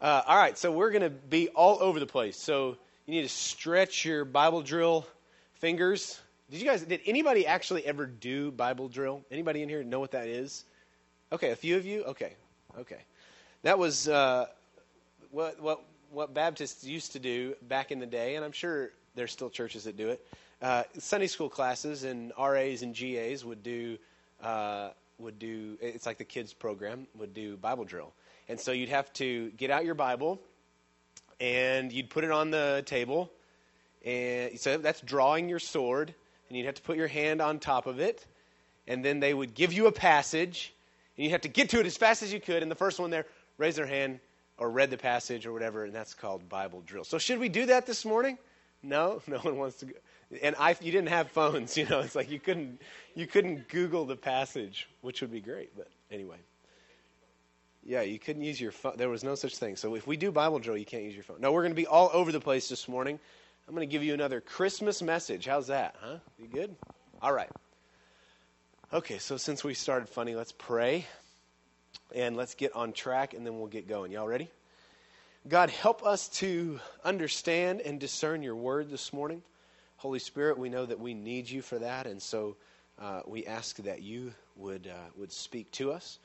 Uh, 0.00 0.22
all 0.26 0.36
right, 0.36 0.56
so 0.56 0.70
we're 0.70 0.90
going 0.90 1.02
to 1.02 1.10
be 1.10 1.48
all 1.48 1.82
over 1.82 1.98
the 1.98 2.06
place. 2.06 2.36
So 2.36 2.76
you 3.06 3.14
need 3.14 3.22
to 3.22 3.28
stretch 3.28 4.04
your 4.04 4.24
Bible 4.24 4.62
drill 4.62 5.06
fingers. 5.54 6.20
Did 6.50 6.60
you 6.60 6.66
guys? 6.66 6.82
Did 6.82 7.00
anybody 7.04 7.46
actually 7.46 7.84
ever 7.84 8.06
do 8.06 8.52
Bible 8.52 8.88
drill? 8.88 9.22
Anybody 9.30 9.62
in 9.62 9.68
here 9.68 9.82
know 9.82 9.98
what 9.98 10.12
that 10.12 10.28
is? 10.28 10.64
Okay, 11.32 11.50
a 11.50 11.56
few 11.56 11.76
of 11.76 11.84
you. 11.84 12.04
Okay, 12.04 12.34
okay. 12.78 13.00
That 13.62 13.78
was 13.78 14.08
uh, 14.08 14.46
what 15.32 15.60
what 15.60 15.82
what 16.10 16.32
Baptists 16.32 16.84
used 16.84 17.12
to 17.12 17.18
do 17.18 17.54
back 17.62 17.90
in 17.90 17.98
the 17.98 18.06
day, 18.06 18.36
and 18.36 18.44
I'm 18.44 18.52
sure 18.52 18.90
there's 19.16 19.32
still 19.32 19.50
churches 19.50 19.84
that 19.84 19.96
do 19.96 20.10
it. 20.10 20.24
Uh, 20.62 20.84
Sunday 20.98 21.26
school 21.26 21.48
classes 21.48 22.04
and 22.04 22.32
RAs 22.38 22.82
and 22.82 22.94
GAs 22.94 23.44
would 23.44 23.62
do 23.62 23.98
uh, 24.42 24.90
would 25.18 25.38
do. 25.38 25.76
It's 25.80 26.06
like 26.06 26.18
the 26.18 26.24
kids 26.24 26.52
program 26.52 27.08
would 27.18 27.34
do 27.34 27.56
Bible 27.56 27.84
drill, 27.84 28.12
and 28.48 28.58
so 28.58 28.72
you'd 28.72 28.88
have 28.88 29.12
to 29.14 29.50
get 29.50 29.70
out 29.70 29.84
your 29.84 29.94
Bible, 29.94 30.40
and 31.40 31.92
you'd 31.92 32.10
put 32.10 32.24
it 32.24 32.30
on 32.30 32.50
the 32.50 32.82
table, 32.86 33.30
and 34.04 34.58
so 34.58 34.78
that's 34.78 35.00
drawing 35.00 35.48
your 35.48 35.58
sword, 35.58 36.14
and 36.48 36.56
you'd 36.56 36.66
have 36.66 36.76
to 36.76 36.82
put 36.82 36.96
your 36.96 37.08
hand 37.08 37.40
on 37.40 37.58
top 37.58 37.86
of 37.86 38.00
it, 38.00 38.24
and 38.86 39.04
then 39.04 39.20
they 39.20 39.34
would 39.34 39.54
give 39.54 39.72
you 39.72 39.86
a 39.86 39.92
passage, 39.92 40.74
and 41.16 41.24
you'd 41.24 41.32
have 41.32 41.42
to 41.42 41.48
get 41.48 41.70
to 41.70 41.80
it 41.80 41.86
as 41.86 41.96
fast 41.96 42.22
as 42.22 42.32
you 42.32 42.40
could. 42.40 42.62
And 42.62 42.70
the 42.70 42.76
first 42.76 42.98
one 42.98 43.10
there 43.10 43.26
raised 43.58 43.76
their 43.76 43.86
hand 43.86 44.20
or 44.56 44.70
read 44.70 44.90
the 44.90 44.96
passage 44.96 45.46
or 45.46 45.52
whatever, 45.52 45.84
and 45.84 45.94
that's 45.94 46.14
called 46.14 46.48
Bible 46.48 46.82
drill. 46.84 47.04
So 47.04 47.18
should 47.18 47.38
we 47.38 47.48
do 47.48 47.66
that 47.66 47.86
this 47.86 48.04
morning? 48.04 48.38
No, 48.82 49.22
no 49.26 49.38
one 49.38 49.56
wants 49.56 49.76
to. 49.78 49.86
Go. 49.86 49.92
And 50.42 50.56
I, 50.58 50.76
you 50.80 50.92
didn't 50.92 51.08
have 51.08 51.30
phones, 51.30 51.76
you 51.76 51.86
know. 51.86 52.00
It's 52.00 52.14
like 52.14 52.30
you 52.30 52.40
couldn't, 52.40 52.80
you 53.14 53.26
couldn't 53.26 53.68
Google 53.68 54.04
the 54.04 54.16
passage, 54.16 54.88
which 55.00 55.20
would 55.20 55.30
be 55.30 55.40
great. 55.40 55.76
But 55.76 55.88
anyway, 56.10 56.38
yeah, 57.88 58.02
you 58.02 58.18
couldn't 58.18 58.42
use 58.42 58.60
your 58.60 58.70
phone. 58.70 58.92
There 58.98 59.08
was 59.08 59.24
no 59.24 59.34
such 59.34 59.56
thing. 59.56 59.76
So 59.76 59.94
if 59.94 60.06
we 60.06 60.18
do 60.18 60.30
Bible 60.30 60.58
drill, 60.58 60.76
you 60.76 60.84
can't 60.84 61.04
use 61.04 61.14
your 61.14 61.24
phone. 61.24 61.40
No, 61.40 61.52
we're 61.52 61.62
going 61.62 61.72
to 61.72 61.76
be 61.76 61.86
all 61.86 62.10
over 62.12 62.30
the 62.30 62.38
place 62.38 62.68
this 62.68 62.86
morning. 62.86 63.18
I'm 63.66 63.74
going 63.74 63.88
to 63.88 63.90
give 63.90 64.04
you 64.04 64.12
another 64.12 64.42
Christmas 64.42 65.00
message. 65.00 65.46
How's 65.46 65.68
that, 65.68 65.96
huh? 65.98 66.18
You 66.38 66.48
good? 66.48 66.76
All 67.22 67.32
right. 67.32 67.48
Okay, 68.92 69.16
so 69.16 69.38
since 69.38 69.64
we 69.64 69.72
started 69.72 70.06
funny, 70.06 70.34
let's 70.34 70.52
pray 70.52 71.06
and 72.14 72.36
let's 72.36 72.54
get 72.54 72.76
on 72.76 72.92
track 72.92 73.32
and 73.32 73.46
then 73.46 73.58
we'll 73.58 73.68
get 73.68 73.88
going. 73.88 74.12
Y'all 74.12 74.28
ready? 74.28 74.50
God, 75.48 75.70
help 75.70 76.04
us 76.04 76.28
to 76.40 76.80
understand 77.06 77.80
and 77.80 77.98
discern 77.98 78.42
your 78.42 78.56
word 78.56 78.90
this 78.90 79.14
morning. 79.14 79.42
Holy 79.96 80.18
Spirit, 80.18 80.58
we 80.58 80.68
know 80.68 80.84
that 80.84 81.00
we 81.00 81.14
need 81.14 81.48
you 81.48 81.62
for 81.62 81.78
that, 81.78 82.06
and 82.06 82.20
so 82.20 82.56
uh, 83.00 83.22
we 83.26 83.46
ask 83.46 83.76
that 83.78 84.02
you 84.02 84.34
would, 84.56 84.86
uh, 84.86 85.10
would 85.16 85.32
speak 85.32 85.70
to 85.72 85.90
us, 85.90 86.18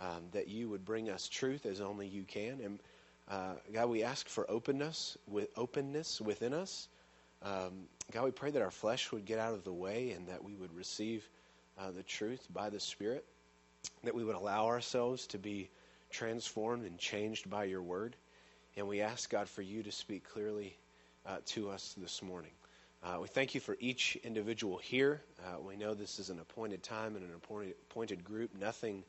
um, 0.00 0.24
that 0.32 0.48
you 0.48 0.68
would 0.68 0.84
bring 0.84 1.10
us 1.10 1.28
truth 1.28 1.66
as 1.66 1.80
only 1.80 2.06
you 2.06 2.24
can. 2.24 2.60
And 2.62 2.78
uh, 3.28 3.54
God, 3.72 3.88
we 3.88 4.02
ask 4.02 4.28
for 4.28 4.50
openness, 4.50 5.16
with 5.26 5.48
openness 5.56 6.20
within 6.20 6.52
us. 6.52 6.88
Um, 7.42 7.88
God, 8.12 8.24
we 8.24 8.30
pray 8.30 8.50
that 8.50 8.62
our 8.62 8.70
flesh 8.70 9.12
would 9.12 9.24
get 9.24 9.38
out 9.38 9.54
of 9.54 9.64
the 9.64 9.72
way 9.72 10.10
and 10.10 10.28
that 10.28 10.42
we 10.42 10.54
would 10.54 10.74
receive 10.74 11.28
uh, 11.78 11.90
the 11.90 12.02
truth 12.02 12.46
by 12.52 12.70
the 12.70 12.80
Spirit 12.80 13.24
that 14.02 14.14
we 14.14 14.24
would 14.24 14.36
allow 14.36 14.66
ourselves 14.66 15.26
to 15.28 15.38
be 15.38 15.68
transformed 16.10 16.84
and 16.84 16.98
changed 16.98 17.48
by 17.50 17.64
your 17.64 17.82
word. 17.82 18.16
And 18.76 18.86
we 18.88 19.00
ask, 19.00 19.30
God, 19.30 19.48
for 19.48 19.62
you 19.62 19.82
to 19.82 19.92
speak 19.92 20.28
clearly 20.28 20.76
uh, 21.26 21.38
to 21.46 21.70
us 21.70 21.94
this 21.96 22.22
morning. 22.22 22.50
Uh, 23.02 23.18
we 23.20 23.28
thank 23.28 23.54
you 23.54 23.60
for 23.60 23.76
each 23.80 24.16
individual 24.24 24.78
here. 24.78 25.20
Uh, 25.40 25.60
we 25.60 25.76
know 25.76 25.94
this 25.94 26.18
is 26.18 26.30
an 26.30 26.40
appointed 26.40 26.82
time 26.82 27.16
and 27.16 27.24
an 27.24 27.34
appointed, 27.34 27.74
appointed 27.90 28.24
group. 28.24 28.50
Nothing 28.58 29.04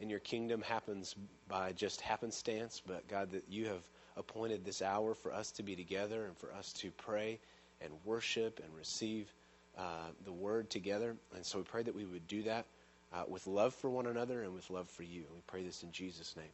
in 0.00 0.10
your 0.10 0.18
kingdom 0.18 0.62
happens 0.62 1.14
by 1.46 1.72
just 1.72 2.00
happenstance, 2.00 2.82
but 2.84 3.06
God, 3.08 3.30
that 3.30 3.44
you 3.48 3.66
have 3.66 3.82
appointed 4.16 4.64
this 4.64 4.82
hour 4.82 5.14
for 5.14 5.32
us 5.32 5.50
to 5.52 5.62
be 5.62 5.76
together 5.76 6.24
and 6.24 6.36
for 6.36 6.52
us 6.52 6.72
to 6.74 6.90
pray 6.90 7.38
and 7.80 7.92
worship 8.04 8.60
and 8.64 8.74
receive 8.74 9.32
uh, 9.78 10.08
the 10.24 10.32
word 10.32 10.70
together. 10.70 11.16
And 11.34 11.44
so 11.44 11.58
we 11.58 11.64
pray 11.64 11.82
that 11.82 11.94
we 11.94 12.04
would 12.04 12.26
do 12.26 12.42
that 12.42 12.66
uh, 13.12 13.24
with 13.28 13.46
love 13.46 13.74
for 13.74 13.90
one 13.90 14.06
another 14.06 14.42
and 14.42 14.54
with 14.54 14.68
love 14.70 14.88
for 14.88 15.02
you. 15.02 15.24
We 15.32 15.40
pray 15.46 15.62
this 15.62 15.82
in 15.82 15.92
Jesus' 15.92 16.34
name. 16.36 16.46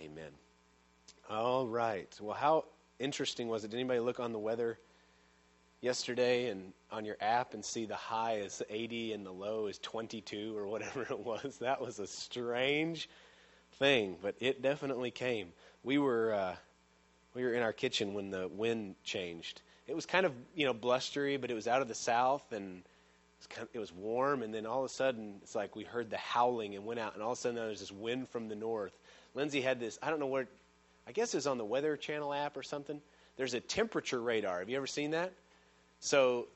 Amen. 0.00 0.30
All 1.28 1.66
right. 1.66 2.14
Well, 2.20 2.36
how 2.36 2.64
interesting 2.98 3.48
was 3.48 3.64
it? 3.64 3.70
Did 3.70 3.78
anybody 3.78 4.00
look 4.00 4.18
on 4.18 4.32
the 4.32 4.38
weather 4.38 4.78
yesterday 5.80 6.50
and 6.50 6.72
on 6.90 7.04
your 7.04 7.16
app 7.20 7.54
and 7.54 7.64
see 7.64 7.86
the 7.86 7.94
high 7.94 8.36
is 8.36 8.62
80 8.68 9.12
and 9.12 9.24
the 9.24 9.32
low 9.32 9.66
is 9.66 9.78
22 9.78 10.56
or 10.56 10.66
whatever 10.66 11.02
it 11.10 11.18
was? 11.18 11.58
That 11.60 11.80
was 11.80 11.98
a 11.98 12.06
strange 12.06 13.08
thing, 13.78 14.16
but 14.20 14.34
it 14.40 14.62
definitely 14.62 15.10
came. 15.10 15.52
We 15.82 15.98
were 15.98 16.34
uh, 16.34 16.56
we 17.34 17.44
were 17.44 17.52
in 17.52 17.62
our 17.62 17.72
kitchen 17.72 18.14
when 18.14 18.30
the 18.30 18.48
wind 18.48 18.96
changed. 19.04 19.62
It 19.86 19.94
was 19.94 20.06
kind 20.06 20.26
of 20.26 20.32
you 20.54 20.66
know 20.66 20.74
blustery, 20.74 21.36
but 21.36 21.50
it 21.50 21.54
was 21.54 21.68
out 21.68 21.82
of 21.82 21.88
the 21.88 21.94
south 21.94 22.52
and 22.52 22.82
was 23.38 23.46
kind 23.46 23.62
of, 23.62 23.68
it 23.72 23.78
was 23.78 23.92
warm, 23.92 24.42
and 24.42 24.52
then 24.52 24.66
all 24.66 24.80
of 24.80 24.84
a 24.84 24.92
sudden, 24.92 25.36
it's 25.42 25.54
like 25.54 25.76
we 25.76 25.84
heard 25.84 26.10
the 26.10 26.16
howling 26.16 26.74
and 26.74 26.84
went 26.84 27.00
out, 27.00 27.14
and 27.14 27.22
all 27.22 27.32
of 27.32 27.38
a 27.38 27.40
sudden 27.40 27.56
there 27.56 27.68
was 27.68 27.80
this 27.80 27.92
wind 27.92 28.28
from 28.28 28.48
the 28.48 28.56
north. 28.56 28.92
Lindsay 29.34 29.60
had 29.60 29.78
this, 29.80 29.98
I 30.02 30.10
don't 30.10 30.18
know 30.18 30.26
where, 30.26 30.48
I 31.06 31.12
guess 31.12 31.34
it's 31.34 31.46
on 31.46 31.58
the 31.58 31.64
Weather 31.64 31.96
Channel 31.96 32.34
app 32.34 32.56
or 32.56 32.62
something. 32.62 33.00
There's 33.36 33.54
a 33.54 33.60
temperature 33.60 34.20
radar. 34.20 34.58
Have 34.58 34.68
you 34.68 34.76
ever 34.76 34.86
seen 34.86 35.12
that? 35.12 35.32
So 36.00 36.48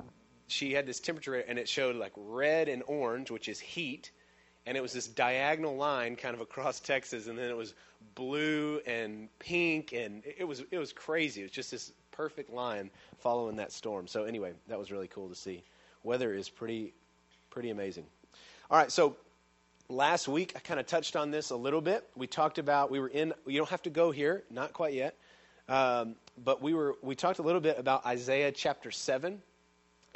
she 0.46 0.72
had 0.72 0.86
this 0.86 1.00
temperature, 1.00 1.34
and 1.34 1.58
it 1.58 1.68
showed 1.68 1.96
like 1.96 2.12
red 2.16 2.68
and 2.68 2.82
orange, 2.86 3.30
which 3.30 3.48
is 3.48 3.58
heat, 3.58 4.10
and 4.66 4.76
it 4.76 4.80
was 4.80 4.92
this 4.92 5.06
diagonal 5.06 5.76
line 5.76 6.16
kind 6.16 6.34
of 6.34 6.40
across 6.40 6.80
Texas, 6.92 7.26
and 7.26 7.38
then 7.38 7.48
it 7.48 7.56
was 7.56 7.74
blue 8.14 8.80
and 8.86 9.28
pink, 9.38 9.92
and 9.92 10.22
it 10.38 10.44
was 10.44 10.62
it 10.70 10.78
was 10.78 10.92
crazy. 10.92 11.40
It 11.40 11.44
was 11.44 11.52
just 11.52 11.70
this 11.70 11.92
perfect 12.10 12.50
line 12.50 12.90
following 13.18 13.56
that 13.56 13.72
storm. 13.72 14.06
So 14.06 14.24
anyway, 14.24 14.52
that 14.68 14.78
was 14.78 14.92
really 14.92 15.08
cool 15.08 15.28
to 15.28 15.34
see 15.34 15.62
weather 16.04 16.34
is 16.34 16.48
pretty 16.48 16.92
pretty 17.50 17.70
amazing. 17.70 18.06
All 18.70 18.78
right, 18.78 18.90
so 18.90 19.16
last 19.88 20.28
week 20.28 20.52
I 20.56 20.60
kind 20.60 20.80
of 20.80 20.86
touched 20.86 21.16
on 21.16 21.30
this 21.30 21.50
a 21.50 21.56
little 21.56 21.80
bit. 21.80 22.08
We 22.16 22.26
talked 22.26 22.58
about 22.58 22.90
we 22.90 23.00
were 23.00 23.08
in. 23.08 23.32
You 23.46 23.58
don't 23.58 23.70
have 23.70 23.82
to 23.82 23.90
go 23.90 24.10
here, 24.10 24.44
not 24.50 24.72
quite 24.72 24.94
yet, 24.94 25.16
um, 25.68 26.16
but 26.42 26.62
we 26.62 26.74
were 26.74 26.96
we 27.02 27.14
talked 27.14 27.38
a 27.38 27.42
little 27.42 27.60
bit 27.60 27.78
about 27.78 28.06
Isaiah 28.06 28.52
chapter 28.52 28.90
seven 28.90 29.42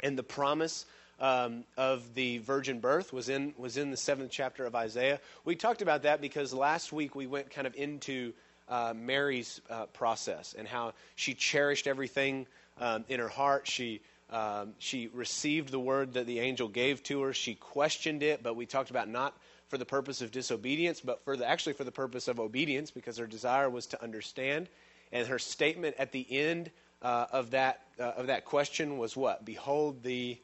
and 0.01 0.17
the 0.17 0.23
promise. 0.23 0.85
Um, 1.19 1.63
of 1.77 2.13
the 2.13 2.37
virgin 2.37 2.79
birth 2.79 3.11
was 3.11 3.27
in 3.27 3.55
was 3.57 3.77
in 3.77 3.89
the 3.89 3.97
seventh 3.97 4.29
chapter 4.29 4.65
of 4.65 4.75
Isaiah. 4.75 5.19
We 5.45 5.55
talked 5.55 5.81
about 5.81 6.03
that 6.03 6.21
because 6.21 6.53
last 6.53 6.93
week 6.93 7.15
we 7.15 7.25
went 7.25 7.49
kind 7.49 7.65
of 7.65 7.73
into 7.73 8.33
uh, 8.69 8.93
Mary's 8.95 9.59
uh, 9.67 9.87
process 9.87 10.53
and 10.55 10.67
how 10.67 10.93
she 11.15 11.33
cherished 11.33 11.87
everything 11.87 12.45
um, 12.79 13.03
in 13.09 13.19
her 13.19 13.27
heart. 13.29 13.67
She 13.67 14.01
um, 14.29 14.73
she 14.77 15.07
received 15.07 15.71
the 15.71 15.79
word 15.79 16.13
that 16.13 16.27
the 16.27 16.39
angel 16.39 16.67
gave 16.67 17.01
to 17.03 17.21
her. 17.23 17.33
She 17.33 17.55
questioned 17.55 18.23
it, 18.23 18.43
but 18.43 18.55
we 18.55 18.65
talked 18.65 18.89
about 18.89 19.07
not 19.07 19.33
for 19.69 19.77
the 19.77 19.85
purpose 19.85 20.21
of 20.21 20.31
disobedience, 20.31 21.01
but 21.01 21.23
for 21.23 21.37
the, 21.37 21.47
actually 21.47 21.73
for 21.73 21.83
the 21.83 21.91
purpose 21.91 22.27
of 22.27 22.39
obedience, 22.39 22.91
because 22.91 23.17
her 23.17 23.27
desire 23.27 23.69
was 23.69 23.87
to 23.87 24.03
understand. 24.03 24.67
And 25.11 25.27
her 25.27 25.39
statement 25.39 25.95
at 25.97 26.11
the 26.11 26.25
end 26.29 26.71
uh, 27.01 27.27
of 27.31 27.51
that 27.51 27.81
uh, 27.99 28.13
of 28.17 28.27
that 28.27 28.45
question 28.45 28.97
was 28.97 29.15
what? 29.15 29.45
Behold 29.45 30.03
the. 30.03 30.37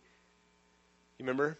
You 1.17 1.25
remember? 1.25 1.57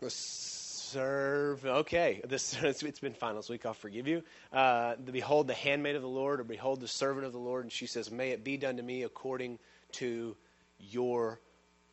The 0.00 0.10
serve. 0.10 1.64
Okay, 1.64 2.20
this 2.24 2.56
it's 2.62 3.00
been 3.00 3.14
fine 3.14 3.34
this 3.34 3.48
week. 3.48 3.66
I'll 3.66 3.74
forgive 3.74 4.06
you. 4.06 4.22
Uh, 4.52 4.94
the 5.04 5.12
behold 5.12 5.48
the 5.48 5.54
handmaid 5.54 5.96
of 5.96 6.02
the 6.02 6.08
Lord, 6.08 6.40
or 6.40 6.44
behold 6.44 6.80
the 6.80 6.88
servant 6.88 7.26
of 7.26 7.32
the 7.32 7.38
Lord, 7.38 7.64
and 7.64 7.72
she 7.72 7.86
says, 7.86 8.10
"May 8.10 8.30
it 8.30 8.44
be 8.44 8.56
done 8.56 8.76
to 8.76 8.82
me 8.82 9.02
according 9.02 9.58
to 9.92 10.36
your 10.78 11.40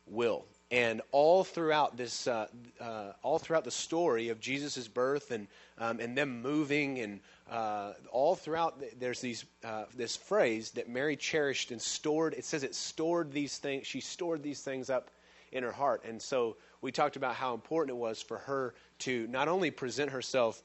will. 0.06 0.44
And 0.72 1.02
all 1.12 1.44
throughout 1.44 1.98
this, 1.98 2.26
uh, 2.26 2.46
uh, 2.80 3.12
all 3.22 3.38
throughout 3.38 3.64
the 3.64 3.70
story 3.70 4.30
of 4.30 4.40
Jesus' 4.40 4.88
birth 4.88 5.30
and 5.30 5.46
um, 5.76 6.00
and 6.00 6.16
them 6.16 6.40
moving, 6.40 6.98
and 6.98 7.20
uh, 7.50 7.92
all 8.10 8.34
throughout, 8.34 8.82
there's 8.98 9.20
these 9.20 9.44
uh, 9.62 9.84
this 9.94 10.16
phrase 10.16 10.70
that 10.70 10.88
Mary 10.88 11.14
cherished 11.14 11.72
and 11.72 11.82
stored. 11.82 12.32
It 12.32 12.46
says 12.46 12.62
it 12.62 12.74
stored 12.74 13.32
these 13.32 13.58
things. 13.58 13.86
She 13.86 14.00
stored 14.00 14.42
these 14.42 14.62
things 14.62 14.88
up 14.88 15.10
in 15.52 15.62
her 15.62 15.72
heart. 15.72 16.04
And 16.08 16.20
so 16.20 16.56
we 16.80 16.90
talked 16.90 17.16
about 17.16 17.34
how 17.34 17.52
important 17.52 17.94
it 17.96 18.00
was 18.00 18.22
for 18.22 18.38
her 18.38 18.74
to 19.00 19.26
not 19.28 19.48
only 19.48 19.70
present 19.70 20.10
herself 20.10 20.62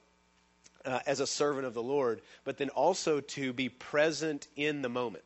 uh, 0.86 1.00
as 1.06 1.20
a 1.20 1.28
servant 1.28 1.66
of 1.66 1.74
the 1.74 1.84
Lord, 1.84 2.22
but 2.46 2.58
then 2.58 2.70
also 2.70 3.20
to 3.20 3.52
be 3.52 3.68
present 3.68 4.48
in 4.56 4.82
the 4.82 4.90
moment 4.90 5.26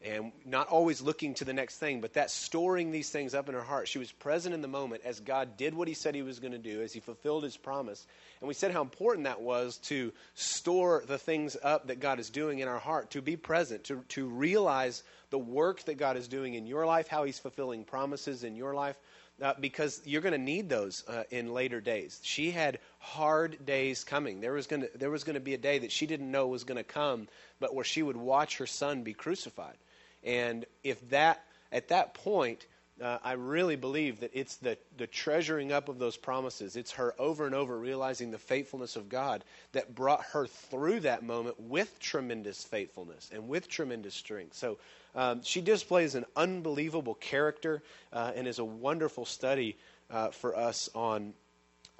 and 0.00 0.30
not 0.44 0.68
always 0.68 1.00
looking 1.00 1.34
to 1.34 1.44
the 1.44 1.52
next 1.52 1.78
thing, 1.78 2.00
but 2.00 2.12
that 2.14 2.30
storing 2.30 2.92
these 2.92 3.10
things 3.10 3.34
up 3.34 3.48
in 3.48 3.54
her 3.54 3.62
heart. 3.62 3.88
She 3.88 3.98
was 3.98 4.12
present 4.12 4.54
in 4.54 4.62
the 4.62 4.68
moment 4.68 5.02
as 5.04 5.18
God 5.18 5.56
did 5.56 5.74
what 5.74 5.88
he 5.88 5.94
said 5.94 6.14
he 6.14 6.22
was 6.22 6.38
going 6.38 6.52
to 6.52 6.58
do, 6.58 6.82
as 6.82 6.92
he 6.92 7.00
fulfilled 7.00 7.42
his 7.42 7.56
promise. 7.56 8.06
And 8.40 8.46
we 8.46 8.54
said 8.54 8.70
how 8.70 8.82
important 8.82 9.24
that 9.24 9.40
was 9.40 9.78
to 9.88 10.12
store 10.34 11.02
the 11.06 11.18
things 11.18 11.56
up 11.62 11.88
that 11.88 11.98
God 11.98 12.20
is 12.20 12.30
doing 12.30 12.60
in 12.60 12.68
our 12.68 12.78
heart, 12.78 13.10
to 13.10 13.20
be 13.22 13.36
present, 13.36 13.84
to, 13.84 14.04
to 14.10 14.28
realize 14.28 15.02
the 15.30 15.38
work 15.38 15.82
that 15.84 15.98
God 15.98 16.16
is 16.16 16.28
doing 16.28 16.54
in 16.54 16.66
your 16.66 16.86
life, 16.86 17.08
how 17.08 17.24
he's 17.24 17.40
fulfilling 17.40 17.82
promises 17.84 18.44
in 18.44 18.54
your 18.54 18.74
life. 18.74 18.96
uh, 19.42 19.54
because 19.60 20.00
you're 20.04 20.22
going 20.22 20.32
to 20.32 20.38
need 20.38 20.68
those 20.68 21.04
uh, 21.08 21.24
in 21.30 21.52
later 21.52 21.80
days. 21.80 22.20
She 22.22 22.50
had 22.50 22.78
hard 22.98 23.64
days 23.64 24.04
coming. 24.04 24.40
There 24.40 24.52
was 24.52 24.66
going 24.66 24.82
to 24.82 24.90
there 24.96 25.10
was 25.10 25.24
going 25.24 25.34
to 25.34 25.40
be 25.40 25.54
a 25.54 25.58
day 25.58 25.78
that 25.78 25.92
she 25.92 26.06
didn't 26.06 26.30
know 26.30 26.48
was 26.48 26.64
going 26.64 26.76
to 26.78 26.84
come, 26.84 27.28
but 27.60 27.74
where 27.74 27.84
she 27.84 28.02
would 28.02 28.16
watch 28.16 28.58
her 28.58 28.66
son 28.66 29.02
be 29.02 29.14
crucified. 29.14 29.76
And 30.24 30.66
if 30.82 31.08
that 31.10 31.44
at 31.70 31.88
that 31.88 32.14
point, 32.14 32.66
uh, 33.02 33.18
I 33.22 33.32
really 33.32 33.76
believe 33.76 34.20
that 34.20 34.30
it's 34.34 34.56
the, 34.56 34.76
the 34.96 35.06
treasuring 35.06 35.70
up 35.70 35.88
of 35.88 35.98
those 35.98 36.16
promises. 36.16 36.74
It's 36.76 36.92
her 36.92 37.14
over 37.18 37.46
and 37.46 37.54
over 37.54 37.78
realizing 37.78 38.30
the 38.30 38.38
faithfulness 38.38 38.96
of 38.96 39.08
God 39.08 39.44
that 39.72 39.94
brought 39.94 40.22
her 40.32 40.46
through 40.46 41.00
that 41.00 41.22
moment 41.22 41.60
with 41.60 41.98
tremendous 42.00 42.64
faithfulness 42.64 43.30
and 43.32 43.48
with 43.48 43.68
tremendous 43.68 44.14
strength. 44.14 44.56
So 44.56 44.78
um, 45.14 45.42
she 45.42 45.60
displays 45.60 46.14
an 46.14 46.24
unbelievable 46.36 47.14
character 47.14 47.82
uh, 48.12 48.32
and 48.34 48.48
is 48.48 48.58
a 48.58 48.64
wonderful 48.64 49.24
study 49.24 49.76
uh, 50.10 50.30
for 50.30 50.56
us 50.56 50.88
on 50.94 51.34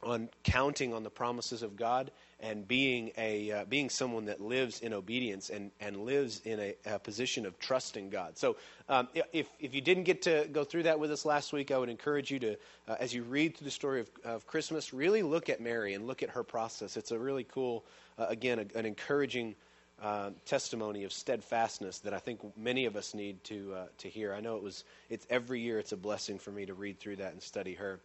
on 0.01 0.29
counting 0.45 0.95
on 0.95 1.03
the 1.03 1.11
promises 1.11 1.63
of 1.63 1.75
God 1.75 2.13
and 2.41 2.69
being 2.69 3.11
a 3.19 3.51
uh, 3.51 3.65
being 3.65 3.91
someone 3.91 4.27
that 4.27 4.41
lives 4.41 4.81
in 4.81 4.93
obedience 4.93 5.51
and, 5.51 5.71
and 5.81 5.97
lives 5.97 6.41
in 6.45 6.61
a, 6.61 6.75
a 6.87 6.99
position 6.99 7.47
of 7.47 7.59
trusting 7.59 8.11
God. 8.11 8.39
So, 8.39 8.57
um, 8.89 9.09
if 9.33 9.49
if 9.59 9.75
you 9.75 9.81
didn't 9.81 10.05
get 10.05 10.23
to 10.23 10.49
go 10.53 10.65
through 10.65 10.85
that 10.85 11.01
with 11.01 11.11
us 11.11 11.25
last 11.25 11.53
week, 11.53 11.71
I 11.71 11.79
would 11.79 11.89
encourage 11.89 12.31
you 12.31 12.39
to, 12.41 12.57
uh, 12.87 12.97
as 13.01 13.13
you 13.13 13.25
read 13.25 13.57
through 13.57 13.65
the 13.65 13.73
story 13.73 14.01
of, 14.01 14.11
of 14.25 14.47
Christmas, 14.47 14.93
really 14.93 15.23
look 15.23 15.49
at 15.49 15.61
Mary 15.61 15.95
and 15.95 16.07
look 16.07 16.23
at 16.23 16.31
her 16.31 16.45
process. 16.45 16.97
It's 16.97 17.11
a 17.11 17.19
really 17.19 17.45
cool, 17.45 17.85
uh, 18.19 18.27
again, 18.29 18.59
a, 18.59 18.79
an 18.79 18.87
encouraging. 18.87 19.55
Uh, 20.01 20.31
testimony 20.45 21.03
of 21.03 21.13
steadfastness 21.13 21.99
that 21.99 22.15
I 22.15 22.21
think 22.21 22.39
many 22.57 22.85
of 22.85 22.95
us 22.95 23.15
need 23.15 23.43
to 23.43 23.75
uh, 23.75 23.87
to 23.99 24.09
hear. 24.09 24.33
I 24.33 24.39
know 24.39 24.55
it 24.55 24.63
was 24.63 24.85
it's 25.11 25.27
every 25.29 25.59
year 25.61 25.81
it's 25.81 25.91
a 25.91 25.97
blessing 25.97 26.39
for 26.39 26.53
me 26.53 26.67
to 26.67 26.75
read 26.75 27.01
through 27.01 27.17
that 27.17 27.33
and 27.33 27.43
study 27.43 27.75
her. 27.75 27.99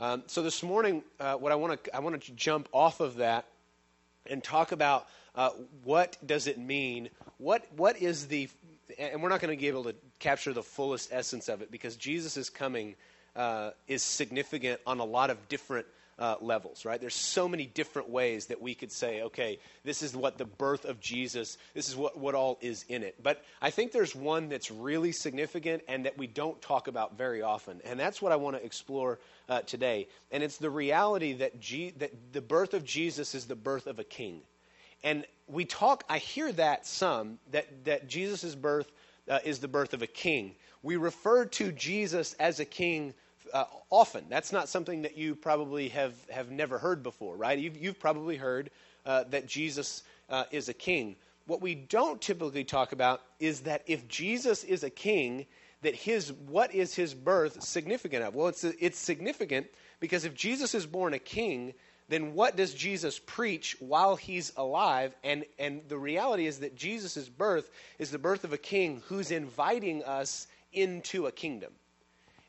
Um, 0.00 0.24
so 0.26 0.42
this 0.42 0.62
morning, 0.64 1.04
uh, 1.20 1.34
what 1.34 1.52
I 1.52 1.54
want 1.54 1.84
to 1.84 1.94
I 1.94 2.00
want 2.00 2.20
to 2.20 2.32
jump 2.32 2.68
off 2.72 2.98
of 2.98 3.14
that 3.18 3.44
and 4.30 4.42
talk 4.42 4.72
about 4.72 5.06
uh, 5.34 5.50
what 5.84 6.16
does 6.24 6.46
it 6.46 6.58
mean? 6.58 7.10
What 7.38 7.64
what 7.76 8.00
is 8.00 8.26
the 8.26 8.48
and 8.98 9.22
we're 9.22 9.28
not 9.28 9.40
going 9.40 9.56
to 9.56 9.60
be 9.60 9.68
able 9.68 9.84
to 9.84 9.94
capture 10.18 10.52
the 10.52 10.62
fullest 10.62 11.12
essence 11.12 11.48
of 11.48 11.62
it 11.62 11.70
because 11.70 11.96
Jesus 11.96 12.36
is 12.36 12.50
coming 12.50 12.96
uh, 13.36 13.70
is 13.86 14.02
significant 14.02 14.80
on 14.86 14.98
a 14.98 15.04
lot 15.04 15.30
of 15.30 15.48
different 15.48 15.86
uh, 16.20 16.36
levels, 16.42 16.84
right? 16.84 17.00
There's 17.00 17.14
so 17.14 17.48
many 17.48 17.64
different 17.64 18.10
ways 18.10 18.46
that 18.46 18.60
we 18.60 18.74
could 18.74 18.92
say, 18.92 19.22
okay, 19.22 19.58
this 19.84 20.02
is 20.02 20.14
what 20.14 20.36
the 20.36 20.44
birth 20.44 20.84
of 20.84 21.00
Jesus, 21.00 21.56
this 21.74 21.88
is 21.88 21.96
what, 21.96 22.18
what 22.18 22.34
all 22.34 22.58
is 22.60 22.84
in 22.88 23.02
it. 23.02 23.22
But 23.22 23.42
I 23.62 23.70
think 23.70 23.90
there's 23.90 24.14
one 24.14 24.50
that's 24.50 24.70
really 24.70 25.12
significant 25.12 25.82
and 25.88 26.04
that 26.04 26.18
we 26.18 26.26
don't 26.26 26.60
talk 26.60 26.88
about 26.88 27.16
very 27.16 27.40
often. 27.40 27.80
And 27.84 27.98
that's 27.98 28.20
what 28.20 28.32
I 28.32 28.36
want 28.36 28.56
to 28.56 28.64
explore 28.64 29.18
uh, 29.48 29.62
today. 29.62 30.08
And 30.30 30.42
it's 30.42 30.58
the 30.58 30.70
reality 30.70 31.32
that, 31.34 31.58
G- 31.58 31.94
that 31.96 32.12
the 32.32 32.42
birth 32.42 32.74
of 32.74 32.84
Jesus 32.84 33.34
is 33.34 33.46
the 33.46 33.56
birth 33.56 33.86
of 33.86 33.98
a 33.98 34.04
king. 34.04 34.42
And 35.02 35.24
we 35.46 35.64
talk, 35.64 36.04
I 36.10 36.18
hear 36.18 36.52
that 36.52 36.86
some, 36.86 37.38
that, 37.52 37.86
that 37.86 38.08
Jesus' 38.08 38.54
birth 38.54 38.92
uh, 39.26 39.38
is 39.42 39.60
the 39.60 39.68
birth 39.68 39.94
of 39.94 40.02
a 40.02 40.06
king. 40.06 40.54
We 40.82 40.96
refer 40.96 41.46
to 41.46 41.72
Jesus 41.72 42.34
as 42.34 42.60
a 42.60 42.66
king 42.66 43.14
uh, 43.52 43.64
often. 43.90 44.24
That's 44.28 44.52
not 44.52 44.68
something 44.68 45.02
that 45.02 45.16
you 45.16 45.34
probably 45.34 45.88
have, 45.90 46.14
have 46.30 46.50
never 46.50 46.78
heard 46.78 47.02
before, 47.02 47.36
right? 47.36 47.58
You've, 47.58 47.76
you've 47.76 47.98
probably 47.98 48.36
heard 48.36 48.70
uh, 49.06 49.24
that 49.30 49.46
Jesus 49.46 50.02
uh, 50.28 50.44
is 50.50 50.68
a 50.68 50.74
king. 50.74 51.16
What 51.46 51.60
we 51.60 51.74
don't 51.74 52.20
typically 52.20 52.64
talk 52.64 52.92
about 52.92 53.22
is 53.38 53.60
that 53.60 53.82
if 53.86 54.06
Jesus 54.08 54.62
is 54.64 54.84
a 54.84 54.90
king, 54.90 55.46
that 55.82 55.94
his 55.94 56.32
what 56.32 56.74
is 56.74 56.94
his 56.94 57.14
birth 57.14 57.62
significant 57.62 58.22
of? 58.22 58.34
Well, 58.34 58.48
it's 58.48 58.64
it's 58.64 58.98
significant 58.98 59.66
because 59.98 60.24
if 60.24 60.34
Jesus 60.34 60.74
is 60.74 60.86
born 60.86 61.14
a 61.14 61.18
king, 61.18 61.74
then 62.08 62.34
what 62.34 62.56
does 62.56 62.74
Jesus 62.74 63.18
preach 63.18 63.76
while 63.80 64.16
he's 64.16 64.52
alive? 64.56 65.14
And 65.24 65.44
and 65.58 65.80
the 65.88 65.98
reality 65.98 66.46
is 66.46 66.58
that 66.58 66.76
Jesus' 66.76 67.28
birth 67.28 67.70
is 67.98 68.10
the 68.10 68.18
birth 68.18 68.44
of 68.44 68.52
a 68.52 68.58
king 68.58 69.02
who's 69.06 69.30
inviting 69.30 70.04
us 70.04 70.46
into 70.72 71.26
a 71.26 71.32
kingdom. 71.32 71.72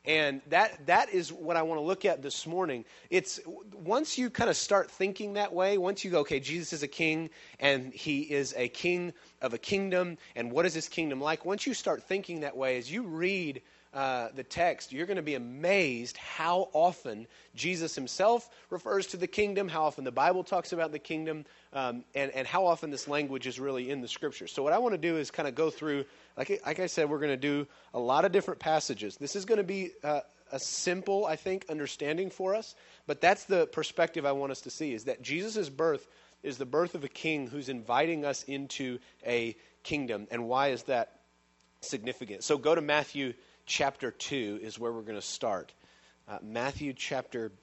And 0.04 0.42
that, 0.50 0.88
that 0.88 1.10
is 1.10 1.32
what 1.32 1.58
I 1.58 1.62
want 1.62 1.80
to 1.80 1.86
look 1.86 2.06
at 2.06 2.24
this 2.24 2.48
morning. 2.48 2.86
It's 3.12 3.40
once 3.74 4.18
you 4.18 4.32
kind 4.32 4.50
of 4.50 4.58
start 4.58 4.90
thinking 4.90 5.34
that 5.34 5.54
way, 5.54 5.78
once 5.78 6.04
you 6.04 6.10
go, 6.10 6.20
okay, 6.22 6.40
Jesus 6.40 6.74
is 6.74 6.82
a 6.84 6.88
king 6.88 7.30
and 7.60 7.94
he 7.94 8.22
is 8.22 8.56
a 8.58 8.68
king 8.70 9.14
of 9.42 9.54
a 9.54 9.60
kingdom, 9.60 10.18
and 10.36 10.52
what 10.52 10.66
is 10.66 10.74
this 10.74 10.88
kingdom 10.88 11.22
like? 11.22 11.46
Once 11.46 11.68
you 11.68 11.76
start 11.76 12.02
thinking 12.04 12.40
that 12.40 12.58
way, 12.58 12.78
as 12.78 12.92
you 12.92 13.04
read 13.04 13.62
uh, 13.94 14.30
the 14.36 14.44
text, 14.44 14.94
you're 14.94 15.06
going 15.06 15.18
to 15.18 15.22
be 15.22 15.36
amazed 15.36 16.16
how 16.16 16.70
often 16.72 17.28
Jesus 17.56 17.94
himself 17.94 18.50
refers 18.70 19.08
to 19.08 19.18
the 19.18 19.28
kingdom, 19.28 19.68
how 19.68 19.84
often 19.84 20.06
the 20.06 20.14
Bible 20.14 20.46
talks 20.46 20.72
about 20.72 20.94
the 20.94 21.00
kingdom, 21.00 21.44
um, 21.74 22.06
and, 22.16 22.32
and 22.32 22.48
how 22.48 22.66
often 22.66 22.90
this 22.90 23.10
language 23.10 23.48
is 23.48 23.60
really 23.60 23.90
in 23.90 24.00
the 24.00 24.08
scripture. 24.08 24.48
So, 24.48 24.64
what 24.64 24.72
I 24.72 24.78
want 24.78 24.94
to 24.94 24.98
do 24.98 25.18
is 25.18 25.30
kind 25.30 25.46
of 25.46 25.56
go 25.56 25.70
through, 25.70 26.06
like, 26.38 26.62
like 26.66 26.80
I 26.80 26.88
said, 26.88 27.10
we're 27.10 27.20
going 27.20 27.32
to 27.32 27.38
do 27.38 27.68
a 27.94 28.00
lot 28.00 28.24
of 28.24 28.32
different 28.32 28.62
passages. 28.62 29.18
This 29.18 29.36
is 29.36 29.44
going 29.44 29.58
to 29.58 29.64
be 29.64 29.92
uh, 30.06 30.22
a 30.54 30.60
simple, 30.60 31.26
I 31.26 31.36
think, 31.36 31.66
understanding 31.70 32.30
for 32.30 32.56
us, 32.56 32.76
but 33.08 33.20
that's 33.20 33.44
the 33.44 33.68
perspective 33.68 34.26
I 34.26 34.32
want 34.32 34.54
us 34.54 34.62
to 34.62 34.70
see 34.70 34.94
is 34.94 35.04
that 35.04 35.22
Jesus' 35.22 35.68
birth 35.68 36.08
is 36.44 36.58
the 36.58 36.66
birth 36.66 36.96
of 36.96 37.04
a 37.04 37.10
king 37.10 37.48
who's 37.48 37.68
inviting 37.68 38.24
us 38.24 38.44
into 38.44 39.00
a 39.26 39.56
kingdom. 39.84 40.28
And 40.32 40.48
why 40.48 40.70
is 40.70 40.84
that 40.84 41.20
significant? 41.82 42.46
So, 42.46 42.58
go 42.58 42.74
to 42.74 42.82
Matthew 42.82 43.34
chapter 43.72 44.12
2 44.12 44.60
is 44.62 44.78
where 44.78 44.92
we're 44.92 45.02
going 45.02 45.16
to 45.16 45.22
start. 45.22 45.72
Uh, 46.28 46.38
Matthew 46.44 46.92
chapter 46.92 47.54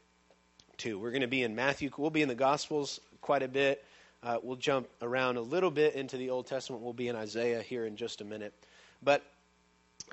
2. 0.79 0.99
We're 0.99 1.11
going 1.11 1.21
to 1.21 1.29
be 1.29 1.43
in 1.43 1.55
Matthew. 1.55 1.91
We'll 1.99 2.09
be 2.09 2.23
in 2.23 2.29
the 2.29 2.35
Gospels 2.35 2.99
quite 3.21 3.43
a 3.43 3.49
bit. 3.49 3.85
Uh, 4.23 4.39
we'll 4.43 4.57
jump 4.57 4.89
around 5.03 5.37
a 5.37 5.43
little 5.43 5.71
bit 5.71 5.95
into 5.97 6.17
the 6.17 6.31
Old 6.31 6.47
Testament. 6.47 6.83
We'll 6.83 6.95
be 6.95 7.09
in 7.09 7.15
Isaiah 7.15 7.61
here 7.61 7.85
in 7.85 7.97
just 7.97 8.23
a 8.23 8.25
minute. 8.25 8.55
But 9.03 9.23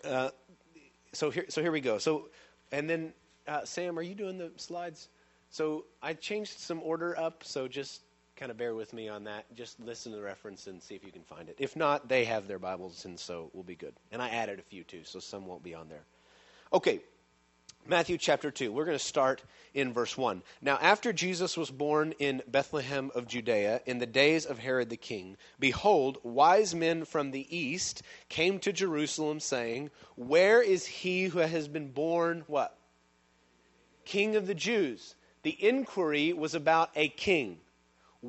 uh, 0.03 0.31
so 1.13 1.29
here, 1.29 1.45
so 1.47 1.61
here 1.61 1.71
we 1.71 1.79
go. 1.79 1.97
So, 1.97 2.27
and 2.73 2.89
then 2.89 3.13
uh, 3.47 3.63
Sam, 3.63 3.97
are 3.97 4.01
you 4.01 4.15
doing 4.15 4.37
the 4.37 4.51
slides? 4.57 5.07
So 5.49 5.85
I 6.03 6.13
changed 6.13 6.59
some 6.59 6.81
order 6.83 7.17
up. 7.17 7.45
So 7.45 7.69
just 7.69 8.01
kind 8.35 8.51
of 8.51 8.57
bear 8.57 8.75
with 8.75 8.93
me 8.93 9.07
on 9.07 9.23
that. 9.25 9.45
Just 9.55 9.79
listen 9.79 10.11
to 10.11 10.17
the 10.17 10.23
reference 10.23 10.67
and 10.67 10.81
see 10.81 10.95
if 10.95 11.03
you 11.03 11.11
can 11.11 11.23
find 11.23 11.47
it. 11.47 11.55
If 11.57 11.75
not, 11.75 12.09
they 12.09 12.25
have 12.25 12.47
their 12.47 12.59
Bibles, 12.59 13.05
and 13.05 13.19
so 13.19 13.49
we'll 13.53 13.63
be 13.63 13.75
good. 13.75 13.93
And 14.11 14.21
I 14.21 14.29
added 14.29 14.59
a 14.59 14.63
few 14.63 14.83
too, 14.83 15.01
so 15.03 15.19
some 15.19 15.45
won't 15.45 15.63
be 15.63 15.73
on 15.73 15.87
there. 15.87 16.03
Okay, 16.73 16.99
Matthew 17.87 18.17
chapter 18.17 18.49
2. 18.49 18.73
We're 18.73 18.85
going 18.85 18.97
to 18.97 19.03
start 19.03 19.43
in 19.73 19.93
verse 19.93 20.17
1. 20.17 20.41
Now, 20.61 20.77
after 20.81 21.13
Jesus 21.13 21.55
was 21.55 21.69
born 21.69 22.13
in 22.17 22.41
Bethlehem 22.47 23.11
of 23.13 23.27
Judea 23.27 23.81
in 23.85 23.99
the 23.99 24.07
days 24.07 24.45
of 24.45 24.57
Herod 24.57 24.89
the 24.89 24.97
king, 24.97 25.37
behold, 25.59 26.17
wise 26.23 26.73
men 26.73 27.05
from 27.05 27.29
the 27.29 27.55
east 27.55 28.01
came 28.27 28.59
to 28.59 28.73
Jerusalem, 28.73 29.39
saying, 29.39 29.91
Where 30.15 30.61
is 30.61 30.85
he 30.85 31.25
who 31.25 31.39
has 31.39 31.67
been 31.67 31.91
born, 31.91 32.43
what? 32.47 32.75
King 34.03 34.35
of 34.35 34.47
the 34.47 34.55
Jews. 34.55 35.15
The 35.43 35.55
inquiry 35.63 36.33
was 36.33 36.55
about 36.55 36.89
a 36.95 37.07
king. 37.07 37.59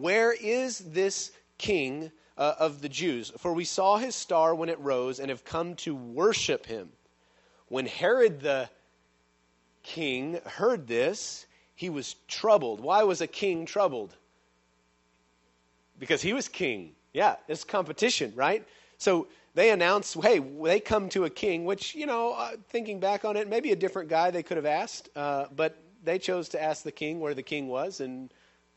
Where 0.01 0.33
is 0.33 0.79
this 0.79 1.33
king 1.57 2.13
uh, 2.37 2.55
of 2.59 2.83
the 2.83 2.89
Jews? 2.89 3.33
For 3.39 3.55
we 3.55 3.65
saw 3.65 3.97
his 3.97 4.15
star 4.15 4.55
when 4.55 4.69
it 4.69 4.79
rose 4.81 5.21
and 5.21 5.31
have 5.31 5.43
come 5.43 5.75
to 5.77 5.95
worship 5.95 6.67
him. 6.67 6.91
When 7.69 7.87
Herod 7.87 8.41
the 8.41 8.69
king 9.83 10.39
heard 10.45 10.87
this, 10.87 11.47
he 11.75 11.89
was 11.89 12.17
troubled. 12.29 12.81
Why 12.81 13.05
was 13.05 13.23
a 13.23 13.27
king 13.27 13.65
troubled? 13.65 14.15
Because 15.99 16.21
he 16.21 16.35
was 16.35 16.47
king. 16.47 16.93
Yeah, 17.15 17.37
it's 17.49 17.65
competition, 17.65 18.35
right? 18.37 18.67
So 18.99 19.29
they 19.55 19.71
announced, 19.71 20.15
hey, 20.21 20.41
they 20.41 20.79
come 20.79 21.09
to 21.11 21.25
a 21.25 21.31
king, 21.31 21.65
which, 21.65 21.95
you 21.95 22.05
know, 22.05 22.33
uh, 22.33 22.57
thinking 22.69 23.01
back 23.01 23.25
on 23.25 23.35
it, 23.39 23.49
maybe 23.49 23.73
a 23.73 23.77
different 23.77 24.11
guy 24.11 24.31
they 24.31 24.43
could 24.43 24.59
have 24.59 24.67
asked, 24.67 25.09
uh, 25.17 25.47
but 25.57 25.83
they 26.05 26.19
chose 26.19 26.51
to 26.51 26.63
ask 26.63 26.83
the 26.83 26.93
king 26.93 27.19
where 27.19 27.33
the 27.33 27.43
king 27.43 27.69
was, 27.69 28.01
and 28.01 28.31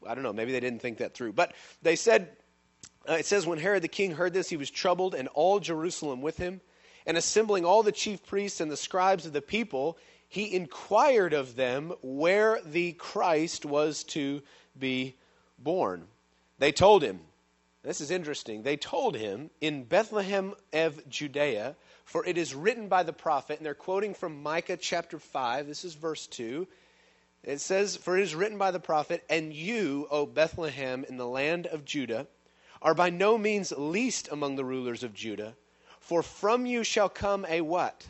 I 0.08 0.16
don't 0.16 0.24
know, 0.24 0.34
maybe 0.34 0.52
they 0.52 0.60
didn't 0.60 0.82
think 0.82 1.00
that 1.00 1.14
through. 1.14 1.34
But 1.34 1.54
they 1.82 1.96
said, 1.96 2.30
uh, 3.08 3.14
it 3.14 3.26
says, 3.26 3.46
when 3.46 3.60
Herod 3.60 3.84
the 3.84 3.88
king 3.88 4.12
heard 4.12 4.34
this, 4.34 4.50
he 4.50 4.58
was 4.58 4.70
troubled, 4.70 5.16
and 5.16 5.28
all 5.30 5.60
Jerusalem 5.60 6.22
with 6.22 6.38
him. 6.38 6.62
And 7.06 7.18
assembling 7.18 7.66
all 7.66 7.82
the 7.82 7.92
chief 7.92 8.26
priests 8.26 8.62
and 8.62 8.70
the 8.70 8.78
scribes 8.78 9.26
of 9.26 9.34
the 9.34 9.42
people, 9.42 9.98
he 10.28 10.54
inquired 10.54 11.34
of 11.34 11.56
them 11.56 11.94
where 12.02 12.60
the 12.64 12.94
Christ 12.94 13.66
was 13.66 14.04
to 14.06 14.42
be 14.78 15.16
born. 15.58 16.06
They 16.60 16.72
told 16.72 17.02
him, 17.02 17.22
this 17.84 18.02
is 18.02 18.12
interesting, 18.12 18.64
they 18.64 18.78
told 18.78 19.16
him, 19.16 19.50
in 19.62 19.86
Bethlehem 19.86 20.54
of 20.74 21.10
Judea, 21.10 21.76
for 22.04 22.26
it 22.26 22.38
is 22.38 22.54
written 22.54 22.90
by 22.90 23.04
the 23.04 23.14
prophet, 23.14 23.58
and 23.58 23.66
they're 23.66 23.74
quoting 23.74 24.14
from 24.14 24.44
Micah 24.44 24.78
chapter 24.78 25.18
5, 25.18 25.68
this 25.68 25.86
is 25.86 25.94
verse 25.96 26.28
2. 26.28 26.68
It 27.44 27.60
says, 27.62 27.96
For 27.96 28.18
it 28.18 28.24
is 28.24 28.36
written 28.36 28.58
by 28.58 28.72
the 28.72 28.80
prophet, 28.80 29.24
And 29.30 29.54
you, 29.54 30.08
O 30.12 30.26
Bethlehem, 30.26 31.06
in 31.08 31.18
the 31.18 31.28
land 31.28 31.68
of 31.68 31.86
Judah, 31.86 32.28
are 32.82 32.94
by 32.94 33.10
no 33.10 33.38
means 33.38 33.72
least 33.72 34.30
among 34.32 34.56
the 34.56 34.66
rulers 34.66 35.04
of 35.04 35.14
Judah, 35.14 35.56
for 36.00 36.24
from 36.24 36.66
you 36.66 36.84
shall 36.84 37.10
come 37.10 37.46
a 37.48 37.62
what? 37.62 38.08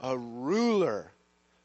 A 0.00 0.16
ruler 0.16 1.12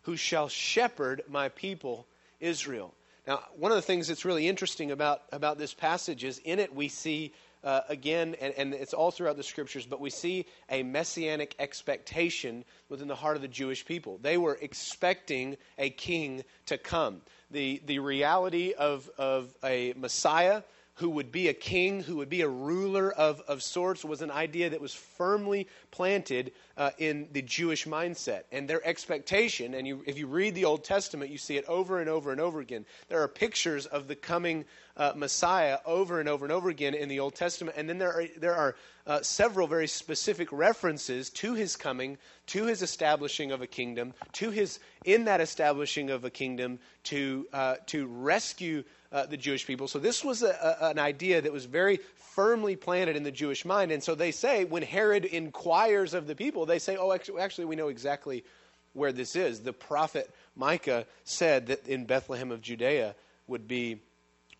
who 0.04 0.16
shall 0.16 0.50
shepherd 0.50 1.22
my 1.28 1.50
people 1.50 2.08
Israel. 2.40 2.94
Now, 3.28 3.44
one 3.56 3.72
of 3.72 3.76
the 3.76 3.82
things 3.84 4.08
that's 4.08 4.26
really 4.26 4.48
interesting 4.48 4.92
about, 4.92 5.24
about 5.32 5.58
this 5.58 5.74
passage 5.74 6.24
is 6.24 6.40
in 6.40 6.60
it 6.60 6.74
we 6.74 6.88
see, 6.88 7.34
uh, 7.64 7.82
again, 7.90 8.36
and, 8.42 8.54
and 8.58 8.74
it's 8.74 8.94
all 8.94 9.12
throughout 9.12 9.38
the 9.38 9.44
scriptures, 9.44 9.86
but 9.86 10.00
we 10.00 10.10
see 10.10 10.46
a 10.70 10.84
messianic 10.84 11.56
expectation 11.60 12.66
within 12.90 13.08
the 13.08 13.16
heart 13.16 13.36
of 13.36 13.42
the 13.42 13.48
Jewish 13.48 13.86
people. 13.86 14.20
They 14.22 14.38
were 14.38 14.58
expecting 14.62 15.58
a 15.78 15.90
king 15.90 16.44
to 16.68 16.78
come. 16.78 17.22
The, 17.52 17.82
the 17.86 18.00
reality 18.00 18.74
of, 18.74 19.10
of 19.18 19.54
a 19.64 19.94
Messiah 19.98 20.64
who 20.96 21.10
would 21.10 21.32
be 21.32 21.48
a 21.48 21.54
king, 21.54 22.04
who 22.04 22.18
would 22.18 22.30
be 22.30 22.42
a 22.42 22.50
ruler 22.50 23.12
of, 23.12 23.42
of 23.48 23.64
sorts, 23.64 24.04
was 24.04 24.22
an 24.22 24.32
idea 24.32 24.70
that 24.70 24.82
was 24.82 24.94
firmly 24.94 25.68
planted 25.90 26.52
uh, 26.78 26.92
in 26.98 27.28
the 27.32 27.42
Jewish 27.42 27.86
mindset. 27.86 28.44
And 28.52 28.70
their 28.70 28.86
expectation, 28.86 29.74
and 29.74 29.88
you, 29.88 30.04
if 30.06 30.18
you 30.18 30.28
read 30.28 30.54
the 30.54 30.66
Old 30.66 30.84
Testament, 30.84 31.32
you 31.32 31.38
see 31.38 31.58
it 31.58 31.66
over 31.66 32.00
and 32.00 32.10
over 32.10 32.32
and 32.32 32.42
over 32.42 32.60
again. 32.60 32.86
There 33.08 33.22
are 33.22 33.28
pictures 33.28 33.86
of 33.86 34.08
the 34.08 34.16
coming 34.16 34.66
uh, 34.98 35.14
Messiah 35.16 35.80
over 35.86 36.20
and 36.20 36.28
over 36.28 36.46
and 36.46 36.52
over 36.52 36.70
again 36.70 36.94
in 36.94 37.10
the 37.10 37.20
Old 37.20 37.36
Testament. 37.36 37.78
And 37.78 37.88
then 37.88 37.98
there 37.98 38.14
are, 38.14 38.26
there 38.38 38.56
are 38.56 38.76
uh, 39.08 39.22
several 39.22 39.68
very 39.68 39.88
specific 39.88 40.52
references 40.52 41.30
to 41.32 41.54
his 41.54 41.76
coming, 41.76 42.18
to 42.48 42.66
his 42.66 42.82
establishing 42.82 43.52
of 43.52 43.62
a 43.62 43.68
kingdom, 43.68 44.14
to 44.34 44.52
his, 44.52 44.80
in 45.06 45.26
that 45.26 45.42
establishing 45.42 46.10
of 46.10 46.26
a 46.26 46.30
kingdom, 46.30 46.80
to, 47.06 47.48
uh, 47.54 47.76
to 47.88 48.06
rescue 48.08 48.84
uh, 49.12 49.26
the 49.26 49.38
Jewish 49.38 49.66
people. 49.68 49.88
So 49.88 50.00
this 50.00 50.24
was 50.24 50.42
a, 50.42 50.78
a, 50.82 50.90
an 50.90 51.00
idea 51.00 51.42
that 51.42 51.52
was 51.52 51.66
very 51.66 52.00
firmly 52.16 52.76
planted 52.76 53.16
in 53.16 53.24
the 53.24 53.32
Jewish 53.32 53.66
mind. 53.66 53.92
And 53.92 54.02
so 54.02 54.16
they 54.16 54.32
say, 54.32 54.64
when 54.64 54.84
Herod 54.84 55.26
inquires 55.26 56.14
of 56.14 56.28
the 56.28 56.36
people, 56.36 56.66
they 56.66 56.80
say, 56.80 56.96
oh, 56.96 57.12
actually, 57.12 57.42
actually 57.42 57.66
we 57.66 57.76
know 57.76 57.90
exactly 57.90 58.44
where 58.94 59.12
this 59.12 59.36
is. 59.36 59.62
The 59.62 59.74
prophet 59.74 60.34
Micah 60.56 61.06
said 61.24 61.68
that 61.68 61.88
in 61.88 62.06
Bethlehem 62.06 62.52
of 62.52 62.62
Judea 62.62 63.16
would 63.48 63.68
be 63.68 64.00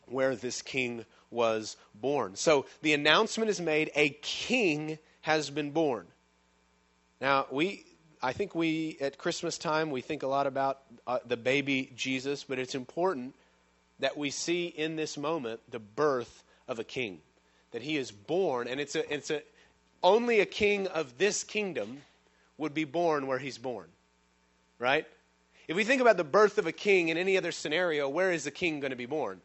where 0.06 0.36
this 0.36 0.62
king 0.62 1.06
was 1.30 1.78
born. 1.96 2.36
So 2.36 2.66
the 2.82 2.94
announcement 2.94 3.50
is 3.50 3.62
made 3.62 3.92
a 3.96 4.10
king 4.22 5.00
has 5.22 5.50
been 5.50 5.72
born. 5.72 6.08
Now, 7.22 7.46
we 7.52 7.86
I 8.24 8.34
think 8.34 8.54
we 8.54 8.98
at 9.00 9.18
Christmas 9.18 9.58
time 9.58 9.90
we 9.90 10.02
think 10.02 10.24
a 10.24 10.28
lot 10.28 10.46
about 10.46 10.80
uh, 11.08 11.20
the 11.26 11.38
baby 11.38 11.92
Jesus, 11.96 12.44
but 12.44 12.60
it's 12.60 12.76
important 12.76 13.34
that 14.02 14.18
we 14.18 14.30
see 14.30 14.66
in 14.66 14.96
this 14.96 15.18
moment 15.18 15.62
the 15.72 15.80
birth 15.80 16.44
of 16.68 16.80
a 16.80 16.84
king. 16.84 17.20
That 17.72 17.82
he 17.82 17.96
is 17.96 18.12
born, 18.12 18.68
and 18.68 18.82
it's 18.82 18.96
a, 18.96 19.14
it's 19.14 19.32
a, 19.32 19.42
only 20.04 20.42
a 20.42 20.46
king 20.46 20.88
of 20.88 21.18
this 21.18 21.44
kingdom 21.44 22.02
would 22.58 22.74
be 22.74 22.84
born 22.84 23.28
where 23.28 23.40
he's 23.40 23.58
born. 23.58 23.88
Right? 24.78 25.08
If 25.68 25.76
we 25.78 25.84
think 25.84 26.02
about 26.02 26.18
the 26.18 26.24
birth 26.26 26.58
of 26.58 26.68
a 26.68 26.72
king 26.72 27.10
in 27.10 27.18
any 27.18 27.38
other 27.38 27.52
scenario, 27.52 28.10
where 28.10 28.32
is 28.32 28.44
the 28.44 28.52
king 28.52 28.82
going 28.82 28.92
to 28.92 28.98
be 28.98 29.06
born? 29.06 29.40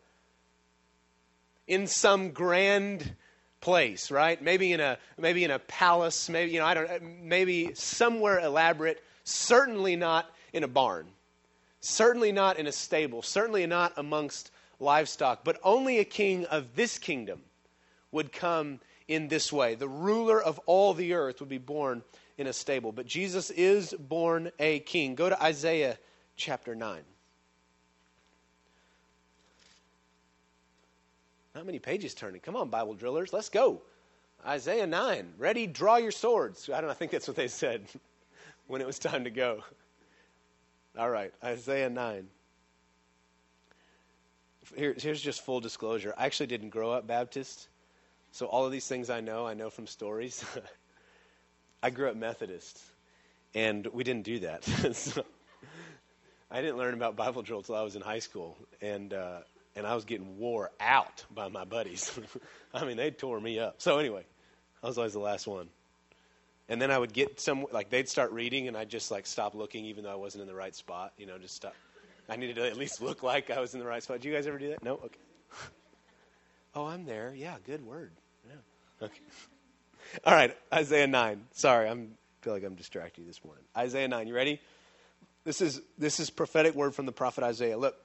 In 1.69 1.87
some 1.87 2.31
grand 2.31 3.15
place, 3.61 4.11
right? 4.11 4.41
Maybe 4.41 4.73
in 4.73 4.81
a 4.81 4.99
maybe 5.19 5.45
in 5.45 5.51
a 5.51 5.59
palace, 5.59 6.29
maybe 6.29 6.53
you 6.53 6.61
know, 6.61 6.67
I 6.67 6.75
don't 6.75 7.23
maybe 7.23 7.75
somewhere 7.75 8.41
elaborate, 8.41 9.03
certainly 9.25 9.97
not 9.97 10.31
in 10.53 10.65
a 10.65 10.69
barn. 10.69 11.07
Certainly 11.88 12.33
not 12.33 12.59
in 12.59 12.66
a 12.66 12.73
stable, 12.73 13.23
certainly 13.23 13.64
not 13.64 13.93
amongst 13.97 14.50
livestock, 14.81 15.45
but 15.45 15.61
only 15.62 16.00
a 16.00 16.05
king 16.05 16.45
of 16.47 16.75
this 16.75 16.99
kingdom 16.99 17.40
would 18.11 18.33
come 18.33 18.81
in 19.07 19.28
this 19.28 19.52
way. 19.52 19.76
The 19.76 19.88
ruler 19.88 20.43
of 20.43 20.59
all 20.66 20.95
the 20.95 21.12
earth 21.14 21.38
would 21.38 21.49
be 21.49 21.59
born 21.59 22.02
in 22.38 22.49
a 22.49 22.52
stable. 22.52 22.90
But 22.90 23.07
Jesus 23.07 23.50
is 23.50 23.95
born 23.95 24.50
a 24.59 24.81
king. 24.81 25.14
Go 25.14 25.28
to 25.28 25.40
Isaiah 25.40 25.97
chapter 26.35 26.75
9. 26.75 27.02
Not 31.55 31.66
many 31.66 31.78
pages 31.78 32.14
turning. 32.14 32.40
Come 32.40 32.57
on, 32.57 32.69
Bible 32.69 32.95
drillers, 32.95 33.33
let's 33.33 33.49
go. 33.49 33.81
Isaiah 34.45 34.88
9. 34.88 35.35
Ready, 35.38 35.69
draw 35.69 35.99
your 35.99 36.11
swords. 36.11 36.69
I 36.69 36.81
don't 36.81 36.90
I 36.90 36.95
think 36.95 37.12
that's 37.12 37.28
what 37.28 37.37
they 37.37 37.47
said 37.47 37.87
when 38.66 38.81
it 38.81 38.88
was 38.88 38.99
time 38.99 39.23
to 39.23 39.31
go. 39.31 39.62
All 40.99 41.11
right, 41.11 41.31
Isaiah 41.45 41.91
9. 41.91 42.26
Here, 44.75 44.95
here's 44.99 45.21
just 45.21 45.43
full 45.43 45.61
disclosure. 45.61 46.15
I 46.17 46.25
actually 46.25 46.47
didn't 46.47 46.71
grow 46.71 46.91
up 46.91 47.07
Baptist, 47.07 47.69
so 48.33 48.47
all 48.47 48.65
of 48.65 48.73
these 48.73 48.87
things 48.87 49.11
I 49.11 49.21
know, 49.21 49.47
I 49.47 49.53
know 49.53 49.69
from 49.69 49.87
stories. 49.87 50.43
I 51.83 51.91
grew 51.91 52.09
up 52.09 52.17
Methodist, 52.17 52.81
and 53.55 53.87
we 53.88 54.05
didn't 54.05 54.25
do 54.25 54.38
that. 54.41 54.65
so 54.95 55.23
I 56.50 56.62
didn't 56.62 56.79
learn 56.79 56.95
about 56.95 57.15
Bible 57.15 57.43
drill 57.43 57.59
until 57.59 57.75
I 57.75 57.83
was 57.83 57.95
in 57.95 58.00
high 58.00 58.21
school, 58.21 58.57
and 58.81 59.12
uh, 59.12 59.41
and 59.76 59.87
I 59.87 59.95
was 59.95 60.07
getting 60.07 60.38
wore 60.38 60.71
out 60.81 61.25
by 61.35 61.49
my 61.49 61.65
buddies. 61.65 62.19
I 62.75 62.87
mean, 62.87 62.97
they 62.97 63.11
tore 63.11 63.38
me 63.38 63.59
up. 63.59 63.83
So 63.83 63.99
anyway, 63.99 64.25
I 64.83 64.87
was 64.87 64.97
always 64.97 65.12
the 65.12 65.19
last 65.19 65.47
one 65.47 65.69
and 66.68 66.82
then 66.82 66.90
I 66.90 66.99
would 66.99 67.12
get 67.12 67.40
some 67.40 67.66
like 67.70 67.90
they'd 67.90 68.08
start 68.08 68.32
reading, 68.32 68.68
and 68.68 68.76
I'd 68.76 68.88
just 68.88 69.11
like 69.11 69.26
stop 69.26 69.54
looking, 69.54 69.85
even 69.85 70.04
though 70.04 70.12
I 70.12 70.16
wasn't 70.16 70.42
in 70.42 70.49
the 70.49 70.54
right 70.54 70.75
spot. 70.75 71.12
You 71.16 71.26
know, 71.26 71.38
just 71.38 71.54
stop. 71.54 71.75
I 72.28 72.37
needed 72.37 72.56
to 72.56 72.66
at 72.66 72.76
least 72.76 73.00
look 73.00 73.23
like 73.23 73.50
I 73.50 73.61
was 73.61 73.75
in 73.75 73.80
the 73.80 73.87
right 73.87 74.02
spot. 74.02 74.20
Do 74.20 74.28
you 74.28 74.35
guys 74.35 74.46
ever 74.46 74.58
do 74.58 74.70
that? 74.70 74.82
No. 74.82 74.94
Okay. 74.94 75.18
oh, 76.75 76.87
I'm 76.87 77.04
there. 77.04 77.32
Yeah, 77.37 77.56
good 77.64 77.85
word. 77.87 78.11
Yeah. 78.49 79.06
Okay. 79.06 79.20
All 80.25 80.35
right, 80.35 80.56
Isaiah 80.73 81.06
nine. 81.06 81.44
Sorry, 81.52 81.88
I'm 81.88 82.14
feel 82.42 82.52
like 82.52 82.64
I'm 82.64 82.75
distracting 82.75 83.25
you 83.25 83.30
this 83.30 83.44
morning. 83.44 83.64
Isaiah 83.76 84.08
nine. 84.08 84.26
You 84.26 84.35
ready? 84.35 84.61
This 85.44 85.61
is 85.61 85.80
this 85.99 86.18
is 86.18 86.30
prophetic 86.30 86.75
word 86.75 86.94
from 86.94 87.06
the 87.06 87.12
prophet 87.12 87.44
Isaiah. 87.44 87.78
Look, 87.78 87.96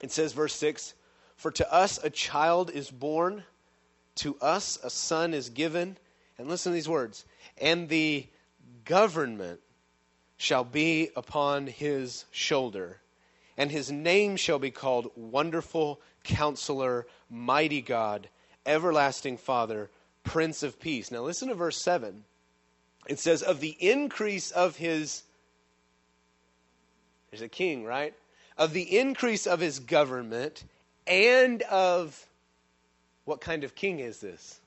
it 0.00 0.12
says, 0.12 0.32
verse 0.32 0.54
six: 0.54 0.94
For 1.36 1.50
to 1.52 1.72
us 1.72 2.02
a 2.02 2.08
child 2.08 2.70
is 2.70 2.90
born, 2.90 3.44
to 4.16 4.36
us 4.40 4.78
a 4.82 4.88
son 4.88 5.34
is 5.34 5.50
given, 5.50 5.98
and 6.38 6.48
listen 6.48 6.72
to 6.72 6.74
these 6.74 6.88
words 6.88 7.26
and 7.58 7.88
the 7.88 8.26
government 8.84 9.60
shall 10.36 10.64
be 10.64 11.10
upon 11.14 11.66
his 11.66 12.24
shoulder, 12.30 12.98
and 13.56 13.70
his 13.70 13.92
name 13.92 14.36
shall 14.36 14.58
be 14.58 14.70
called 14.70 15.10
Wonderful 15.14 16.00
Counselor, 16.24 17.06
Mighty 17.30 17.80
God, 17.80 18.28
Everlasting 18.66 19.36
Father, 19.36 19.90
Prince 20.24 20.62
of 20.62 20.80
Peace. 20.80 21.10
Now 21.10 21.22
listen 21.22 21.48
to 21.48 21.54
verse 21.54 21.76
7. 21.76 22.24
It 23.06 23.18
says, 23.18 23.42
Of 23.42 23.60
the 23.60 23.76
increase 23.78 24.50
of 24.50 24.76
his. 24.76 25.22
There's 27.30 27.42
a 27.42 27.48
king, 27.48 27.84
right? 27.84 28.14
Of 28.56 28.72
the 28.72 28.98
increase 28.98 29.46
of 29.46 29.60
his 29.60 29.78
government 29.78 30.64
and 31.06 31.62
of. 31.62 32.26
What 33.24 33.40
kind 33.40 33.62
of 33.62 33.76
king 33.76 34.00
is 34.00 34.18
this? 34.18 34.60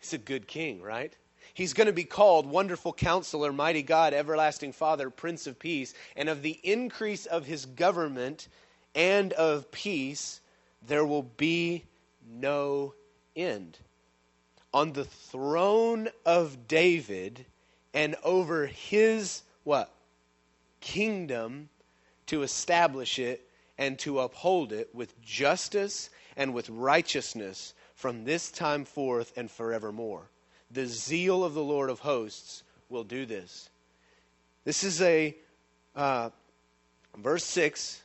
He's 0.00 0.14
a 0.14 0.18
good 0.18 0.46
king, 0.46 0.80
right? 0.80 1.14
He's 1.54 1.72
going 1.72 1.86
to 1.86 1.92
be 1.92 2.02
called 2.02 2.46
Wonderful 2.46 2.92
Counselor, 2.92 3.52
Mighty 3.52 3.82
God, 3.82 4.12
Everlasting 4.12 4.72
Father, 4.72 5.08
Prince 5.08 5.46
of 5.46 5.56
Peace. 5.56 5.94
And 6.16 6.28
of 6.28 6.42
the 6.42 6.58
increase 6.64 7.26
of 7.26 7.46
his 7.46 7.64
government 7.64 8.48
and 8.92 9.32
of 9.34 9.70
peace, 9.70 10.40
there 10.86 11.06
will 11.06 11.22
be 11.22 11.84
no 12.28 12.94
end. 13.36 13.78
On 14.72 14.92
the 14.92 15.04
throne 15.04 16.08
of 16.26 16.66
David 16.66 17.46
and 17.94 18.16
over 18.24 18.66
his 18.66 19.42
what? 19.62 19.92
Kingdom 20.80 21.68
to 22.26 22.42
establish 22.42 23.20
it 23.20 23.48
and 23.78 23.96
to 24.00 24.18
uphold 24.18 24.72
it 24.72 24.92
with 24.92 25.20
justice 25.22 26.10
and 26.36 26.52
with 26.52 26.68
righteousness 26.68 27.74
from 27.94 28.24
this 28.24 28.50
time 28.50 28.84
forth 28.84 29.32
and 29.36 29.48
forevermore 29.48 30.28
the 30.74 30.86
zeal 30.86 31.44
of 31.44 31.54
the 31.54 31.62
Lord 31.62 31.88
of 31.88 32.00
hosts 32.00 32.62
will 32.88 33.04
do 33.04 33.24
this. 33.24 33.70
This 34.64 34.82
is 34.82 35.00
a, 35.00 35.36
uh, 35.94 36.30
verse 37.16 37.44
6. 37.44 38.02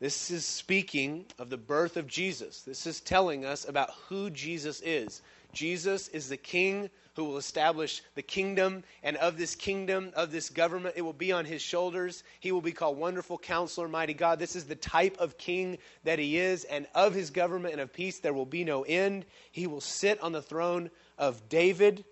This 0.00 0.30
is 0.30 0.46
speaking 0.46 1.26
of 1.38 1.50
the 1.50 1.58
birth 1.58 1.96
of 1.96 2.06
Jesus. 2.06 2.62
This 2.62 2.86
is 2.86 3.00
telling 3.00 3.44
us 3.44 3.68
about 3.68 3.90
who 4.08 4.30
Jesus 4.30 4.80
is. 4.80 5.20
Jesus 5.52 6.08
is 6.08 6.28
the 6.28 6.36
king 6.36 6.88
who 7.14 7.24
will 7.24 7.38
establish 7.38 8.02
the 8.14 8.22
kingdom, 8.22 8.84
and 9.02 9.16
of 9.16 9.36
this 9.36 9.54
kingdom, 9.54 10.12
of 10.14 10.30
this 10.30 10.48
government, 10.48 10.94
it 10.96 11.02
will 11.02 11.12
be 11.12 11.32
on 11.32 11.44
his 11.44 11.62
shoulders. 11.62 12.22
He 12.40 12.52
will 12.52 12.60
be 12.60 12.72
called 12.72 12.98
Wonderful 12.98 13.38
Counselor, 13.38 13.88
Mighty 13.88 14.14
God. 14.14 14.38
This 14.38 14.56
is 14.56 14.64
the 14.64 14.76
type 14.76 15.16
of 15.18 15.38
king 15.38 15.78
that 16.04 16.18
he 16.18 16.38
is, 16.38 16.64
and 16.64 16.86
of 16.94 17.14
his 17.14 17.30
government 17.30 17.72
and 17.72 17.80
of 17.80 17.92
peace 17.92 18.18
there 18.18 18.32
will 18.32 18.46
be 18.46 18.64
no 18.64 18.82
end. 18.82 19.24
He 19.50 19.66
will 19.66 19.80
sit 19.80 20.20
on 20.20 20.32
the 20.32 20.42
throne 20.42 20.90
of 21.18 21.48
David 21.48 22.04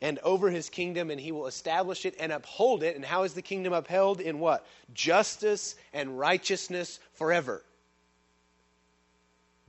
and 0.00 0.18
over 0.20 0.50
his 0.50 0.68
kingdom, 0.68 1.10
and 1.10 1.20
he 1.20 1.30
will 1.30 1.46
establish 1.46 2.04
it 2.04 2.16
and 2.18 2.32
uphold 2.32 2.82
it. 2.82 2.96
And 2.96 3.04
how 3.04 3.22
is 3.22 3.34
the 3.34 3.42
kingdom 3.42 3.72
upheld? 3.72 4.20
In 4.20 4.40
what? 4.40 4.66
Justice 4.92 5.76
and 5.92 6.18
righteousness 6.18 6.98
forever. 7.14 7.62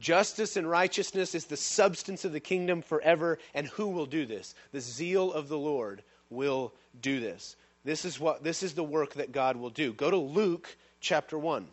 Justice 0.04 0.58
and 0.58 0.70
righteousness 0.70 1.34
is 1.34 1.46
the 1.46 1.56
substance 1.56 2.26
of 2.26 2.34
the 2.34 2.42
kingdom 2.42 2.82
forever. 2.82 3.40
And 3.54 3.68
who 3.68 3.88
will 3.88 4.06
do 4.06 4.26
this? 4.26 4.54
The 4.74 4.82
zeal 4.82 5.32
of 5.32 5.48
the 5.48 5.58
Lord 5.58 6.04
will 6.30 6.74
do 7.02 7.22
this. 7.22 7.56
This 7.86 8.04
is 8.04 8.20
what 8.20 8.44
this 8.44 8.64
is 8.64 8.74
the 8.74 8.84
work 8.84 9.14
that 9.14 9.32
God 9.32 9.56
will 9.56 9.70
do. 9.70 9.94
Go 9.94 10.12
to 10.12 10.18
Luke 10.18 10.76
chapter 11.00 11.40
1. 11.40 11.66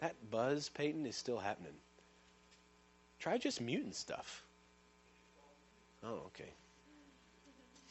That 0.00 0.14
buzz, 0.30 0.70
Peyton, 0.70 1.04
is 1.04 1.14
still 1.14 1.38
happening. 1.38 1.74
Try 3.18 3.36
just 3.36 3.60
muting 3.60 3.92
stuff. 3.92 4.42
Oh, 6.02 6.22
okay. 6.28 6.48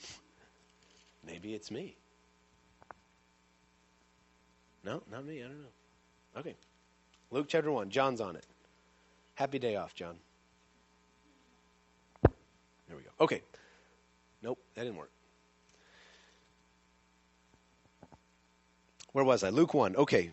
Maybe 1.27 1.53
it's 1.53 1.69
me. 1.69 1.95
No, 4.83 5.03
not 5.11 5.25
me. 5.25 5.39
I 5.39 5.47
don't 5.47 5.61
know. 5.61 6.39
Okay. 6.39 6.55
Luke 7.29 7.45
chapter 7.47 7.71
1. 7.71 7.89
John's 7.89 8.21
on 8.21 8.35
it. 8.35 8.45
Happy 9.35 9.59
day 9.59 9.75
off, 9.75 9.93
John. 9.93 10.17
There 12.23 12.97
we 12.97 13.03
go. 13.03 13.09
Okay. 13.19 13.41
Nope, 14.41 14.59
that 14.75 14.83
didn't 14.83 14.97
work. 14.97 15.11
Where 19.13 19.25
was 19.25 19.43
I? 19.43 19.49
Luke 19.49 19.73
1. 19.73 19.95
Okay. 19.95 20.31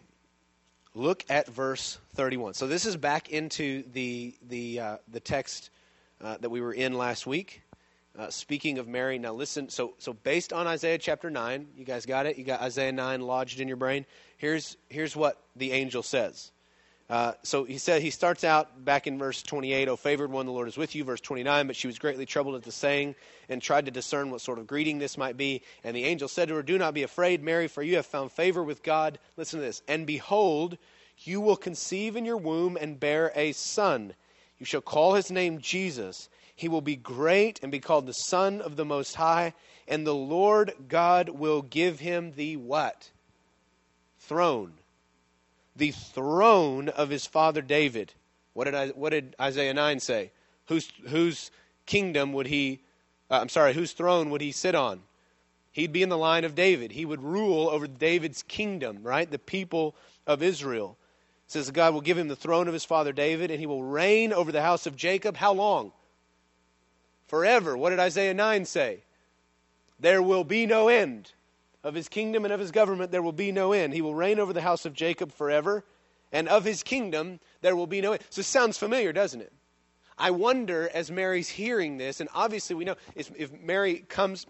Look 0.95 1.25
at 1.29 1.47
verse 1.49 1.99
31. 2.15 2.55
So 2.55 2.67
this 2.67 2.87
is 2.87 2.97
back 2.97 3.29
into 3.29 3.85
the, 3.93 4.35
the, 4.49 4.81
uh, 4.81 4.97
the 5.09 5.21
text 5.21 5.71
uh, 6.21 6.39
that 6.39 6.51
we 6.51 6.61
were 6.61 6.73
in 6.73 6.95
last 6.95 7.27
week. 7.27 7.63
Uh, 8.19 8.29
speaking 8.31 8.79
of 8.79 8.89
Mary, 8.89 9.17
now 9.17 9.33
listen. 9.33 9.69
So, 9.69 9.95
so 9.99 10.13
based 10.13 10.53
on 10.53 10.67
Isaiah 10.67 10.99
chapter 10.99 11.31
9, 11.31 11.69
you 11.77 11.85
guys 11.85 12.05
got 12.05 12.27
it? 12.27 12.37
You 12.37 12.43
got 12.43 12.61
Isaiah 12.61 12.91
9 12.91 13.21
lodged 13.21 13.61
in 13.61 13.69
your 13.69 13.77
brain? 13.77 14.05
Here's, 14.39 14.77
here's 14.89 15.15
what 15.15 15.41
the 15.55 15.71
angel 15.71 16.03
says. 16.03 16.51
Uh, 17.09 17.33
so 17.45 17.63
he 17.63 17.79
said 17.79 18.03
he 18.03 18.11
starts 18.11 18.43
out 18.43 18.85
back 18.85 19.07
in 19.07 19.19
verse 19.19 19.43
28 19.43 19.89
o 19.89 19.97
favored 19.97 20.31
one 20.31 20.45
the 20.45 20.53
lord 20.53 20.69
is 20.69 20.77
with 20.77 20.95
you 20.95 21.05
verse 21.05 21.23
29 21.23 21.67
but 21.67 21.75
she 21.75 21.87
was 21.87 21.99
greatly 21.99 22.27
troubled 22.27 22.55
at 22.55 22.63
the 22.63 22.71
saying 22.71 23.15
and 23.49 23.63
tried 23.63 23.87
to 23.87 23.91
discern 23.91 24.31
what 24.31 24.43
sort 24.43 24.59
of 24.59 24.67
greeting 24.67 24.99
this 24.99 25.17
might 25.17 25.39
be 25.39 25.63
and 25.85 25.97
the 25.97 26.05
angel 26.05 26.29
said 26.29 26.49
to 26.49 26.55
her 26.55 26.63
do 26.63 26.77
not 26.77 26.93
be 26.93 27.05
afraid 27.05 27.43
mary 27.43 27.67
for 27.67 27.83
you 27.83 27.97
have 27.97 28.05
found 28.05 28.31
favor 28.31 28.63
with 28.63 28.83
god 28.83 29.19
listen 29.39 29.59
to 29.59 29.65
this 29.65 29.81
and 29.89 30.07
behold 30.07 30.77
you 31.21 31.41
will 31.41 31.57
conceive 31.57 32.15
in 32.15 32.27
your 32.27 32.37
womb 32.37 32.77
and 32.79 33.01
bear 33.01 33.33
a 33.35 33.53
son 33.53 34.13
you 34.59 34.67
shall 34.67 34.83
call 34.83 35.15
his 35.15 35.31
name 35.31 35.63
jesus 35.63 36.29
he 36.59 36.69
will 36.69 36.81
be 36.81 36.97
great 36.97 37.61
and 37.63 37.73
be 37.73 37.81
called 37.81 38.07
the 38.07 38.13
son 38.13 38.61
of 38.61 38.77
the 38.77 38.85
most 38.85 39.15
high 39.15 39.55
and 39.87 40.07
the 40.07 40.15
lord 40.15 40.73
god 40.89 41.29
will 41.29 41.63
give 41.63 42.01
him 42.01 42.33
the 42.37 42.57
what 42.57 43.11
throne 44.19 44.73
the 45.79 45.93
throne 45.93 46.89
of 46.89 47.09
his 47.09 47.25
father 47.25 47.63
David. 47.63 48.13
What 48.53 48.65
did, 48.65 48.75
I, 48.75 48.89
what 48.89 49.11
did 49.11 49.35
Isaiah 49.41 49.73
9 49.73 50.01
say? 50.01 50.33
Whose, 50.67 50.91
whose 51.07 51.51
kingdom 51.87 52.33
would 52.35 52.49
he, 52.49 52.81
uh, 53.31 53.39
I'm 53.41 53.49
sorry, 53.49 53.73
whose 53.73 53.93
throne 53.93 54.31
would 54.31 54.41
he 54.41 54.53
sit 54.53 54.75
on? 54.75 55.01
He'd 55.73 55.93
be 55.93 56.03
in 56.03 56.09
the 56.09 56.19
line 56.19 56.45
of 56.45 56.57
David. 56.57 56.93
He 56.93 57.05
would 57.05 57.23
rule 57.23 57.69
over 57.69 57.87
David's 57.87 58.43
kingdom, 58.43 58.99
right? 59.03 59.31
The 59.31 59.39
people 59.39 59.95
of 60.27 60.43
Israel. 60.43 60.97
It 61.47 61.53
says 61.53 61.71
God 61.71 61.95
will 61.95 62.01
give 62.01 62.19
him 62.19 62.29
the 62.29 62.37
throne 62.37 62.67
of 62.67 62.75
his 62.75 62.85
father 62.85 63.13
David, 63.13 63.51
and 63.51 63.61
he 63.61 63.67
will 63.67 63.85
reign 63.85 64.33
over 64.33 64.51
the 64.51 64.63
house 64.63 64.87
of 64.87 64.97
Jacob. 64.97 65.37
How 65.37 65.53
long? 65.53 65.93
Forever. 67.29 67.77
What 67.77 67.91
did 67.91 68.01
Isaiah 68.01 68.35
9 68.35 68.65
say? 68.65 69.05
There 70.01 70.23
will 70.23 70.45
be 70.45 70.67
no 70.67 70.89
end. 70.89 71.33
Of 71.85 71.95
his 71.95 72.09
kingdom 72.09 72.45
and 72.45 72.53
of 72.53 72.61
his 72.61 72.73
government 72.73 73.13
there 73.13 73.23
will 73.23 73.33
be 73.33 73.53
no 73.53 73.73
end. 73.73 73.95
He 73.95 74.03
will 74.03 74.15
reign 74.15 74.41
over 74.41 74.53
the 74.53 74.61
house 74.61 74.85
of 74.85 74.95
Jacob 74.95 75.33
forever, 75.33 75.85
and 76.33 76.49
of 76.49 76.65
his 76.65 76.83
kingdom 76.83 77.39
there 77.61 77.77
will 77.77 77.87
be 77.87 78.01
no 78.01 78.13
end. 78.13 78.23
So 78.31 78.43
sounds 78.43 78.77
familiar, 78.77 79.13
doesn't 79.13 79.41
it? 79.41 79.53
I 80.19 80.33
wonder 80.33 80.91
as 80.93 81.11
Mary's 81.11 81.49
hearing 81.49 81.97
this, 81.97 82.21
and 82.21 82.29
obviously 82.35 82.75
we 82.75 82.85
know 82.85 82.97
if 83.15 83.53
Mary 83.53 84.05
comes 84.09 84.45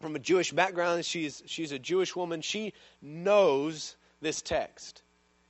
from 0.00 0.16
a 0.16 0.18
Jewish 0.18 0.52
background, 0.52 1.04
she's, 1.04 1.42
she's 1.46 1.72
a 1.72 1.78
Jewish 1.78 2.14
woman, 2.14 2.42
she 2.42 2.74
knows 3.00 3.96
this 4.20 4.42
text. 4.42 5.02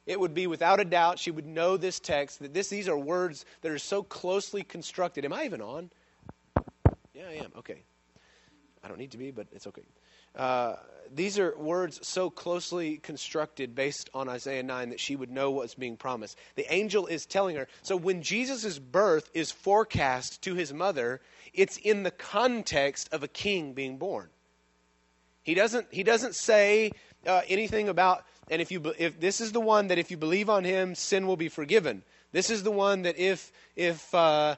It 0.07 0.19
would 0.19 0.35
be 0.35 0.47
without 0.47 0.81
a 0.81 0.85
doubt 0.85 1.19
she 1.19 1.31
would 1.31 1.47
know 1.47 1.77
this 1.77 2.01
text, 2.01 2.41
that 2.41 2.55
this, 2.55 2.69
these 2.69 2.89
are 2.89 2.99
words 2.99 3.45
that 3.63 3.73
are 3.73 3.79
so 3.79 4.03
closely 4.03 4.63
constructed. 4.63 5.25
Am 5.25 5.33
I 5.33 5.45
even 5.45 5.61
on? 5.61 5.91
Yeah, 7.21 7.29
I 7.29 7.45
am. 7.45 7.53
Okay. 7.59 7.83
I 8.83 8.89
don't 8.89 8.99
need 8.99 9.11
to 9.11 9.19
be, 9.19 9.31
but 9.31 9.47
it's 9.53 9.67
okay. 9.67 9.83
Uh, 10.35 10.77
these 11.15 11.39
are 11.39 11.55
words 11.59 12.01
so 12.07 12.31
closely 12.31 12.97
constructed 12.97 13.75
based 13.75 14.09
on 14.15 14.29
Isaiah 14.29 14.63
9 14.63 14.89
that 14.89 15.01
she 15.01 15.17
would 15.17 15.31
know 15.31 15.51
what's 15.51 15.75
being 15.75 15.99
promised. 15.99 16.39
The 16.55 16.73
angel 16.73 17.07
is 17.07 17.27
telling 17.27 17.57
her. 17.57 17.69
So 17.83 17.95
when 17.95 18.23
Jesus' 18.23 18.79
birth 18.79 19.29
is 19.35 19.51
forecast 19.51 20.41
to 20.43 20.55
his 20.55 20.73
mother, 20.73 21.21
it's 21.53 21.77
in 21.77 22.05
the 22.05 22.11
context 22.11 23.11
of 23.13 23.23
a 23.23 23.29
king 23.29 23.75
being 23.75 23.99
born. 23.99 24.31
He 25.43 25.53
doesn't, 25.53 25.89
he 25.91 26.03
doesn't 26.03 26.37
say 26.37 26.93
uh, 27.27 27.43
anything 27.49 27.91
about, 27.91 28.25
and 28.51 28.63
if, 28.63 28.73
you, 28.73 28.95
if 28.99 29.21
this 29.21 29.43
is 29.43 29.53
the 29.53 29.61
one 29.61 29.89
that 29.89 29.99
if 29.99 30.11
you 30.11 30.17
believe 30.17 30.49
on 30.49 30.65
him, 30.65 30.95
sin 30.95 31.27
will 31.27 31.37
be 31.37 31.49
forgiven. 31.51 32.03
This 32.33 32.49
is 32.49 32.63
the 32.63 32.71
one 32.71 33.03
that 33.03 33.19
if, 33.19 33.53
if 33.77 34.15
uh, 34.15 34.57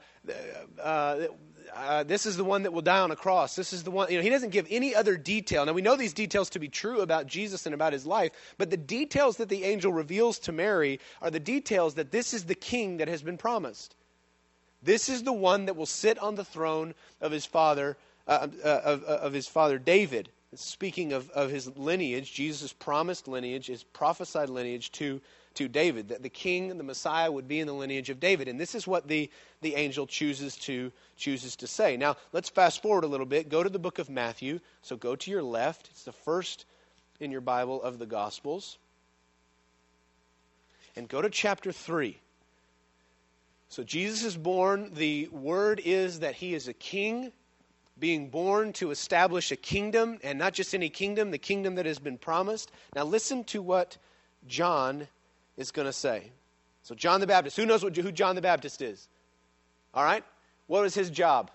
uh, 1.75 2.03
this 2.03 2.27
is 2.27 2.37
the 2.37 2.45
one 2.45 2.63
that 2.63 2.73
will 2.73 2.83
die 2.83 3.01
on 3.01 3.11
a 3.11 3.17
cross. 3.17 3.57
This 3.57 3.73
is 3.73 3.83
the 3.83 3.91
one, 3.91 4.11
you 4.11 4.17
know, 4.17 4.23
he 4.23 4.31
doesn't 4.31 4.51
give 4.51 4.67
any 4.71 4.95
other 4.95 5.17
detail. 5.17 5.65
Now, 5.65 5.73
we 5.73 5.83
know 5.83 5.97
these 5.97 6.13
details 6.13 6.51
to 6.51 6.59
be 6.59 6.69
true 6.69 7.01
about 7.01 7.27
Jesus 7.27 7.67
and 7.67 7.75
about 7.75 7.93
his 7.93 8.07
life, 8.07 8.33
but 8.59 8.71
the 8.71 8.77
details 8.77 9.37
that 9.37 9.49
the 9.49 9.65
angel 9.65 9.93
reveals 9.93 10.39
to 10.41 10.53
Mary 10.53 11.01
are 11.21 11.31
the 11.31 11.41
details 11.41 11.95
that 11.95 12.11
this 12.11 12.35
is 12.35 12.45
the 12.45 12.55
king 12.55 12.99
that 12.99 13.09
has 13.09 13.23
been 13.23 13.39
promised. 13.39 13.95
This 14.83 15.09
is 15.09 15.23
the 15.23 15.33
one 15.33 15.67
that 15.67 15.77
will 15.77 15.87
sit 15.87 16.19
on 16.19 16.35
the 16.35 16.45
throne 16.45 16.95
of 17.21 17.33
his 17.33 17.47
father, 17.47 17.97
uh, 18.27 18.49
uh, 18.65 18.81
of, 18.85 19.05
uh, 19.05 19.07
of 19.07 19.33
his 19.33 19.47
father 19.47 19.79
David. 19.79 20.29
Speaking 20.55 21.13
of, 21.13 21.31
of 21.31 21.51
his 21.51 21.75
lineage, 21.79 22.33
Jesus' 22.33 22.73
promised 22.73 23.27
lineage, 23.27 23.69
his 23.69 23.85
prophesied 23.85 24.51
lineage 24.51 24.93
to 24.93 25.21
to 25.55 25.69
David, 25.69 26.09
that 26.09 26.23
the 26.23 26.29
king 26.29 26.77
the 26.77 26.85
Messiah 26.85 27.31
would 27.31 27.49
be 27.49 27.61
in 27.61 27.67
the 27.67 27.75
lineage 27.75 28.11
of 28.11 28.21
David. 28.21 28.49
And 28.49 28.59
this 28.59 28.75
is 28.75 28.87
what 28.87 29.09
the, 29.09 29.31
the 29.61 29.75
angel 29.75 30.07
chooses 30.07 30.57
to, 30.57 30.93
chooses 31.17 31.57
to 31.57 31.67
say. 31.67 31.97
Now, 31.97 32.17
let's 32.33 32.49
fast 32.49 32.83
forward 32.83 33.05
a 33.05 33.09
little 33.09 33.27
bit. 33.27 33.49
Go 33.49 33.63
to 33.63 33.69
the 33.69 33.79
book 33.79 33.99
of 33.99 34.11
Matthew. 34.11 34.61
So 34.83 34.97
go 34.97 35.17
to 35.17 35.31
your 35.31 35.43
left. 35.43 35.89
It's 35.91 36.05
the 36.05 36.13
first 36.13 36.65
in 37.21 37.31
your 37.31 37.41
Bible 37.41 37.83
of 37.83 37.99
the 37.99 38.07
Gospels. 38.07 38.79
And 40.97 41.09
go 41.09 41.23
to 41.23 41.31
chapter 41.31 41.73
3. 41.73 42.19
So 43.69 43.83
Jesus 43.83 44.25
is 44.25 44.37
born. 44.37 44.91
The 44.95 45.29
word 45.33 45.81
is 45.85 46.21
that 46.21 46.35
he 46.35 46.55
is 46.55 46.69
a 46.69 46.75
king 46.75 47.33
being 47.99 48.29
born 48.29 48.73
to 48.73 48.91
establish 48.91 49.53
a 49.53 49.57
kingdom, 49.57 50.19
and 50.25 50.39
not 50.39 50.53
just 50.53 50.75
any 50.75 50.89
kingdom, 50.89 51.31
the 51.31 51.39
kingdom 51.39 51.77
that 51.77 51.87
has 51.87 51.99
been 51.99 52.19
promised. 52.19 52.73
Now, 52.97 53.05
listen 53.05 53.45
to 53.45 53.63
what 53.63 53.97
John 54.49 55.07
is 55.57 55.71
going 55.71 55.87
to 55.87 55.93
say. 55.93 56.33
So, 56.83 56.95
John 56.95 57.21
the 57.21 57.27
Baptist, 57.27 57.57
who 57.57 57.67
knows 57.67 57.85
what, 57.85 57.97
who 57.97 58.13
John 58.13 58.35
the 58.35 58.43
Baptist 58.43 58.83
is? 58.83 59.09
All 59.95 60.05
right? 60.05 60.25
What 60.67 60.83
was 60.83 60.95
his 60.95 61.11
job? 61.11 61.51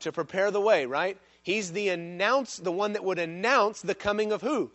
To 0.00 0.12
prepare 0.12 0.50
the 0.50 0.60
way, 0.60 0.86
right? 0.86 1.18
He's 1.42 1.72
the 1.72 1.88
announce, 1.90 2.56
the 2.56 2.72
one 2.72 2.94
that 2.94 3.04
would 3.04 3.18
announce 3.18 3.80
the 3.80 3.94
coming 3.94 4.32
of 4.32 4.42
who? 4.42 4.70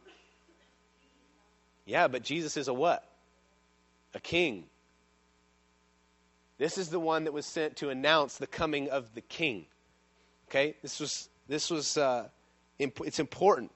Yeah, 1.86 2.08
but 2.08 2.24
Jesus 2.24 2.58
is 2.58 2.68
a 2.68 2.74
what? 2.74 3.04
A 4.14 4.20
king. 4.20 4.66
This 6.60 6.78
is 6.78 6.90
the 6.90 7.00
one 7.00 7.24
that 7.24 7.34
was 7.34 7.46
sent 7.46 7.78
to 7.78 7.90
announce 7.90 8.38
the 8.38 8.48
coming 8.48 8.90
of 8.90 9.14
the 9.16 9.22
king. 9.22 9.66
Okay, 10.48 10.76
this 10.82 11.00
was 11.00 11.30
this 11.48 11.72
was 11.72 11.98
uh, 11.98 12.28
imp- 12.78 13.02
it's 13.06 13.20
important. 13.20 13.72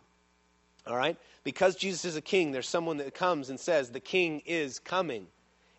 All 0.85 0.97
right? 0.97 1.17
Because 1.43 1.75
Jesus 1.75 2.05
is 2.05 2.15
a 2.15 2.21
king, 2.21 2.51
there's 2.51 2.67
someone 2.67 2.97
that 2.97 3.13
comes 3.13 3.49
and 3.49 3.59
says, 3.59 3.89
The 3.89 3.99
king 3.99 4.41
is 4.45 4.79
coming. 4.79 5.27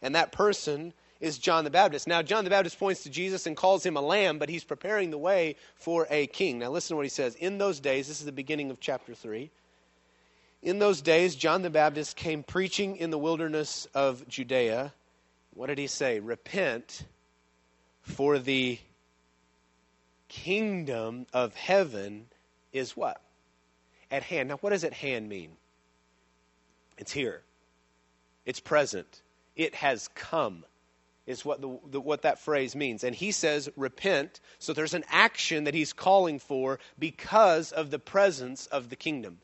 And 0.02 0.14
that 0.14 0.32
person 0.32 0.92
is 1.20 1.38
John 1.38 1.64
the 1.64 1.70
Baptist. 1.70 2.06
Now, 2.06 2.22
John 2.22 2.44
the 2.44 2.50
Baptist 2.50 2.78
points 2.78 3.02
to 3.04 3.10
Jesus 3.10 3.46
and 3.46 3.56
calls 3.56 3.84
him 3.84 3.96
a 3.96 4.00
lamb, 4.02 4.38
but 4.38 4.48
he's 4.48 4.64
preparing 4.64 5.10
the 5.10 5.18
way 5.18 5.56
for 5.76 6.06
a 6.10 6.26
king. 6.26 6.58
Now, 6.58 6.70
listen 6.70 6.94
to 6.94 6.96
what 6.96 7.06
he 7.06 7.10
says. 7.10 7.34
In 7.36 7.58
those 7.58 7.80
days, 7.80 8.08
this 8.08 8.20
is 8.20 8.26
the 8.26 8.32
beginning 8.32 8.70
of 8.70 8.80
chapter 8.80 9.14
3. 9.14 9.50
In 10.62 10.78
those 10.78 11.00
days, 11.00 11.34
John 11.34 11.62
the 11.62 11.70
Baptist 11.70 12.16
came 12.16 12.42
preaching 12.42 12.96
in 12.96 13.10
the 13.10 13.18
wilderness 13.18 13.86
of 13.94 14.26
Judea. 14.28 14.92
What 15.54 15.68
did 15.68 15.78
he 15.78 15.86
say? 15.86 16.20
Repent, 16.20 17.04
for 18.02 18.38
the 18.38 18.78
kingdom 20.28 21.26
of 21.32 21.54
heaven 21.54 22.26
is 22.72 22.96
what? 22.96 23.20
At 24.10 24.22
hand. 24.22 24.48
Now, 24.48 24.56
what 24.56 24.70
does 24.70 24.84
at 24.84 24.92
hand 24.92 25.28
mean? 25.28 25.50
It's 26.98 27.12
here, 27.12 27.42
it's 28.46 28.60
present, 28.60 29.22
it 29.56 29.74
has 29.74 30.08
come. 30.14 30.64
Is 31.26 31.42
what, 31.42 31.62
the, 31.62 31.78
the, 31.90 32.02
what 32.02 32.20
that 32.20 32.38
phrase 32.38 32.76
means. 32.76 33.02
And 33.02 33.16
he 33.16 33.32
says, 33.32 33.70
repent. 33.76 34.40
So 34.58 34.74
there's 34.74 34.92
an 34.92 35.04
action 35.08 35.64
that 35.64 35.72
he's 35.72 35.94
calling 35.94 36.38
for 36.38 36.78
because 36.98 37.72
of 37.72 37.90
the 37.90 37.98
presence 37.98 38.66
of 38.66 38.90
the 38.90 38.96
kingdom. 38.96 39.38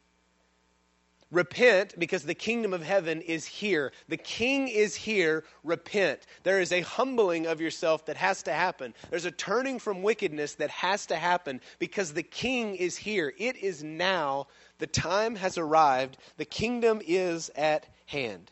Repent 1.30 1.94
because 1.96 2.24
the 2.24 2.34
kingdom 2.34 2.72
of 2.74 2.82
heaven 2.82 3.20
is 3.20 3.46
here. 3.46 3.92
The 4.08 4.16
king 4.16 4.66
is 4.66 4.96
here. 4.96 5.44
Repent. 5.62 6.26
There 6.42 6.60
is 6.60 6.72
a 6.72 6.80
humbling 6.80 7.46
of 7.46 7.60
yourself 7.60 8.06
that 8.06 8.16
has 8.16 8.42
to 8.44 8.52
happen. 8.52 8.94
There's 9.10 9.26
a 9.26 9.30
turning 9.30 9.78
from 9.78 10.02
wickedness 10.02 10.54
that 10.54 10.70
has 10.70 11.06
to 11.06 11.16
happen 11.16 11.60
because 11.78 12.12
the 12.12 12.24
king 12.24 12.74
is 12.74 12.96
here. 12.96 13.32
It 13.38 13.56
is 13.56 13.84
now. 13.84 14.48
The 14.78 14.88
time 14.88 15.36
has 15.36 15.56
arrived. 15.56 16.16
The 16.36 16.44
kingdom 16.44 17.00
is 17.06 17.50
at 17.54 17.86
hand. 18.06 18.50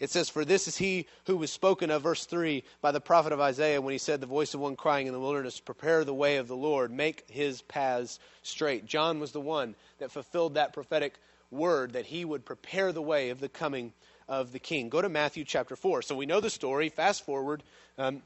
It 0.00 0.10
says, 0.10 0.28
For 0.28 0.44
this 0.44 0.66
is 0.66 0.76
he 0.76 1.06
who 1.26 1.36
was 1.36 1.52
spoken 1.52 1.90
of, 1.90 2.02
verse 2.02 2.24
3, 2.24 2.64
by 2.80 2.90
the 2.90 3.00
prophet 3.00 3.32
of 3.32 3.40
Isaiah 3.40 3.80
when 3.80 3.92
he 3.92 3.98
said, 3.98 4.20
The 4.20 4.26
voice 4.26 4.54
of 4.54 4.60
one 4.60 4.76
crying 4.76 5.06
in 5.06 5.12
the 5.12 5.20
wilderness, 5.20 5.60
Prepare 5.60 6.04
the 6.04 6.14
way 6.14 6.36
of 6.36 6.48
the 6.48 6.56
Lord, 6.56 6.90
make 6.90 7.24
his 7.30 7.62
paths 7.62 8.18
straight. 8.42 8.86
John 8.86 9.20
was 9.20 9.32
the 9.32 9.40
one 9.40 9.76
that 9.98 10.10
fulfilled 10.10 10.54
that 10.54 10.72
prophetic 10.72 11.14
word 11.54 11.92
that 11.92 12.06
he 12.06 12.24
would 12.24 12.44
prepare 12.44 12.92
the 12.92 13.02
way 13.02 13.30
of 13.30 13.40
the 13.40 13.48
coming 13.48 13.92
of 14.28 14.52
the 14.52 14.58
king. 14.58 14.88
Go 14.88 15.02
to 15.02 15.08
Matthew 15.08 15.44
chapter 15.44 15.76
4. 15.76 16.02
So 16.02 16.14
we 16.14 16.26
know 16.26 16.40
the 16.40 16.50
story. 16.50 16.88
Fast 16.88 17.24
forward. 17.24 17.62
Um, 17.98 18.22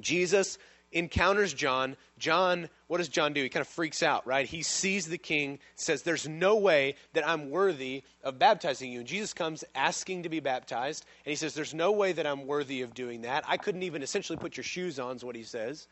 Jesus 0.00 0.58
encounters 0.92 1.52
John. 1.52 1.96
John, 2.18 2.68
what 2.86 2.98
does 2.98 3.08
John 3.08 3.32
do? 3.32 3.42
He 3.42 3.48
kind 3.48 3.60
of 3.60 3.68
freaks 3.68 4.02
out, 4.02 4.26
right? 4.26 4.46
He 4.46 4.62
sees 4.62 5.06
the 5.06 5.18
king, 5.18 5.58
says, 5.74 6.02
There's 6.02 6.28
no 6.28 6.56
way 6.56 6.94
that 7.12 7.28
I'm 7.28 7.50
worthy 7.50 8.04
of 8.22 8.38
baptizing 8.38 8.92
you. 8.92 9.00
And 9.00 9.08
Jesus 9.08 9.34
comes 9.34 9.64
asking 9.74 10.22
to 10.22 10.28
be 10.28 10.40
baptized, 10.40 11.04
and 11.24 11.30
he 11.30 11.36
says, 11.36 11.54
There's 11.54 11.74
no 11.74 11.92
way 11.92 12.12
that 12.12 12.26
I'm 12.26 12.46
worthy 12.46 12.82
of 12.82 12.94
doing 12.94 13.22
that. 13.22 13.44
I 13.46 13.56
couldn't 13.56 13.82
even 13.82 14.02
essentially 14.02 14.38
put 14.38 14.56
your 14.56 14.64
shoes 14.64 14.98
on, 14.98 15.16
is 15.16 15.24
what 15.24 15.36
he 15.36 15.42
says. 15.42 15.88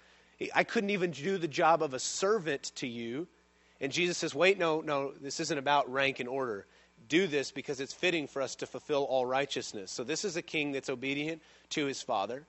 I 0.55 0.65
couldn't 0.65 0.91
even 0.91 1.11
do 1.11 1.39
the 1.39 1.49
job 1.49 1.83
of 1.83 1.95
a 1.95 1.99
servant 1.99 2.73
to 2.77 2.87
you. 2.87 3.29
And 3.83 3.93
Jesus 3.93 4.17
says, 4.17 4.35
Wait, 4.35 4.59
no, 4.59 4.81
no, 4.81 5.13
this 5.21 5.41
isn't 5.41 5.59
about 5.59 5.93
rank 5.93 6.21
and 6.21 6.29
order. 6.29 6.67
Do 7.09 7.27
this 7.27 7.51
because 7.51 7.81
it's 7.81 7.93
fitting 7.93 8.29
for 8.29 8.41
us 8.41 8.55
to 8.57 8.67
fulfill 8.67 9.03
all 9.03 9.27
righteousness. 9.27 9.91
So 9.91 10.05
this 10.05 10.25
is 10.25 10.37
a 10.37 10.43
king 10.43 10.71
that's 10.73 10.89
obedient 10.89 11.43
to 11.71 11.85
his 11.87 12.01
father. 12.01 12.47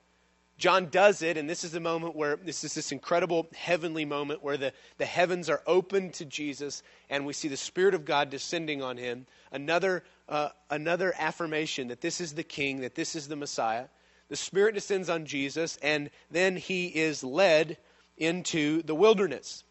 John 0.56 0.88
does 0.88 1.22
it, 1.22 1.36
and 1.36 1.50
this 1.50 1.64
is 1.64 1.72
the 1.72 1.80
moment 1.80 2.14
where 2.14 2.36
this 2.36 2.62
is 2.62 2.74
this 2.74 2.92
incredible 2.92 3.48
heavenly 3.56 4.04
moment 4.04 4.44
where 4.44 4.56
the, 4.56 4.72
the 4.98 5.04
heavens 5.04 5.50
are 5.50 5.60
open 5.66 6.10
to 6.12 6.24
Jesus, 6.24 6.84
and 7.10 7.26
we 7.26 7.32
see 7.32 7.48
the 7.48 7.56
Spirit 7.56 7.94
of 7.94 8.04
God 8.04 8.30
descending 8.30 8.80
on 8.80 8.96
him. 8.96 9.26
Another, 9.50 10.04
uh, 10.28 10.50
another 10.70 11.12
affirmation 11.18 11.88
that 11.88 12.00
this 12.00 12.20
is 12.20 12.34
the 12.34 12.44
King, 12.44 12.82
that 12.82 12.94
this 12.94 13.16
is 13.16 13.26
the 13.26 13.34
Messiah. 13.34 13.86
The 14.28 14.36
Spirit 14.36 14.76
descends 14.76 15.10
on 15.10 15.26
Jesus, 15.26 15.76
and 15.82 16.08
then 16.30 16.56
he 16.56 16.86
is 16.86 17.24
led 17.24 17.76
into 18.16 18.82
the 18.82 18.94
wilderness, 18.94 19.63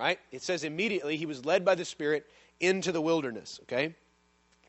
right? 0.00 0.18
It 0.32 0.40
says 0.40 0.64
immediately 0.64 1.18
he 1.18 1.26
was 1.26 1.44
led 1.44 1.62
by 1.62 1.74
the 1.74 1.84
Spirit 1.84 2.26
into 2.58 2.90
the 2.90 3.02
wilderness, 3.02 3.60
okay? 3.64 3.94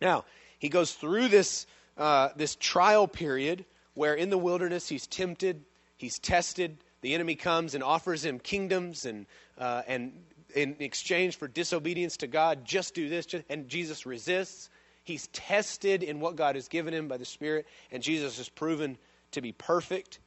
Now, 0.02 0.26
he 0.60 0.68
goes 0.68 0.92
through 0.92 1.30
this, 1.30 1.66
uh, 1.98 2.30
this 2.36 2.56
trial 2.56 3.08
period 3.08 3.64
where 3.94 4.14
in 4.14 4.30
the 4.30 4.38
wilderness 4.38 4.90
he's 4.90 5.08
tempted, 5.08 5.64
he's 5.96 6.20
tested. 6.20 6.78
The 7.00 7.14
enemy 7.14 7.36
comes 7.36 7.76
and 7.76 7.84
offers 7.84 8.26
him 8.26 8.40
kingdoms, 8.40 9.06
and, 9.06 9.26
uh, 9.58 9.84
and 9.88 10.12
in 10.54 10.76
exchange 10.80 11.38
for 11.38 11.48
disobedience 11.48 12.18
to 12.18 12.28
God, 12.28 12.66
just 12.66 12.94
do 12.94 13.08
this. 13.08 13.26
Just, 13.26 13.46
and 13.50 13.70
Jesus 13.70 14.06
resists. 14.06 14.70
He's 15.06 15.28
tested 15.28 16.04
in 16.04 16.20
what 16.20 16.36
God 16.36 16.56
has 16.56 16.68
given 16.68 16.94
him 16.94 17.08
by 17.08 17.16
the 17.16 17.26
Spirit, 17.26 17.68
and 17.90 18.04
Jesus 18.04 18.38
is 18.38 18.50
proven 18.50 18.98
to 19.32 19.40
be 19.40 19.54
perfect. 19.54 20.20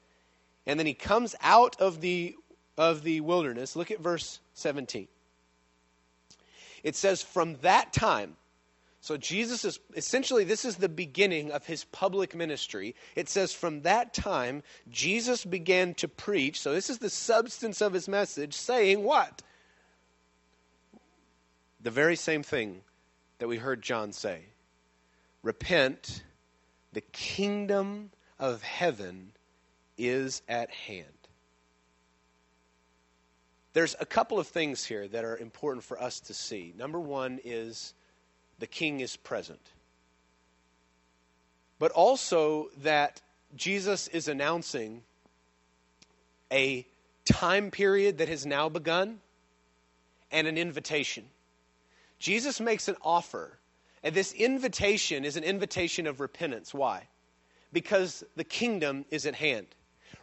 And 0.67 0.81
then 0.81 0.87
he 0.87 0.95
comes 0.95 1.37
out 1.43 1.79
of 1.79 2.01
the, 2.01 2.35
of 2.77 3.03
the 3.03 3.21
wilderness. 3.21 3.77
Look 3.77 3.91
at 3.91 4.01
verse 4.01 4.41
17. 4.55 5.09
It 6.83 6.97
says, 6.97 7.23
From 7.23 7.57
that 7.63 7.93
time, 7.93 8.37
so 9.05 9.19
Jesus 9.19 9.67
is 9.67 9.81
essentially, 9.95 10.45
this 10.45 10.65
is 10.65 10.77
the 10.77 10.89
beginning 10.89 11.51
of 11.51 11.67
his 11.67 11.85
public 11.85 12.35
ministry. 12.35 12.95
It 13.15 13.29
says, 13.29 13.53
from 13.53 13.83
that 13.83 14.15
time, 14.15 14.63
Jesus 14.91 15.45
began 15.45 15.93
to 15.97 16.09
preach. 16.09 16.59
So 16.59 16.73
this 16.73 16.89
is 16.89 16.97
the 16.97 17.11
substance 17.11 17.83
of 17.83 17.93
his 17.93 18.09
message, 18.09 18.55
saying 18.55 19.03
what? 19.03 19.43
The 21.83 21.91
very 21.91 22.17
same 22.17 22.43
thing 22.43 22.81
that 23.41 23.47
we 23.47 23.59
heard 23.59 23.83
John 23.83 24.11
say 24.11 24.41
Repent, 25.43 26.23
the 26.95 27.03
kingdom 27.03 28.11
of 28.39 28.63
heaven 28.63 29.33
is 29.99 30.41
at 30.49 30.71
hand. 30.71 31.24
There's 33.75 33.97
a 33.99 34.07
couple 34.07 34.39
of 34.39 34.47
things 34.47 34.85
here 34.85 35.07
that 35.09 35.25
are 35.25 35.37
important 35.37 35.85
for 35.85 36.01
us 36.01 36.21
to 36.21 36.35
see. 36.35 36.73
Number 36.79 37.01
one 37.01 37.41
is 37.45 37.93
the 38.61 38.69
king 38.69 39.01
is 39.01 39.17
present. 39.17 39.61
But 41.81 41.91
also 41.91 42.69
that 42.83 43.21
Jesus 43.57 44.07
is 44.09 44.29
announcing 44.29 45.03
a 46.53 46.87
time 47.25 47.73
period 47.73 48.19
that 48.19 48.29
has 48.29 48.47
now 48.47 48.69
begun 48.69 49.19
and 50.31 50.47
an 50.47 50.57
invitation. 50.57 51.25
Jesus 52.21 52.61
makes 52.61 52.87
an 52.87 52.97
offer, 53.03 53.59
and 54.05 54.15
this 54.15 54.33
invitation 54.33 55.25
is 55.25 55.37
an 55.37 55.43
invitation 55.43 56.07
of 56.07 56.21
repentance. 56.21 56.73
Why? 56.73 57.09
Because 57.73 58.23
the 58.37 58.45
kingdom 58.45 59.05
is 59.11 59.27
at 59.27 59.35
hand. 59.35 59.67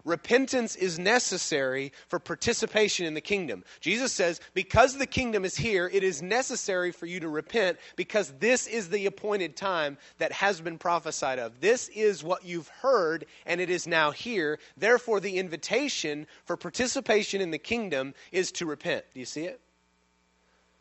Repentance 0.03 0.75
is 0.75 0.97
necessary 0.97 1.91
for 2.07 2.19
participation 2.19 3.05
in 3.05 3.13
the 3.13 3.21
kingdom. 3.21 3.63
Jesus 3.79 4.11
says, 4.11 4.39
because 4.53 4.97
the 4.97 5.05
kingdom 5.05 5.45
is 5.45 5.55
here, 5.55 5.89
it 5.91 6.03
is 6.03 6.21
necessary 6.21 6.91
for 6.91 7.05
you 7.05 7.19
to 7.19 7.29
repent 7.29 7.77
because 7.95 8.33
this 8.39 8.67
is 8.67 8.89
the 8.89 9.05
appointed 9.05 9.55
time 9.55 9.97
that 10.17 10.31
has 10.31 10.61
been 10.61 10.77
prophesied 10.77 11.39
of. 11.39 11.61
This 11.61 11.87
is 11.89 12.23
what 12.23 12.45
you've 12.45 12.69
heard, 12.69 13.25
and 13.45 13.61
it 13.61 13.69
is 13.69 13.87
now 13.87 14.11
here. 14.11 14.59
Therefore, 14.77 15.19
the 15.19 15.37
invitation 15.37 16.27
for 16.45 16.57
participation 16.57 17.41
in 17.41 17.51
the 17.51 17.57
kingdom 17.57 18.13
is 18.31 18.51
to 18.53 18.65
repent. 18.65 19.05
Do 19.13 19.19
you 19.19 19.25
see 19.25 19.45
it? 19.45 19.61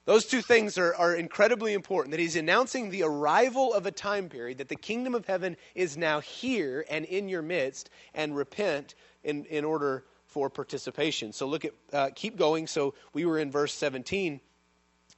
Those 0.07 0.25
two 0.27 0.41
things 0.41 0.79
are, 0.79 0.95
are 0.97 1.15
incredibly 1.15 1.73
important. 1.75 2.11
That 2.13 2.21
he's 2.21 2.35
announcing 2.35 2.91
the 2.91 3.03
arrival 3.03 3.73
of 3.73 3.87
a 3.87 3.93
time 3.93 4.29
period, 4.29 4.59
that 4.59 4.69
the 4.69 4.77
kingdom 4.77 5.15
of 5.15 5.27
heaven 5.27 5.57
is 5.75 5.97
now 5.97 6.21
here 6.21 6.85
and 6.91 7.05
in 7.05 7.29
your 7.29 7.43
midst, 7.43 7.91
and 8.15 8.35
repent 8.35 8.95
in, 9.25 9.45
in 9.47 9.65
order 9.65 10.05
for 10.27 10.49
participation. 10.49 11.33
So 11.33 11.47
look 11.47 11.65
at, 11.65 11.73
uh, 11.93 12.11
keep 12.15 12.37
going. 12.37 12.67
So 12.67 12.95
we 13.13 13.25
were 13.25 13.39
in 13.39 13.51
verse 13.51 13.75
17. 13.75 14.41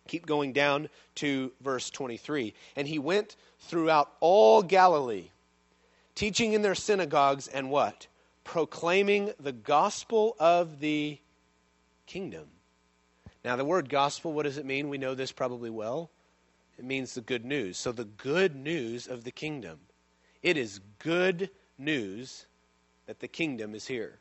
Keep 0.09 0.27
going 0.27 0.53
down 0.53 0.89
to 1.17 1.53
verse 1.61 1.91
23. 1.91 2.55
And 2.77 2.89
he 2.89 2.99
went 2.99 3.37
throughout 3.61 4.11
all 4.21 4.63
Galilee, 4.63 5.31
teaching 6.15 6.55
in 6.55 6.63
their 6.63 6.75
synagogues 6.75 7.47
and 7.47 7.71
what? 7.71 8.07
Proclaiming 8.43 9.33
the 9.39 9.53
gospel 9.53 10.35
of 10.41 10.81
the 10.81 11.19
kingdom. 12.07 12.47
Now, 13.45 13.57
the 13.57 13.65
word 13.65 13.89
gospel, 13.89 14.33
what 14.33 14.45
does 14.45 14.59
it 14.59 14.67
mean? 14.67 14.89
We 14.89 14.99
know 14.99 15.15
this 15.15 15.33
probably 15.33 15.71
well. 15.71 16.11
It 16.79 16.85
means 16.85 17.15
the 17.15 17.21
good 17.21 17.45
news. 17.45 17.77
So, 17.77 17.93
the 17.93 18.05
good 18.05 18.57
news 18.57 19.07
of 19.07 19.25
the 19.25 19.31
kingdom. 19.31 19.79
It 20.43 20.57
is 20.57 20.81
good 20.99 21.51
news 21.79 22.47
that 23.13 23.21
the 23.21 23.29
kingdom 23.29 23.75
is 23.75 23.87
here. 23.87 24.19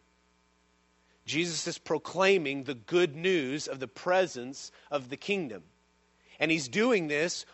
Jesus 1.26 1.66
is 1.66 1.78
proclaiming 1.78 2.66
the 2.66 2.74
good 2.74 3.16
news 3.16 3.70
of 3.70 3.80
the 3.80 3.88
presence 3.88 4.70
of 4.92 5.08
the 5.08 5.16
kingdom. 5.16 5.64
And 6.42 6.52
he's 6.52 6.68
doing 6.68 7.08
this 7.08 7.46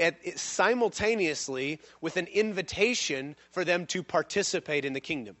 at, 0.00 0.38
simultaneously 0.38 1.80
with 2.00 2.16
an 2.16 2.28
invitation 2.28 3.34
for 3.50 3.64
them 3.64 3.86
to 3.86 4.04
participate 4.04 4.84
in 4.84 4.92
the 4.92 5.00
kingdom. 5.00 5.34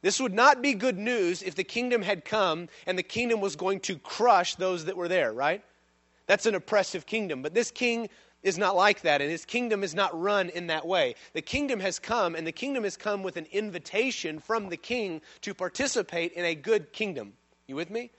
This 0.00 0.18
would 0.18 0.34
not 0.34 0.60
be 0.60 0.74
good 0.74 0.98
news 0.98 1.44
if 1.44 1.54
the 1.54 1.62
kingdom 1.62 2.02
had 2.02 2.24
come 2.24 2.68
and 2.84 2.98
the 2.98 3.04
kingdom 3.04 3.40
was 3.40 3.54
going 3.54 3.78
to 3.80 3.96
crush 3.96 4.56
those 4.56 4.86
that 4.86 4.96
were 4.96 5.06
there, 5.06 5.32
right? 5.32 5.62
That's 6.26 6.46
an 6.46 6.56
oppressive 6.56 7.06
kingdom. 7.06 7.42
But 7.42 7.54
this 7.54 7.70
king 7.70 8.08
is 8.42 8.58
not 8.58 8.76
like 8.76 9.02
that, 9.02 9.20
and 9.20 9.30
his 9.30 9.44
kingdom 9.44 9.84
is 9.84 9.94
not 9.94 10.18
run 10.18 10.48
in 10.48 10.66
that 10.68 10.86
way. 10.86 11.14
The 11.32 11.42
kingdom 11.42 11.80
has 11.80 11.98
come, 11.98 12.34
and 12.34 12.46
the 12.46 12.52
kingdom 12.52 12.84
has 12.84 12.96
come 12.96 13.22
with 13.22 13.36
an 13.36 13.46
invitation 13.52 14.40
from 14.40 14.68
the 14.68 14.76
king 14.76 15.20
to 15.42 15.54
participate 15.54 16.32
in 16.32 16.44
a 16.44 16.54
good 16.54 16.92
kingdom. 16.92 17.34
You 17.66 17.76
with 17.76 17.90
me? 17.90 18.10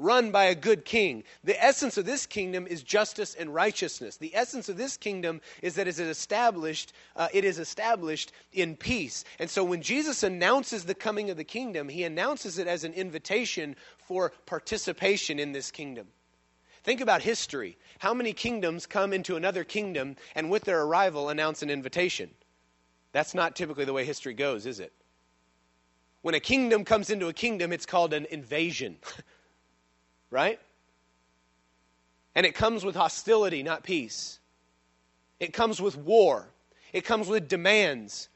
Run 0.00 0.30
by 0.30 0.44
a 0.44 0.54
good 0.54 0.84
king. 0.84 1.24
The 1.42 1.60
essence 1.62 1.98
of 1.98 2.06
this 2.06 2.24
kingdom 2.24 2.68
is 2.68 2.84
justice 2.84 3.34
and 3.34 3.52
righteousness. 3.52 4.16
The 4.16 4.34
essence 4.34 4.68
of 4.68 4.76
this 4.76 4.96
kingdom 4.96 5.40
is 5.60 5.74
that 5.74 5.88
it 5.88 5.90
is 5.90 5.98
established. 5.98 6.92
Uh, 7.16 7.26
it 7.32 7.44
is 7.44 7.58
established 7.58 8.30
in 8.52 8.76
peace. 8.76 9.24
And 9.40 9.50
so, 9.50 9.64
when 9.64 9.82
Jesus 9.82 10.22
announces 10.22 10.84
the 10.84 10.94
coming 10.94 11.30
of 11.30 11.36
the 11.36 11.42
kingdom, 11.42 11.88
he 11.88 12.04
announces 12.04 12.58
it 12.58 12.68
as 12.68 12.84
an 12.84 12.92
invitation 12.92 13.74
for 13.98 14.32
participation 14.46 15.40
in 15.40 15.50
this 15.50 15.72
kingdom. 15.72 16.06
Think 16.88 17.02
about 17.02 17.20
history. 17.20 17.76
How 17.98 18.14
many 18.14 18.32
kingdoms 18.32 18.86
come 18.86 19.12
into 19.12 19.36
another 19.36 19.62
kingdom 19.62 20.16
and 20.34 20.48
with 20.48 20.64
their 20.64 20.80
arrival 20.80 21.28
announce 21.28 21.60
an 21.60 21.68
invitation? 21.68 22.30
That's 23.12 23.34
not 23.34 23.54
typically 23.54 23.84
the 23.84 23.92
way 23.92 24.06
history 24.06 24.32
goes, 24.32 24.64
is 24.64 24.80
it? 24.80 24.90
When 26.22 26.34
a 26.34 26.40
kingdom 26.40 26.86
comes 26.86 27.10
into 27.10 27.28
a 27.28 27.34
kingdom, 27.34 27.74
it's 27.74 27.84
called 27.84 28.14
an 28.14 28.26
invasion. 28.30 28.96
right? 30.30 30.58
And 32.34 32.46
it 32.46 32.54
comes 32.54 32.86
with 32.86 32.96
hostility, 32.96 33.62
not 33.62 33.82
peace. 33.82 34.38
it 35.38 35.52
comes 35.52 35.82
with 35.82 35.94
war, 35.94 36.48
it 36.94 37.04
comes 37.04 37.28
with 37.28 37.48
demands, 37.48 38.30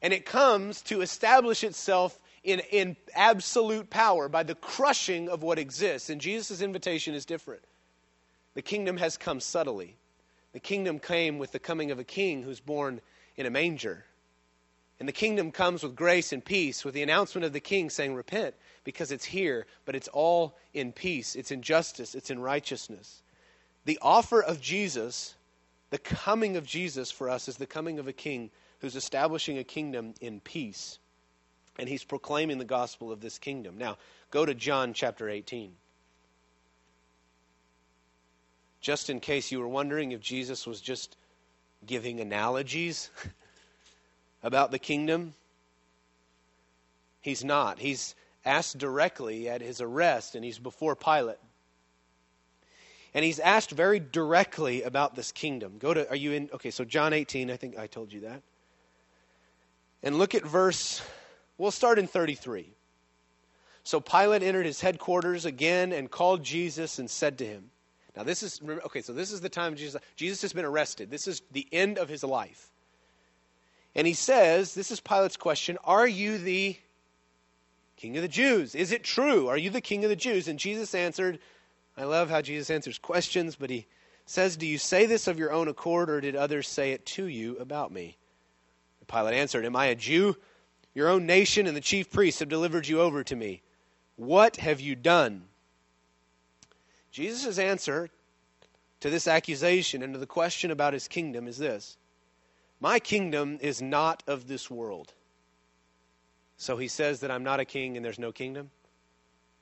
and 0.00 0.14
it 0.14 0.24
comes 0.24 0.80
to 0.80 1.02
establish 1.02 1.62
itself 1.62 2.18
in, 2.44 2.60
in 2.70 2.96
absolute 3.14 3.90
power 3.90 4.28
by 4.28 4.42
the 4.42 4.54
crushing 4.54 5.28
of 5.28 5.42
what 5.42 5.58
exists. 5.58 6.10
And 6.10 6.20
Jesus' 6.20 6.60
invitation 6.60 7.14
is 7.14 7.24
different. 7.24 7.62
The 8.54 8.62
kingdom 8.62 8.98
has 8.98 9.16
come 9.16 9.40
subtly. 9.40 9.96
The 10.52 10.60
kingdom 10.60 11.00
came 11.00 11.38
with 11.38 11.50
the 11.50 11.58
coming 11.58 11.90
of 11.90 11.98
a 11.98 12.04
king 12.04 12.42
who's 12.42 12.60
born 12.60 13.00
in 13.36 13.46
a 13.46 13.50
manger. 13.50 14.04
And 15.00 15.08
the 15.08 15.12
kingdom 15.12 15.50
comes 15.50 15.82
with 15.82 15.96
grace 15.96 16.32
and 16.32 16.44
peace, 16.44 16.84
with 16.84 16.94
the 16.94 17.02
announcement 17.02 17.44
of 17.44 17.52
the 17.52 17.60
king 17.60 17.90
saying, 17.90 18.14
Repent, 18.14 18.54
because 18.84 19.10
it's 19.10 19.24
here, 19.24 19.66
but 19.84 19.96
it's 19.96 20.08
all 20.08 20.56
in 20.72 20.92
peace, 20.92 21.34
it's 21.34 21.50
in 21.50 21.62
justice, 21.62 22.14
it's 22.14 22.30
in 22.30 22.38
righteousness. 22.38 23.22
The 23.86 23.98
offer 24.00 24.40
of 24.40 24.60
Jesus, 24.60 25.34
the 25.90 25.98
coming 25.98 26.56
of 26.56 26.64
Jesus 26.64 27.10
for 27.10 27.28
us, 27.28 27.48
is 27.48 27.56
the 27.56 27.66
coming 27.66 27.98
of 27.98 28.06
a 28.06 28.12
king 28.12 28.50
who's 28.78 28.94
establishing 28.94 29.58
a 29.58 29.64
kingdom 29.64 30.14
in 30.20 30.40
peace. 30.40 30.98
And 31.78 31.88
he's 31.88 32.04
proclaiming 32.04 32.58
the 32.58 32.64
gospel 32.64 33.10
of 33.10 33.20
this 33.20 33.38
kingdom. 33.38 33.78
Now, 33.78 33.96
go 34.30 34.46
to 34.46 34.54
John 34.54 34.92
chapter 34.92 35.28
18. 35.28 35.72
Just 38.80 39.10
in 39.10 39.18
case 39.18 39.50
you 39.50 39.60
were 39.60 39.68
wondering 39.68 40.12
if 40.12 40.20
Jesus 40.20 40.66
was 40.66 40.80
just 40.80 41.16
giving 41.86 42.20
analogies 42.20 43.10
about 44.42 44.70
the 44.70 44.78
kingdom, 44.78 45.34
he's 47.20 47.42
not. 47.42 47.78
He's 47.78 48.14
asked 48.44 48.78
directly 48.78 49.48
at 49.48 49.62
his 49.62 49.80
arrest, 49.80 50.34
and 50.34 50.44
he's 50.44 50.58
before 50.58 50.94
Pilate. 50.94 51.38
And 53.14 53.24
he's 53.24 53.38
asked 53.38 53.70
very 53.70 54.00
directly 54.00 54.82
about 54.82 55.14
this 55.14 55.30
kingdom. 55.30 55.78
Go 55.78 55.94
to, 55.94 56.08
are 56.10 56.16
you 56.16 56.32
in? 56.32 56.50
Okay, 56.52 56.70
so 56.70 56.84
John 56.84 57.12
18, 57.12 57.50
I 57.50 57.56
think 57.56 57.78
I 57.78 57.86
told 57.86 58.12
you 58.12 58.20
that. 58.20 58.42
And 60.02 60.18
look 60.18 60.34
at 60.34 60.44
verse, 60.44 61.00
we'll 61.58 61.70
start 61.70 61.98
in 61.98 62.06
33. 62.06 62.72
So 63.82 64.00
Pilate 64.00 64.42
entered 64.42 64.66
his 64.66 64.80
headquarters 64.80 65.44
again 65.44 65.92
and 65.92 66.10
called 66.10 66.42
Jesus 66.42 66.98
and 66.98 67.10
said 67.10 67.38
to 67.38 67.46
him, 67.46 67.70
Now, 68.16 68.22
this 68.22 68.42
is, 68.42 68.60
okay, 68.86 69.02
so 69.02 69.12
this 69.12 69.30
is 69.30 69.42
the 69.42 69.50
time 69.50 69.76
Jesus, 69.76 70.00
Jesus 70.16 70.40
has 70.42 70.52
been 70.52 70.64
arrested. 70.64 71.10
This 71.10 71.28
is 71.28 71.42
the 71.52 71.68
end 71.70 71.98
of 71.98 72.08
his 72.08 72.24
life. 72.24 72.70
And 73.94 74.06
he 74.06 74.14
says, 74.14 74.74
This 74.74 74.90
is 74.90 75.00
Pilate's 75.00 75.36
question 75.36 75.78
Are 75.84 76.06
you 76.06 76.38
the 76.38 76.76
king 77.96 78.16
of 78.16 78.22
the 78.22 78.28
Jews? 78.28 78.74
Is 78.74 78.90
it 78.90 79.04
true? 79.04 79.48
Are 79.48 79.58
you 79.58 79.70
the 79.70 79.80
king 79.80 80.02
of 80.04 80.10
the 80.10 80.16
Jews? 80.16 80.48
And 80.48 80.58
Jesus 80.58 80.94
answered, 80.94 81.38
I 81.96 82.04
love 82.04 82.30
how 82.30 82.40
Jesus 82.40 82.70
answers 82.70 82.98
questions, 82.98 83.54
but 83.54 83.70
he 83.70 83.86
says, 84.26 84.56
Do 84.56 84.66
you 84.66 84.78
say 84.78 85.06
this 85.06 85.28
of 85.28 85.38
your 85.38 85.52
own 85.52 85.68
accord, 85.68 86.10
or 86.10 86.20
did 86.20 86.34
others 86.36 86.68
say 86.68 86.92
it 86.92 87.06
to 87.06 87.26
you 87.26 87.56
about 87.58 87.92
me? 87.92 88.16
Pilate 89.06 89.34
answered, 89.34 89.66
Am 89.66 89.76
I 89.76 89.86
a 89.86 89.94
Jew? 89.94 90.36
Your 90.94 91.08
own 91.08 91.26
nation 91.26 91.66
and 91.66 91.76
the 91.76 91.80
chief 91.80 92.10
priests 92.10 92.40
have 92.40 92.48
delivered 92.48 92.86
you 92.86 93.00
over 93.00 93.24
to 93.24 93.36
me. 93.36 93.62
What 94.16 94.56
have 94.56 94.80
you 94.80 94.94
done? 94.94 95.44
Jesus' 97.10 97.58
answer 97.58 98.10
to 99.00 99.10
this 99.10 99.28
accusation 99.28 100.02
and 100.02 100.14
to 100.14 100.18
the 100.18 100.26
question 100.26 100.70
about 100.70 100.92
his 100.92 101.08
kingdom 101.08 101.48
is 101.48 101.58
this 101.58 101.96
My 102.80 102.98
kingdom 102.98 103.58
is 103.60 103.82
not 103.82 104.22
of 104.26 104.46
this 104.46 104.70
world. 104.70 105.12
So 106.56 106.76
he 106.76 106.88
says 106.88 107.20
that 107.20 107.30
I'm 107.30 107.42
not 107.42 107.60
a 107.60 107.64
king 107.64 107.96
and 107.96 108.04
there's 108.04 108.18
no 108.18 108.32
kingdom? 108.32 108.70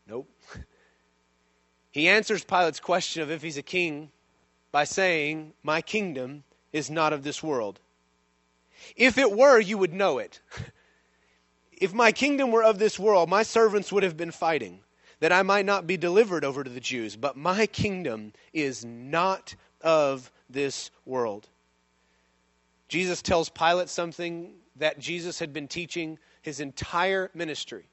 Nope. 0.07 0.29
he 1.91 2.09
answers 2.09 2.45
Pilate's 2.45 2.81
question 2.81 3.23
of 3.23 3.31
if 3.31 3.43
he's 3.43 3.57
a 3.57 3.63
king 3.63 4.11
by 4.71 4.85
saying, 4.85 5.55
My 5.63 5.81
kingdom 5.81 6.45
is 6.73 6.91
not 6.91 7.13
of 7.13 7.23
this 7.23 7.43
world. 7.43 7.81
If 8.97 9.17
it 9.17 9.33
were, 9.33 9.59
you 9.59 9.79
would 9.79 9.93
know 9.93 10.19
it. 10.19 10.41
if 11.83 11.93
my 11.93 12.13
kingdom 12.13 12.53
were 12.53 12.63
of 12.63 12.79
this 12.79 12.97
world, 12.97 13.29
my 13.29 13.43
servants 13.43 13.91
would 13.91 14.05
have 14.05 14.17
been 14.17 14.31
fighting, 14.31 14.79
that 15.19 15.33
I 15.33 15.43
might 15.43 15.67
not 15.67 15.85
be 15.85 15.97
delivered 15.97 16.45
over 16.45 16.63
to 16.63 16.71
the 16.71 16.79
Jews. 16.79 17.17
But 17.17 17.37
my 17.37 17.67
kingdom 17.67 18.33
is 18.53 18.85
not 18.85 19.57
of 19.81 20.31
this 20.49 20.93
world. 21.05 21.49
Jesus 22.87 23.21
tells 23.21 23.49
Pilate 23.49 23.89
something 23.89 24.53
that 24.77 25.01
Jesus 25.01 25.41
had 25.41 25.53
been 25.53 25.67
teaching 25.67 26.21
his 26.41 26.61
entire 26.61 27.33
ministry. 27.35 27.89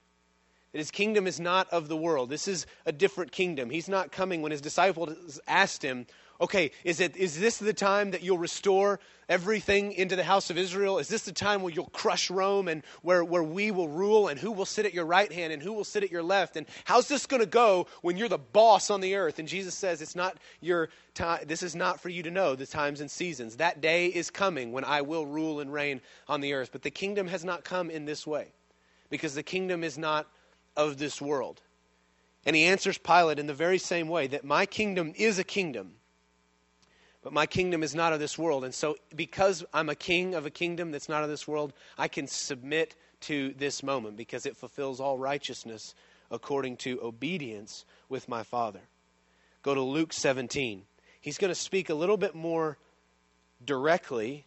That 0.71 0.77
his 0.77 0.91
kingdom 0.91 1.25
is 1.25 1.39
not 1.39 1.67
of 1.71 1.87
the 1.87 1.97
world. 1.97 2.29
This 2.29 2.47
is 2.47 2.67
a 2.85 2.91
different 2.91 3.31
kingdom. 3.31 3.71
He's 3.71 3.89
not 3.89 4.11
coming 4.11 4.43
when 4.43 4.51
his 4.51 4.61
disciples 4.61 5.39
asked 5.47 5.81
him, 5.81 6.05
okay, 6.41 6.71
is, 6.83 6.99
it, 6.99 7.17
is 7.17 7.37
this 7.37 7.57
the 7.57 7.73
time 7.73 8.11
that 8.11 8.23
you'll 8.23 8.37
restore 8.37 8.99
everything 9.27 9.91
into 9.91 10.15
the 10.15 10.23
house 10.23 10.49
of 10.49 10.57
Israel? 10.57 10.97
Is 10.97 11.07
this 11.07 11.23
the 11.23 11.33
time 11.33 11.61
where 11.61 11.73
you'll 11.73 11.85
crush 11.87 12.29
Rome 12.31 12.67
and 12.67 12.83
where, 13.01 13.23
where 13.23 13.43
we 13.43 13.71
will 13.71 13.89
rule 13.89 14.29
and 14.29 14.39
who 14.39 14.51
will 14.51 14.65
sit 14.65 14.85
at 14.85 14.93
your 14.93 15.05
right 15.05 15.31
hand 15.31 15.51
and 15.51 15.61
who 15.61 15.73
will 15.73 15.83
sit 15.83 16.03
at 16.03 16.11
your 16.11 16.23
left? 16.23 16.55
And 16.55 16.65
how's 16.85 17.07
this 17.07 17.25
going 17.25 17.41
to 17.41 17.47
go 17.47 17.87
when 18.01 18.15
you're 18.15 18.29
the 18.29 18.37
boss 18.37 18.89
on 18.89 19.01
the 19.01 19.15
earth? 19.15 19.37
And 19.39 19.47
Jesus 19.47 19.75
says, 19.75 20.01
it's 20.01 20.15
not 20.15 20.37
your 20.61 20.89
time. 21.13 21.43
This 21.45 21.61
is 21.61 21.75
not 21.75 21.99
for 21.99 22.09
you 22.09 22.23
to 22.23 22.31
know 22.31 22.55
the 22.55 22.65
times 22.65 23.01
and 23.01 23.11
seasons. 23.11 23.57
That 23.57 23.81
day 23.81 24.07
is 24.07 24.31
coming 24.31 24.71
when 24.71 24.85
I 24.85 25.01
will 25.01 25.25
rule 25.25 25.59
and 25.59 25.71
reign 25.73 26.01
on 26.27 26.41
the 26.41 26.53
earth. 26.53 26.69
But 26.71 26.83
the 26.83 26.91
kingdom 26.91 27.27
has 27.27 27.43
not 27.43 27.63
come 27.63 27.89
in 27.89 28.05
this 28.05 28.25
way 28.25 28.53
because 29.09 29.35
the 29.35 29.43
kingdom 29.43 29.83
is 29.83 29.97
not 29.97 30.27
of 30.77 30.97
this 30.97 31.21
world. 31.21 31.61
And 32.45 32.55
he 32.55 32.63
answers 32.63 32.97
Pilate 32.97 33.37
in 33.37 33.47
the 33.47 33.53
very 33.53 33.77
same 33.77 34.07
way 34.07 34.27
that 34.27 34.45
my 34.45 34.65
kingdom 34.65 35.13
is 35.17 35.37
a 35.37 35.43
kingdom 35.43 35.98
but 37.21 37.33
my 37.33 37.45
kingdom 37.45 37.83
is 37.83 37.93
not 37.93 38.13
of 38.13 38.19
this 38.19 38.37
world. 38.37 38.63
And 38.63 38.73
so, 38.73 38.95
because 39.15 39.65
I'm 39.73 39.89
a 39.89 39.95
king 39.95 40.35
of 40.35 40.45
a 40.45 40.49
kingdom 40.49 40.91
that's 40.91 41.09
not 41.09 41.23
of 41.23 41.29
this 41.29 41.47
world, 41.47 41.73
I 41.97 42.07
can 42.07 42.27
submit 42.27 42.95
to 43.21 43.53
this 43.57 43.83
moment 43.83 44.15
because 44.15 44.45
it 44.45 44.55
fulfills 44.55 44.99
all 44.99 45.17
righteousness 45.17 45.95
according 46.31 46.77
to 46.77 46.99
obedience 47.01 47.85
with 48.07 48.29
my 48.29 48.43
Father. 48.43 48.81
Go 49.63 49.73
to 49.73 49.81
Luke 49.81 50.13
17. 50.13 50.83
He's 51.19 51.37
going 51.37 51.49
to 51.49 51.55
speak 51.55 51.89
a 51.89 51.93
little 51.93 52.17
bit 52.17 52.35
more 52.35 52.77
directly 53.65 54.45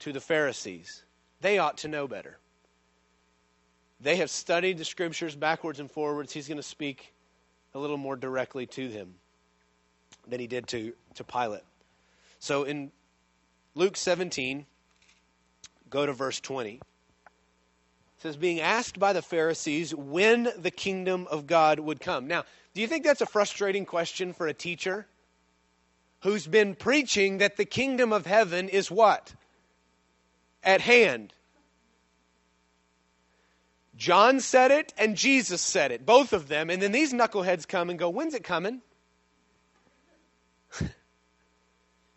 to 0.00 0.12
the 0.12 0.20
Pharisees. 0.20 1.04
They 1.40 1.58
ought 1.58 1.78
to 1.78 1.88
know 1.88 2.06
better. 2.06 2.38
They 4.00 4.16
have 4.16 4.30
studied 4.30 4.78
the 4.78 4.84
scriptures 4.84 5.34
backwards 5.34 5.80
and 5.80 5.90
forwards. 5.90 6.32
He's 6.32 6.48
going 6.48 6.56
to 6.56 6.62
speak 6.62 7.14
a 7.74 7.78
little 7.78 7.96
more 7.96 8.16
directly 8.16 8.66
to 8.66 8.88
them 8.88 9.14
than 10.26 10.40
he 10.40 10.46
did 10.46 10.66
to, 10.68 10.92
to 11.14 11.24
Pilate. 11.24 11.62
So 12.40 12.64
in 12.64 12.90
Luke 13.74 13.96
17, 13.96 14.66
go 15.88 16.06
to 16.06 16.12
verse 16.12 16.40
20. 16.40 16.72
It 16.74 16.80
says, 18.18 18.36
being 18.36 18.60
asked 18.60 18.98
by 18.98 19.12
the 19.12 19.22
Pharisees 19.22 19.94
when 19.94 20.48
the 20.58 20.70
kingdom 20.70 21.26
of 21.30 21.46
God 21.46 21.78
would 21.78 22.00
come. 22.00 22.26
Now, 22.26 22.44
do 22.74 22.80
you 22.80 22.86
think 22.86 23.04
that's 23.04 23.20
a 23.20 23.26
frustrating 23.26 23.86
question 23.86 24.32
for 24.32 24.46
a 24.46 24.54
teacher 24.54 25.06
who's 26.22 26.46
been 26.46 26.74
preaching 26.74 27.38
that 27.38 27.56
the 27.56 27.64
kingdom 27.64 28.12
of 28.12 28.26
heaven 28.26 28.68
is 28.68 28.90
what? 28.90 29.34
At 30.62 30.80
hand. 30.80 31.32
John 33.96 34.40
said 34.40 34.70
it 34.70 34.94
and 34.96 35.14
Jesus 35.14 35.60
said 35.60 35.92
it, 35.92 36.06
both 36.06 36.32
of 36.32 36.48
them. 36.48 36.70
And 36.70 36.80
then 36.80 36.92
these 36.92 37.12
knuckleheads 37.12 37.68
come 37.68 37.90
and 37.90 37.98
go, 37.98 38.08
When's 38.08 38.34
it 38.34 38.44
coming? 38.44 38.80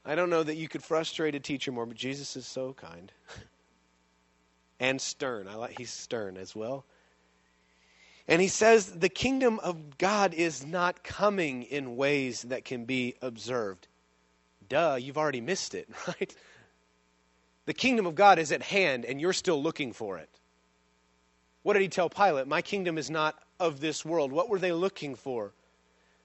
I 0.06 0.16
don't 0.16 0.30
know 0.30 0.44
that 0.44 0.56
you 0.56 0.68
could 0.68 0.84
frustrate 0.84 1.36
a 1.36 1.39
teacher 1.39 1.72
more, 1.72 1.86
but 1.86 1.96
Jesus 1.96 2.36
is 2.36 2.46
so 2.46 2.74
kind 2.74 3.12
and 4.80 5.00
stern. 5.00 5.48
I 5.48 5.56
like 5.56 5.78
he's 5.78 5.92
stern 5.92 6.38
as 6.38 6.56
well. 6.56 6.86
And 8.28 8.42
he 8.42 8.48
says 8.48 8.88
the 8.88 9.10
kingdom 9.10 9.60
of 9.60 9.98
God 9.98 10.34
is 10.34 10.66
not 10.66 11.04
coming 11.04 11.63
in 11.63 11.98
ways 11.98 12.44
that 12.44 12.66
can 12.66 12.86
be 12.86 13.16
observed. 13.22 13.88
Duh, 14.68 14.98
you've 15.00 15.18
already 15.18 15.42
missed 15.42 15.76
it, 15.76 15.89
right? 16.08 16.36
The 17.66 17.74
kingdom 17.74 18.06
of 18.06 18.16
God 18.16 18.39
is 18.39 18.52
at 18.52 18.62
hand 18.62 19.06
and 19.06 19.20
you're 19.20 19.34
still 19.34 19.62
looking 19.62 19.94
for 19.94 20.18
it. 20.18 20.30
What 21.63 21.74
did 21.74 21.82
he 21.82 21.88
tell 21.88 22.10
Pilate? 22.10 22.48
My 22.48 22.62
kingdom 22.62 22.98
is 22.98 23.10
not 23.10 23.36
of 23.60 23.80
this 23.80 24.04
world. 24.04 24.34
What 24.34 24.50
were 24.50 24.60
they 24.60 24.74
looking 24.74 25.16
for? 25.16 25.54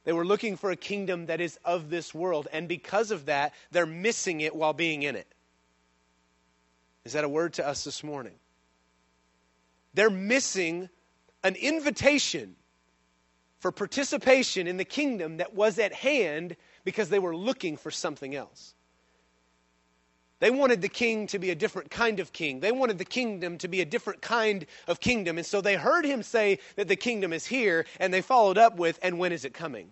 They 0.08 0.14
were 0.14 0.24
looking 0.24 0.56
for 0.56 0.70
a 0.70 0.76
kingdom 0.76 1.26
that 1.26 1.38
is 1.38 1.58
of 1.66 1.90
this 1.90 2.14
world, 2.14 2.48
and 2.50 2.66
because 2.66 3.10
of 3.10 3.26
that, 3.26 3.52
they're 3.72 3.84
missing 3.84 4.40
it 4.40 4.56
while 4.56 4.72
being 4.72 5.02
in 5.02 5.14
it. 5.14 5.26
Is 7.04 7.12
that 7.12 7.24
a 7.24 7.28
word 7.28 7.52
to 7.52 7.68
us 7.68 7.84
this 7.84 8.02
morning? 8.02 8.32
They're 9.92 10.08
missing 10.08 10.88
an 11.44 11.56
invitation 11.56 12.56
for 13.58 13.70
participation 13.70 14.66
in 14.66 14.78
the 14.78 14.84
kingdom 14.86 15.36
that 15.36 15.54
was 15.54 15.78
at 15.78 15.92
hand 15.92 16.56
because 16.84 17.10
they 17.10 17.18
were 17.18 17.36
looking 17.36 17.76
for 17.76 17.90
something 17.90 18.34
else. 18.34 18.74
They 20.40 20.50
wanted 20.50 20.80
the 20.80 20.88
king 20.88 21.26
to 21.26 21.38
be 21.38 21.50
a 21.50 21.54
different 21.54 21.90
kind 21.90 22.18
of 22.18 22.32
king. 22.32 22.60
They 22.60 22.72
wanted 22.72 22.96
the 22.96 23.04
kingdom 23.04 23.58
to 23.58 23.68
be 23.68 23.82
a 23.82 23.84
different 23.84 24.22
kind 24.22 24.64
of 24.86 25.00
kingdom. 25.00 25.36
And 25.36 25.46
so 25.46 25.60
they 25.60 25.74
heard 25.74 26.06
him 26.06 26.22
say 26.22 26.60
that 26.76 26.88
the 26.88 26.96
kingdom 26.96 27.34
is 27.34 27.44
here, 27.44 27.84
and 28.00 28.10
they 28.10 28.22
followed 28.22 28.56
up 28.56 28.78
with, 28.78 28.98
and 29.02 29.18
when 29.18 29.32
is 29.32 29.44
it 29.44 29.52
coming? 29.52 29.90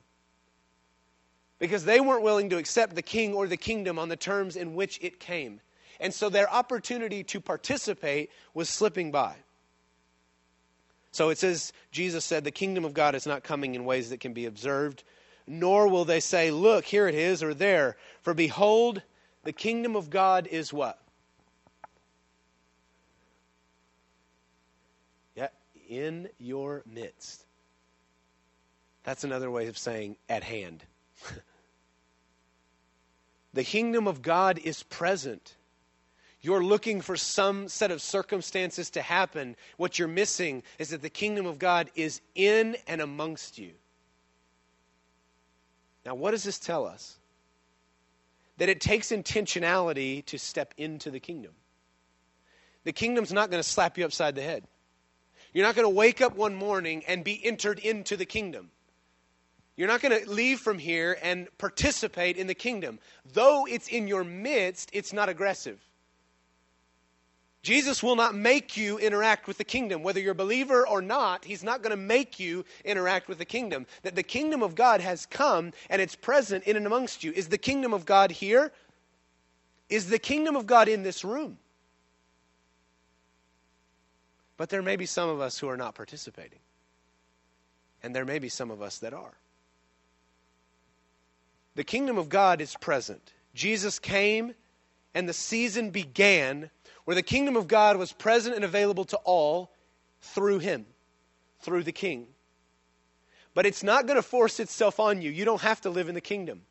Because 1.58 1.84
they 1.84 2.00
weren't 2.00 2.22
willing 2.22 2.50
to 2.50 2.58
accept 2.58 2.94
the 2.94 3.02
king 3.02 3.34
or 3.34 3.46
the 3.46 3.56
kingdom 3.56 3.98
on 3.98 4.08
the 4.08 4.16
terms 4.16 4.56
in 4.56 4.74
which 4.74 4.98
it 5.02 5.20
came. 5.20 5.60
And 6.00 6.12
so 6.12 6.28
their 6.28 6.52
opportunity 6.52 7.24
to 7.24 7.40
participate 7.40 8.30
was 8.52 8.68
slipping 8.68 9.10
by. 9.10 9.36
So 11.12 11.30
it 11.30 11.38
says, 11.38 11.72
Jesus 11.90 12.24
said, 12.26 12.44
The 12.44 12.50
kingdom 12.50 12.84
of 12.84 12.92
God 12.92 13.14
is 13.14 13.26
not 13.26 13.42
coming 13.42 13.74
in 13.74 13.86
ways 13.86 14.10
that 14.10 14.20
can 14.20 14.34
be 14.34 14.44
observed, 14.44 15.02
nor 15.46 15.88
will 15.88 16.04
they 16.04 16.20
say, 16.20 16.50
Look, 16.50 16.84
here 16.84 17.08
it 17.08 17.14
is, 17.14 17.42
or 17.42 17.54
there. 17.54 17.96
For 18.20 18.34
behold, 18.34 19.00
the 19.42 19.52
kingdom 19.52 19.96
of 19.96 20.10
God 20.10 20.46
is 20.46 20.74
what? 20.74 20.98
Yeah, 25.34 25.48
in 25.88 26.28
your 26.38 26.82
midst. 26.84 27.46
That's 29.04 29.24
another 29.24 29.50
way 29.50 29.68
of 29.68 29.78
saying 29.78 30.16
at 30.28 30.42
hand. 30.42 30.84
The 33.56 33.64
kingdom 33.64 34.06
of 34.06 34.20
God 34.20 34.58
is 34.58 34.82
present. 34.82 35.56
You're 36.42 36.62
looking 36.62 37.00
for 37.00 37.16
some 37.16 37.68
set 37.68 37.90
of 37.90 38.02
circumstances 38.02 38.90
to 38.90 39.00
happen. 39.00 39.56
What 39.78 39.98
you're 39.98 40.08
missing 40.08 40.62
is 40.78 40.90
that 40.90 41.00
the 41.00 41.08
kingdom 41.08 41.46
of 41.46 41.58
God 41.58 41.90
is 41.94 42.20
in 42.34 42.76
and 42.86 43.00
amongst 43.00 43.58
you. 43.58 43.72
Now, 46.04 46.14
what 46.14 46.32
does 46.32 46.44
this 46.44 46.58
tell 46.58 46.86
us? 46.86 47.16
That 48.58 48.68
it 48.68 48.82
takes 48.82 49.08
intentionality 49.08 50.22
to 50.26 50.38
step 50.38 50.74
into 50.76 51.10
the 51.10 51.18
kingdom. 51.18 51.52
The 52.84 52.92
kingdom's 52.92 53.32
not 53.32 53.50
going 53.50 53.62
to 53.62 53.68
slap 53.68 53.96
you 53.96 54.04
upside 54.04 54.34
the 54.34 54.42
head. 54.42 54.64
You're 55.54 55.64
not 55.64 55.76
going 55.76 55.86
to 55.86 55.96
wake 55.96 56.20
up 56.20 56.36
one 56.36 56.54
morning 56.54 57.04
and 57.08 57.24
be 57.24 57.42
entered 57.42 57.78
into 57.78 58.18
the 58.18 58.26
kingdom. 58.26 58.70
You're 59.76 59.88
not 59.88 60.00
going 60.00 60.18
to 60.22 60.30
leave 60.30 60.60
from 60.60 60.78
here 60.78 61.18
and 61.22 61.48
participate 61.58 62.36
in 62.36 62.46
the 62.46 62.54
kingdom. 62.54 62.98
Though 63.34 63.66
it's 63.66 63.88
in 63.88 64.08
your 64.08 64.24
midst, 64.24 64.90
it's 64.92 65.12
not 65.12 65.28
aggressive. 65.28 65.78
Jesus 67.62 68.02
will 68.02 68.16
not 68.16 68.34
make 68.34 68.76
you 68.76 68.96
interact 68.96 69.48
with 69.48 69.58
the 69.58 69.64
kingdom. 69.64 70.02
Whether 70.02 70.20
you're 70.20 70.32
a 70.32 70.36
believer 70.36 70.86
or 70.86 71.02
not, 71.02 71.44
He's 71.44 71.64
not 71.64 71.82
going 71.82 71.90
to 71.90 71.96
make 71.96 72.38
you 72.38 72.64
interact 72.84 73.28
with 73.28 73.38
the 73.38 73.44
kingdom. 73.44 73.86
That 74.02 74.14
the 74.14 74.22
kingdom 74.22 74.62
of 74.62 74.76
God 74.76 75.00
has 75.00 75.26
come 75.26 75.72
and 75.90 76.00
it's 76.00 76.14
present 76.14 76.64
in 76.64 76.76
and 76.76 76.86
amongst 76.86 77.24
you. 77.24 77.32
Is 77.32 77.48
the 77.48 77.58
kingdom 77.58 77.92
of 77.92 78.06
God 78.06 78.30
here? 78.30 78.72
Is 79.90 80.08
the 80.08 80.18
kingdom 80.18 80.56
of 80.56 80.66
God 80.66 80.88
in 80.88 81.02
this 81.02 81.24
room? 81.24 81.58
But 84.56 84.70
there 84.70 84.82
may 84.82 84.96
be 84.96 85.06
some 85.06 85.28
of 85.28 85.40
us 85.40 85.58
who 85.58 85.68
are 85.68 85.76
not 85.76 85.94
participating. 85.94 86.60
And 88.02 88.14
there 88.14 88.24
may 88.24 88.38
be 88.38 88.48
some 88.48 88.70
of 88.70 88.80
us 88.80 88.98
that 88.98 89.12
are. 89.12 89.34
The 91.76 91.84
kingdom 91.84 92.16
of 92.16 92.30
God 92.30 92.60
is 92.60 92.74
present. 92.74 93.32
Jesus 93.54 93.98
came 93.98 94.54
and 95.14 95.28
the 95.28 95.34
season 95.34 95.90
began 95.90 96.70
where 97.04 97.14
the 97.14 97.22
kingdom 97.22 97.54
of 97.54 97.68
God 97.68 97.98
was 97.98 98.12
present 98.12 98.56
and 98.56 98.64
available 98.64 99.04
to 99.04 99.16
all 99.18 99.70
through 100.20 100.58
him, 100.58 100.86
through 101.60 101.84
the 101.84 101.92
king. 101.92 102.26
But 103.54 103.66
it's 103.66 103.82
not 103.82 104.06
going 104.06 104.16
to 104.16 104.22
force 104.22 104.58
itself 104.58 104.98
on 104.98 105.20
you. 105.20 105.30
You 105.30 105.44
don't 105.44 105.60
have 105.60 105.82
to 105.82 105.90
live 105.90 106.08
in 106.08 106.14
the 106.14 106.20
kingdom. 106.20 106.62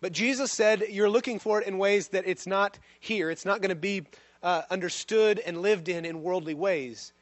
But 0.00 0.12
Jesus 0.12 0.52
said 0.52 0.84
you're 0.90 1.10
looking 1.10 1.40
for 1.40 1.60
it 1.60 1.66
in 1.66 1.78
ways 1.78 2.08
that 2.08 2.26
it's 2.26 2.46
not 2.46 2.78
here. 3.00 3.30
It's 3.30 3.44
not 3.44 3.60
going 3.60 3.70
to 3.70 3.74
be 3.74 4.06
uh, 4.42 4.62
understood 4.70 5.40
and 5.40 5.60
lived 5.60 5.88
in 5.88 6.04
in 6.04 6.22
worldly 6.22 6.54
ways. 6.54 7.12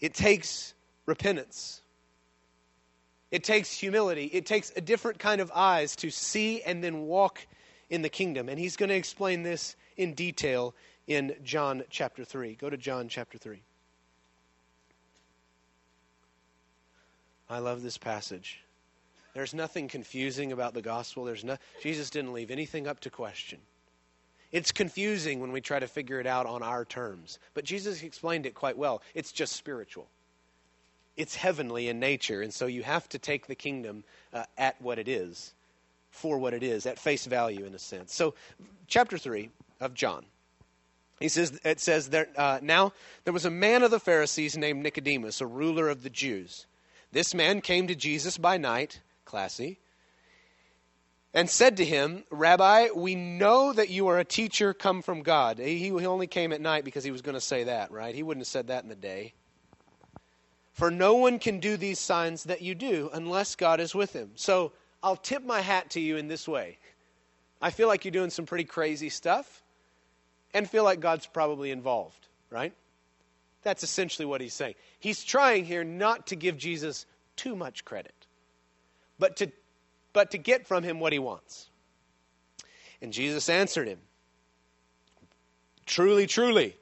It 0.00 0.14
takes 0.14 0.72
repentance. 1.04 1.82
It 3.34 3.42
takes 3.42 3.72
humility. 3.72 4.26
It 4.26 4.46
takes 4.46 4.70
a 4.76 4.80
different 4.80 5.18
kind 5.18 5.40
of 5.40 5.50
eyes 5.52 5.96
to 5.96 6.10
see 6.10 6.62
and 6.62 6.84
then 6.84 7.00
walk 7.00 7.44
in 7.90 8.00
the 8.00 8.08
kingdom. 8.08 8.48
And 8.48 8.60
he's 8.60 8.76
going 8.76 8.90
to 8.90 8.94
explain 8.94 9.42
this 9.42 9.74
in 9.96 10.14
detail 10.14 10.72
in 11.08 11.34
John 11.42 11.82
chapter 11.90 12.24
3. 12.24 12.54
Go 12.54 12.70
to 12.70 12.76
John 12.76 13.08
chapter 13.08 13.36
3. 13.36 13.60
I 17.50 17.58
love 17.58 17.82
this 17.82 17.98
passage. 17.98 18.60
There's 19.34 19.52
nothing 19.52 19.88
confusing 19.88 20.52
about 20.52 20.72
the 20.72 20.82
gospel. 20.82 21.24
There's 21.24 21.42
no, 21.42 21.56
Jesus 21.82 22.10
didn't 22.10 22.34
leave 22.34 22.52
anything 22.52 22.86
up 22.86 23.00
to 23.00 23.10
question. 23.10 23.58
It's 24.52 24.70
confusing 24.70 25.40
when 25.40 25.50
we 25.50 25.60
try 25.60 25.80
to 25.80 25.88
figure 25.88 26.20
it 26.20 26.28
out 26.28 26.46
on 26.46 26.62
our 26.62 26.84
terms, 26.84 27.40
but 27.52 27.64
Jesus 27.64 28.00
explained 28.04 28.46
it 28.46 28.54
quite 28.54 28.78
well. 28.78 29.02
It's 29.12 29.32
just 29.32 29.54
spiritual. 29.54 30.06
It's 31.16 31.36
heavenly 31.36 31.88
in 31.88 32.00
nature, 32.00 32.42
and 32.42 32.52
so 32.52 32.66
you 32.66 32.82
have 32.82 33.08
to 33.10 33.18
take 33.18 33.46
the 33.46 33.54
kingdom 33.54 34.04
uh, 34.32 34.44
at 34.58 34.80
what 34.80 34.98
it 34.98 35.08
is, 35.08 35.54
for 36.10 36.38
what 36.38 36.54
it 36.54 36.62
is, 36.62 36.86
at 36.86 36.98
face 36.98 37.26
value 37.26 37.64
in 37.64 37.74
a 37.74 37.78
sense. 37.78 38.14
So, 38.14 38.34
chapter 38.88 39.16
3 39.16 39.50
of 39.80 39.94
John. 39.94 40.24
He 41.20 41.28
says, 41.28 41.58
it 41.64 41.80
says 41.80 42.10
that 42.10 42.36
uh, 42.36 42.58
now 42.60 42.92
there 43.22 43.32
was 43.32 43.44
a 43.44 43.50
man 43.50 43.82
of 43.82 43.90
the 43.90 44.00
Pharisees 44.00 44.56
named 44.56 44.82
Nicodemus, 44.82 45.40
a 45.40 45.46
ruler 45.46 45.88
of 45.88 46.02
the 46.02 46.10
Jews. 46.10 46.66
This 47.12 47.32
man 47.32 47.60
came 47.60 47.86
to 47.86 47.94
Jesus 47.94 48.36
by 48.36 48.56
night, 48.56 49.00
classy, 49.24 49.78
and 51.32 51.48
said 51.48 51.76
to 51.76 51.84
him, 51.84 52.24
Rabbi, 52.30 52.88
we 52.94 53.14
know 53.14 53.72
that 53.72 53.88
you 53.88 54.08
are 54.08 54.18
a 54.18 54.24
teacher 54.24 54.74
come 54.74 55.02
from 55.02 55.22
God. 55.22 55.58
He, 55.58 55.78
he 55.78 55.90
only 56.06 56.26
came 56.26 56.52
at 56.52 56.60
night 56.60 56.84
because 56.84 57.04
he 57.04 57.10
was 57.10 57.22
going 57.22 57.34
to 57.34 57.40
say 57.40 57.64
that, 57.64 57.90
right? 57.92 58.14
He 58.14 58.22
wouldn't 58.22 58.42
have 58.42 58.50
said 58.50 58.68
that 58.68 58.82
in 58.82 58.88
the 58.88 58.96
day. 58.96 59.34
For 60.74 60.90
no 60.90 61.14
one 61.14 61.38
can 61.38 61.60
do 61.60 61.76
these 61.76 62.00
signs 62.00 62.44
that 62.44 62.60
you 62.60 62.74
do 62.74 63.08
unless 63.12 63.54
God 63.54 63.78
is 63.78 63.94
with 63.94 64.12
him. 64.12 64.32
So 64.34 64.72
I'll 65.02 65.16
tip 65.16 65.44
my 65.44 65.60
hat 65.60 65.90
to 65.90 66.00
you 66.00 66.16
in 66.16 66.26
this 66.26 66.48
way. 66.48 66.78
I 67.62 67.70
feel 67.70 67.86
like 67.86 68.04
you're 68.04 68.12
doing 68.12 68.30
some 68.30 68.44
pretty 68.44 68.64
crazy 68.64 69.08
stuff 69.08 69.62
and 70.52 70.68
feel 70.68 70.82
like 70.82 70.98
God's 70.98 71.26
probably 71.26 71.70
involved, 71.70 72.26
right? 72.50 72.72
That's 73.62 73.84
essentially 73.84 74.26
what 74.26 74.40
he's 74.40 74.52
saying. 74.52 74.74
He's 74.98 75.22
trying 75.22 75.64
here 75.64 75.84
not 75.84 76.26
to 76.28 76.36
give 76.36 76.58
Jesus 76.58 77.06
too 77.36 77.54
much 77.54 77.84
credit, 77.84 78.14
but 79.18 79.36
to, 79.36 79.52
but 80.12 80.32
to 80.32 80.38
get 80.38 80.66
from 80.66 80.82
him 80.82 80.98
what 80.98 81.12
he 81.12 81.20
wants. 81.20 81.70
And 83.00 83.12
Jesus 83.12 83.48
answered 83.48 83.86
him 83.86 83.98
Truly, 85.86 86.26
truly, 86.26 86.76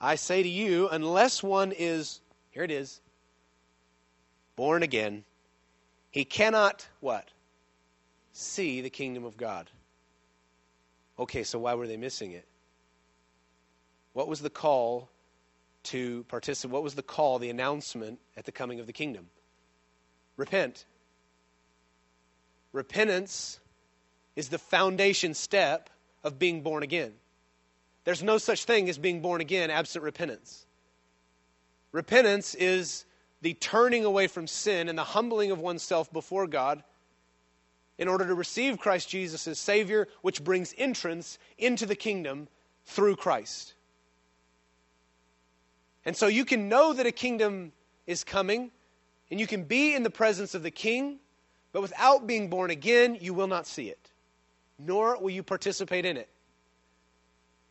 I 0.00 0.14
say 0.14 0.42
to 0.42 0.48
you, 0.48 0.88
unless 0.88 1.42
one 1.42 1.72
is, 1.72 2.20
here 2.52 2.62
it 2.62 2.70
is, 2.70 3.00
born 4.58 4.82
again, 4.82 5.22
he 6.10 6.24
cannot, 6.24 6.88
what? 6.98 7.28
See 8.32 8.80
the 8.80 8.90
kingdom 8.90 9.24
of 9.24 9.36
God. 9.36 9.70
Okay, 11.16 11.44
so 11.44 11.60
why 11.60 11.74
were 11.74 11.86
they 11.86 11.96
missing 11.96 12.32
it? 12.32 12.44
What 14.14 14.26
was 14.26 14.40
the 14.40 14.50
call 14.50 15.10
to 15.84 16.24
participate? 16.24 16.72
What 16.72 16.82
was 16.82 16.96
the 16.96 17.04
call, 17.04 17.38
the 17.38 17.50
announcement 17.50 18.18
at 18.36 18.46
the 18.46 18.50
coming 18.50 18.80
of 18.80 18.88
the 18.88 18.92
kingdom? 18.92 19.28
Repent. 20.36 20.86
Repentance 22.72 23.60
is 24.34 24.48
the 24.48 24.58
foundation 24.58 25.34
step 25.34 25.88
of 26.24 26.36
being 26.36 26.62
born 26.62 26.82
again. 26.82 27.12
There's 28.02 28.24
no 28.24 28.38
such 28.38 28.64
thing 28.64 28.88
as 28.88 28.98
being 28.98 29.22
born 29.22 29.40
again 29.40 29.70
absent 29.70 30.02
repentance. 30.02 30.66
Repentance 31.92 32.56
is 32.56 33.04
the 33.40 33.54
turning 33.54 34.04
away 34.04 34.26
from 34.26 34.46
sin 34.46 34.88
and 34.88 34.98
the 34.98 35.04
humbling 35.04 35.50
of 35.50 35.58
oneself 35.58 36.12
before 36.12 36.46
God 36.46 36.82
in 37.98 38.08
order 38.08 38.26
to 38.26 38.34
receive 38.34 38.78
Christ 38.78 39.08
Jesus 39.08 39.46
as 39.46 39.58
Savior, 39.58 40.08
which 40.22 40.42
brings 40.42 40.74
entrance 40.78 41.38
into 41.58 41.84
the 41.84 41.96
kingdom 41.96 42.48
through 42.86 43.16
Christ. 43.16 43.74
And 46.04 46.16
so 46.16 46.26
you 46.26 46.44
can 46.44 46.68
know 46.68 46.92
that 46.92 47.06
a 47.06 47.12
kingdom 47.12 47.72
is 48.06 48.24
coming, 48.24 48.70
and 49.30 49.38
you 49.38 49.46
can 49.46 49.64
be 49.64 49.94
in 49.94 50.04
the 50.04 50.10
presence 50.10 50.54
of 50.54 50.62
the 50.62 50.70
king, 50.70 51.18
but 51.72 51.82
without 51.82 52.26
being 52.26 52.48
born 52.48 52.70
again, 52.70 53.18
you 53.20 53.34
will 53.34 53.48
not 53.48 53.66
see 53.66 53.88
it, 53.88 54.10
nor 54.78 55.20
will 55.20 55.30
you 55.30 55.42
participate 55.42 56.04
in 56.04 56.16
it. 56.16 56.28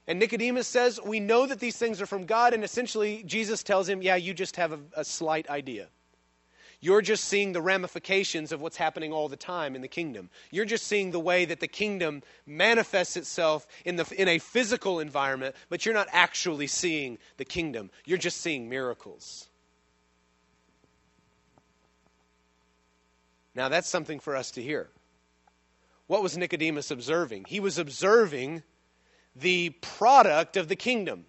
And 0.08 0.20
Nicodemus 0.20 0.68
says, 0.68 1.00
We 1.04 1.20
know 1.20 1.46
that 1.46 1.60
these 1.60 1.78
things 1.78 2.02
are 2.02 2.06
from 2.06 2.26
God, 2.26 2.54
and 2.54 2.64
essentially 2.64 3.24
Jesus 3.26 3.62
tells 3.62 3.90
him, 3.90 4.02
Yeah, 4.02 4.16
you 4.16 4.34
just 4.34 4.56
have 4.56 4.72
a, 4.72 4.80
a 4.96 5.04
slight 5.04 5.50
idea. 5.50 5.90
You're 6.80 7.02
just 7.02 7.26
seeing 7.26 7.54
the 7.54 7.62
ramifications 7.62 8.52
of 8.52 8.62
what's 8.62 8.78
happening 8.78 9.12
all 9.12 9.28
the 9.30 9.36
time 9.36 9.76
in 9.76 9.82
the 9.82 9.88
kingdom. 9.88 10.30
You're 10.52 10.66
just 10.66 10.86
seeing 10.86 11.10
the 11.10 11.20
way 11.20 11.44
that 11.46 11.60
the 11.60 11.68
kingdom 11.68 12.22
manifests 12.46 13.18
itself 13.18 13.68
in, 13.84 13.96
the, 13.96 14.06
in 14.16 14.28
a 14.28 14.38
physical 14.38 15.00
environment, 15.00 15.56
but 15.70 15.86
you're 15.86 15.96
not 15.96 16.08
actually 16.12 16.68
seeing 16.68 17.18
the 17.38 17.46
kingdom. 17.46 17.90
You're 18.06 18.20
just 18.20 18.42
seeing 18.42 18.70
miracles. 18.70 19.50
Now, 23.56 23.70
that's 23.70 23.90
something 23.90 24.20
for 24.20 24.36
us 24.36 24.52
to 24.52 24.62
hear. 24.62 24.88
What 26.06 26.22
was 26.22 26.38
Nicodemus 26.38 26.92
observing? 26.92 27.46
He 27.48 27.60
was 27.60 27.80
observing 27.80 28.62
the 29.40 29.70
product 29.82 30.58
of 30.58 30.68
the 30.68 30.76
kingdom. 30.76 31.26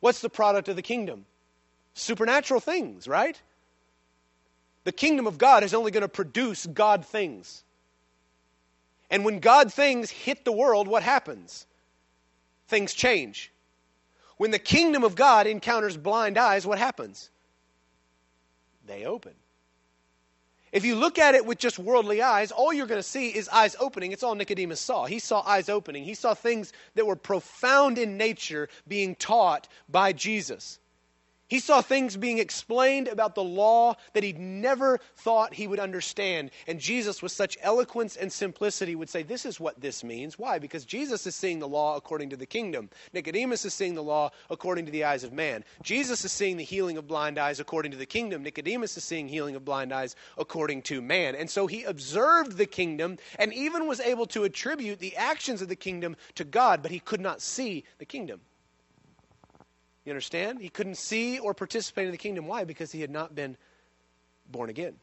What's 0.00 0.20
the 0.20 0.30
product 0.30 0.68
of 0.68 0.76
the 0.76 0.82
kingdom? 0.82 1.26
Supernatural 1.94 2.60
things, 2.60 3.06
right? 3.06 3.40
The 4.84 4.92
kingdom 4.92 5.26
of 5.26 5.38
God 5.38 5.62
is 5.62 5.74
only 5.74 5.90
going 5.90 6.02
to 6.02 6.08
produce 6.08 6.66
God 6.66 7.04
things. 7.04 7.62
And 9.10 9.24
when 9.24 9.40
God 9.40 9.72
things 9.72 10.08
hit 10.08 10.44
the 10.44 10.52
world, 10.52 10.88
what 10.88 11.02
happens? 11.02 11.66
Things 12.68 12.94
change. 12.94 13.52
When 14.36 14.52
the 14.52 14.58
kingdom 14.58 15.04
of 15.04 15.16
God 15.16 15.46
encounters 15.46 15.96
blind 15.96 16.38
eyes, 16.38 16.66
what 16.66 16.78
happens? 16.78 17.28
They 18.86 19.04
open. 19.04 19.34
If 20.72 20.84
you 20.84 20.96
look 20.96 21.18
at 21.18 21.34
it 21.34 21.46
with 21.46 21.58
just 21.58 21.78
worldly 21.78 22.20
eyes, 22.22 22.50
all 22.50 22.72
you're 22.72 22.86
going 22.86 22.98
to 22.98 23.08
see 23.08 23.28
is 23.28 23.48
eyes 23.48 23.76
opening. 23.78 24.12
It's 24.12 24.22
all 24.22 24.34
Nicodemus 24.34 24.80
saw. 24.80 25.06
He 25.06 25.18
saw 25.20 25.42
eyes 25.46 25.68
opening. 25.68 26.04
He 26.04 26.14
saw 26.14 26.34
things 26.34 26.72
that 26.96 27.06
were 27.06 27.16
profound 27.16 27.98
in 27.98 28.16
nature 28.16 28.68
being 28.88 29.14
taught 29.14 29.68
by 29.88 30.12
Jesus. 30.12 30.79
He 31.50 31.58
saw 31.58 31.82
things 31.82 32.16
being 32.16 32.38
explained 32.38 33.08
about 33.08 33.34
the 33.34 33.42
law 33.42 33.96
that 34.12 34.22
he'd 34.22 34.38
never 34.38 35.00
thought 35.16 35.52
he 35.52 35.66
would 35.66 35.80
understand. 35.80 36.52
And 36.68 36.78
Jesus, 36.78 37.20
with 37.22 37.32
such 37.32 37.58
eloquence 37.60 38.14
and 38.14 38.32
simplicity, 38.32 38.94
would 38.94 39.10
say, 39.10 39.24
This 39.24 39.44
is 39.44 39.58
what 39.58 39.80
this 39.80 40.04
means. 40.04 40.38
Why? 40.38 40.60
Because 40.60 40.84
Jesus 40.84 41.26
is 41.26 41.34
seeing 41.34 41.58
the 41.58 41.66
law 41.66 41.96
according 41.96 42.30
to 42.30 42.36
the 42.36 42.46
kingdom. 42.46 42.88
Nicodemus 43.12 43.64
is 43.64 43.74
seeing 43.74 43.96
the 43.96 44.02
law 44.02 44.30
according 44.48 44.86
to 44.86 44.92
the 44.92 45.02
eyes 45.02 45.24
of 45.24 45.32
man. 45.32 45.64
Jesus 45.82 46.24
is 46.24 46.30
seeing 46.30 46.56
the 46.56 46.62
healing 46.62 46.96
of 46.96 47.08
blind 47.08 47.36
eyes 47.36 47.58
according 47.58 47.90
to 47.90 47.98
the 47.98 48.06
kingdom. 48.06 48.44
Nicodemus 48.44 48.96
is 48.96 49.02
seeing 49.02 49.26
healing 49.26 49.56
of 49.56 49.64
blind 49.64 49.92
eyes 49.92 50.14
according 50.38 50.82
to 50.82 51.02
man. 51.02 51.34
And 51.34 51.50
so 51.50 51.66
he 51.66 51.82
observed 51.82 52.58
the 52.58 52.66
kingdom 52.66 53.18
and 53.40 53.52
even 53.52 53.88
was 53.88 53.98
able 53.98 54.26
to 54.26 54.44
attribute 54.44 55.00
the 55.00 55.16
actions 55.16 55.60
of 55.62 55.68
the 55.68 55.74
kingdom 55.74 56.14
to 56.36 56.44
God, 56.44 56.80
but 56.80 56.92
he 56.92 57.00
could 57.00 57.20
not 57.20 57.42
see 57.42 57.82
the 57.98 58.04
kingdom. 58.04 58.40
You 60.10 60.14
understand? 60.14 60.60
He 60.60 60.70
couldn't 60.70 60.96
see 60.96 61.38
or 61.38 61.54
participate 61.54 62.06
in 62.06 62.10
the 62.10 62.18
kingdom. 62.18 62.48
Why? 62.48 62.64
Because 62.64 62.90
he 62.90 63.00
had 63.00 63.10
not 63.10 63.36
been 63.36 63.56
born 64.50 64.68
again. 64.68 64.96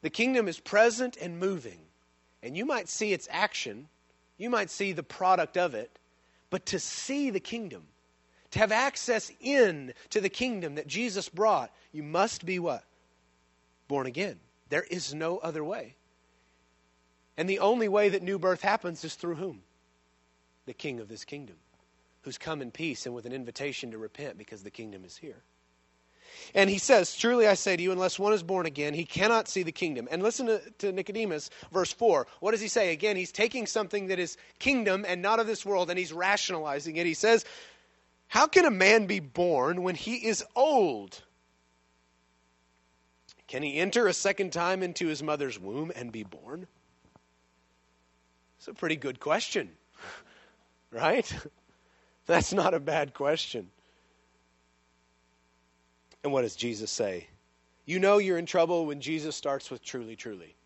The 0.00 0.08
kingdom 0.08 0.48
is 0.48 0.58
present 0.58 1.18
and 1.18 1.38
moving, 1.38 1.80
and 2.42 2.56
you 2.56 2.64
might 2.64 2.88
see 2.88 3.12
its 3.12 3.28
action, 3.30 3.88
you 4.38 4.48
might 4.48 4.70
see 4.70 4.92
the 4.92 5.02
product 5.02 5.58
of 5.58 5.74
it, 5.74 5.98
but 6.48 6.64
to 6.64 6.78
see 6.78 7.28
the 7.28 7.40
kingdom, 7.40 7.88
to 8.52 8.58
have 8.58 8.72
access 8.72 9.30
in 9.38 9.92
to 10.08 10.22
the 10.22 10.30
kingdom 10.30 10.76
that 10.76 10.86
Jesus 10.86 11.28
brought, 11.28 11.70
you 11.92 12.02
must 12.02 12.46
be 12.46 12.58
what? 12.58 12.84
Born 13.86 14.06
again. 14.06 14.40
There 14.70 14.86
is 14.90 15.12
no 15.12 15.36
other 15.36 15.62
way. 15.62 15.96
And 17.36 17.50
the 17.50 17.58
only 17.58 17.86
way 17.86 18.08
that 18.08 18.22
new 18.22 18.38
birth 18.38 18.62
happens 18.62 19.04
is 19.04 19.14
through 19.14 19.34
whom? 19.34 19.60
The 20.64 20.72
king 20.72 21.00
of 21.00 21.08
this 21.08 21.26
kingdom 21.26 21.56
who's 22.24 22.38
come 22.38 22.62
in 22.62 22.70
peace 22.70 23.06
and 23.06 23.14
with 23.14 23.26
an 23.26 23.32
invitation 23.32 23.90
to 23.90 23.98
repent 23.98 24.38
because 24.38 24.62
the 24.62 24.70
kingdom 24.70 25.04
is 25.04 25.16
here. 25.16 25.42
And 26.54 26.68
he 26.68 26.78
says, 26.78 27.16
Truly 27.16 27.46
I 27.46 27.54
say 27.54 27.76
to 27.76 27.82
you, 27.82 27.92
unless 27.92 28.18
one 28.18 28.32
is 28.32 28.42
born 28.42 28.66
again, 28.66 28.94
he 28.94 29.04
cannot 29.04 29.48
see 29.48 29.62
the 29.62 29.72
kingdom. 29.72 30.08
And 30.10 30.22
listen 30.22 30.46
to, 30.46 30.60
to, 30.78 30.92
Nicodemus, 30.92 31.50
verse 31.72 31.92
4. 31.92 32.26
What 32.40 32.52
does 32.52 32.60
he 32.60 32.68
say? 32.68 32.92
Again, 32.92 33.16
he's 33.16 33.32
taking 33.32 33.66
something 33.66 34.08
that 34.08 34.18
is 34.18 34.36
kingdom 34.58 35.04
and 35.06 35.22
not 35.22 35.38
of 35.38 35.46
this 35.46 35.64
world, 35.64 35.90
and 35.90 35.98
he's 35.98 36.12
rationalizing 36.12 36.96
it. 36.96 37.06
He 37.06 37.14
says, 37.14 37.44
How 38.26 38.46
can 38.46 38.64
a 38.64 38.70
man 38.70 39.06
be 39.06 39.20
born 39.20 39.82
when 39.82 39.94
he 39.94 40.16
is 40.16 40.44
old? 40.56 41.22
Can 43.46 43.62
he 43.62 43.76
enter 43.76 44.06
a 44.06 44.14
second 44.14 44.52
time 44.52 44.82
into 44.82 45.06
his 45.06 45.22
mother's 45.22 45.58
womb 45.58 45.92
and 45.94 46.10
be 46.10 46.24
born? 46.24 46.66
It's 48.58 48.68
a 48.68 48.74
pretty 48.74 48.96
good 48.96 49.20
question, 49.20 49.70
right? 50.90 51.30
That's 52.26 52.52
not 52.52 52.74
a 52.74 52.80
bad 52.80 53.14
question. 53.14 53.70
And 56.22 56.32
what 56.32 56.42
does 56.42 56.56
Jesus 56.56 56.90
say? 56.90 57.28
You 57.84 57.98
know 57.98 58.16
you're 58.18 58.38
in 58.38 58.46
trouble 58.46 58.86
when 58.86 59.00
Jesus 59.00 59.36
starts 59.36 59.70
with 59.70 59.84
truly, 59.84 60.16
truly. 60.16 60.56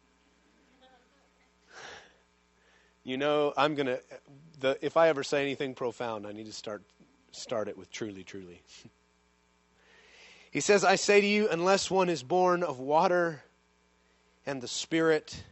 You 3.02 3.16
know, 3.16 3.52
I'm 3.56 3.74
going 3.74 3.86
to, 3.86 4.78
if 4.84 4.96
I 4.96 5.08
ever 5.08 5.24
say 5.24 5.42
anything 5.42 5.74
profound, 5.74 6.26
I 6.26 6.32
need 6.32 6.46
to 6.46 6.52
start, 6.52 6.82
start 7.32 7.66
it 7.66 7.76
with 7.76 7.90
truly, 7.90 8.22
truly. 8.22 8.62
he 10.50 10.60
says, 10.60 10.84
I 10.84 10.96
say 10.96 11.20
to 11.20 11.26
you, 11.26 11.48
unless 11.48 11.90
one 11.90 12.08
is 12.08 12.22
born 12.22 12.62
of 12.62 12.78
water 12.78 13.42
and 14.46 14.60
the 14.60 14.68
Spirit, 14.68 15.42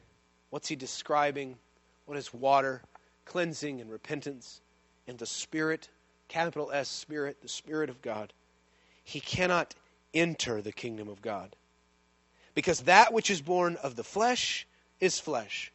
what's 0.50 0.68
he 0.68 0.76
describing? 0.76 1.56
What 2.04 2.18
is 2.18 2.32
water? 2.32 2.82
Cleansing 3.24 3.80
and 3.80 3.90
repentance 3.90 4.60
and 5.08 5.18
the 5.18 5.26
Spirit 5.26 5.88
capital 6.28 6.70
S 6.72 6.88
Spirit, 6.88 7.42
the 7.42 7.48
Spirit 7.48 7.90
of 7.90 8.02
God, 8.02 8.32
he 9.04 9.20
cannot 9.20 9.74
enter 10.12 10.60
the 10.60 10.72
kingdom 10.72 11.08
of 11.08 11.22
God. 11.22 11.54
Because 12.54 12.80
that 12.82 13.12
which 13.12 13.30
is 13.30 13.40
born 13.40 13.76
of 13.76 13.96
the 13.96 14.04
flesh 14.04 14.66
is 15.00 15.20
flesh. 15.20 15.72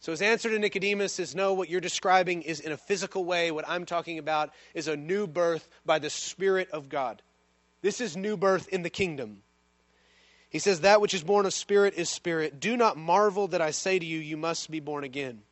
So 0.00 0.12
his 0.12 0.22
answer 0.22 0.48
to 0.48 0.58
Nicodemus 0.58 1.18
is 1.18 1.34
no, 1.34 1.52
what 1.52 1.68
you're 1.68 1.80
describing 1.80 2.42
is 2.42 2.60
in 2.60 2.72
a 2.72 2.76
physical 2.76 3.24
way. 3.24 3.50
What 3.50 3.68
I'm 3.68 3.84
talking 3.84 4.18
about 4.18 4.50
is 4.72 4.88
a 4.88 4.96
new 4.96 5.26
birth 5.26 5.68
by 5.84 5.98
the 5.98 6.08
Spirit 6.08 6.70
of 6.70 6.88
God. 6.88 7.20
This 7.82 8.00
is 8.00 8.16
new 8.16 8.36
birth 8.36 8.68
in 8.68 8.82
the 8.82 8.90
kingdom. 8.90 9.42
He 10.48 10.58
says, 10.58 10.80
That 10.80 11.00
which 11.00 11.14
is 11.14 11.22
born 11.22 11.46
of 11.46 11.54
spirit 11.54 11.94
is 11.94 12.10
spirit. 12.10 12.60
Do 12.60 12.76
not 12.76 12.96
marvel 12.96 13.48
that 13.48 13.60
I 13.60 13.70
say 13.70 13.98
to 13.98 14.04
you, 14.04 14.18
you 14.18 14.36
must 14.36 14.70
be 14.70 14.80
born 14.80 15.04
again. 15.04 15.42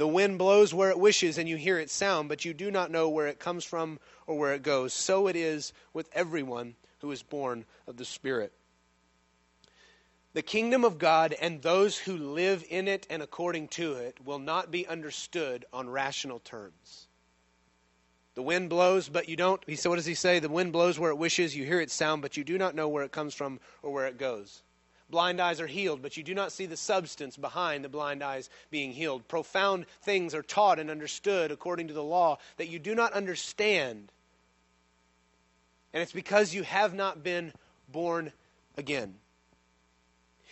The 0.00 0.08
wind 0.08 0.38
blows 0.38 0.72
where 0.72 0.88
it 0.88 0.98
wishes, 0.98 1.36
and 1.36 1.46
you 1.46 1.58
hear 1.58 1.78
its 1.78 1.92
sound, 1.92 2.30
but 2.30 2.46
you 2.46 2.54
do 2.54 2.70
not 2.70 2.90
know 2.90 3.10
where 3.10 3.26
it 3.26 3.38
comes 3.38 3.66
from 3.66 4.00
or 4.26 4.38
where 4.38 4.54
it 4.54 4.62
goes. 4.62 4.94
So 4.94 5.26
it 5.26 5.36
is 5.36 5.74
with 5.92 6.08
everyone 6.14 6.74
who 7.00 7.10
is 7.10 7.22
born 7.22 7.66
of 7.86 7.98
the 7.98 8.06
Spirit. 8.06 8.50
The 10.32 10.40
kingdom 10.40 10.86
of 10.86 10.98
God 10.98 11.34
and 11.38 11.60
those 11.60 11.98
who 11.98 12.16
live 12.16 12.64
in 12.70 12.88
it 12.88 13.06
and 13.10 13.22
according 13.22 13.68
to 13.68 13.92
it 13.92 14.24
will 14.24 14.38
not 14.38 14.70
be 14.70 14.86
understood 14.86 15.66
on 15.70 15.90
rational 15.90 16.38
terms. 16.38 17.06
The 18.36 18.42
wind 18.42 18.70
blows, 18.70 19.10
but 19.10 19.28
you 19.28 19.36
don't. 19.36 19.62
He 19.66 19.76
said, 19.76 19.90
what 19.90 19.96
does 19.96 20.06
he 20.06 20.14
say? 20.14 20.38
The 20.38 20.48
wind 20.48 20.72
blows 20.72 20.98
where 20.98 21.10
it 21.10 21.18
wishes. 21.18 21.54
You 21.54 21.66
hear 21.66 21.82
its 21.82 21.92
sound, 21.92 22.22
but 22.22 22.38
you 22.38 22.44
do 22.44 22.56
not 22.56 22.74
know 22.74 22.88
where 22.88 23.04
it 23.04 23.12
comes 23.12 23.34
from 23.34 23.60
or 23.82 23.92
where 23.92 24.06
it 24.06 24.16
goes. 24.16 24.62
Blind 25.10 25.40
eyes 25.40 25.60
are 25.60 25.66
healed, 25.66 26.02
but 26.02 26.16
you 26.16 26.22
do 26.22 26.34
not 26.34 26.52
see 26.52 26.66
the 26.66 26.76
substance 26.76 27.36
behind 27.36 27.84
the 27.84 27.88
blind 27.88 28.22
eyes 28.22 28.48
being 28.70 28.92
healed. 28.92 29.26
Profound 29.26 29.86
things 30.02 30.34
are 30.34 30.42
taught 30.42 30.78
and 30.78 30.90
understood 30.90 31.50
according 31.50 31.88
to 31.88 31.94
the 31.94 32.02
law 32.02 32.38
that 32.58 32.68
you 32.68 32.78
do 32.78 32.94
not 32.94 33.12
understand. 33.12 34.12
And 35.92 36.02
it's 36.02 36.12
because 36.12 36.54
you 36.54 36.62
have 36.62 36.94
not 36.94 37.24
been 37.24 37.52
born 37.90 38.32
again. 38.76 39.14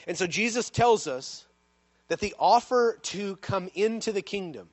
And 0.07 0.19
so 0.19 0.27
Jesus 0.27 0.71
tells 0.71 1.07
us 1.07 1.47
that 2.09 2.21
the 2.21 2.35
offer 2.39 2.99
to 3.03 3.37
come 3.37 3.71
into 3.75 4.13
the 4.13 4.23
kingdom 4.23 4.69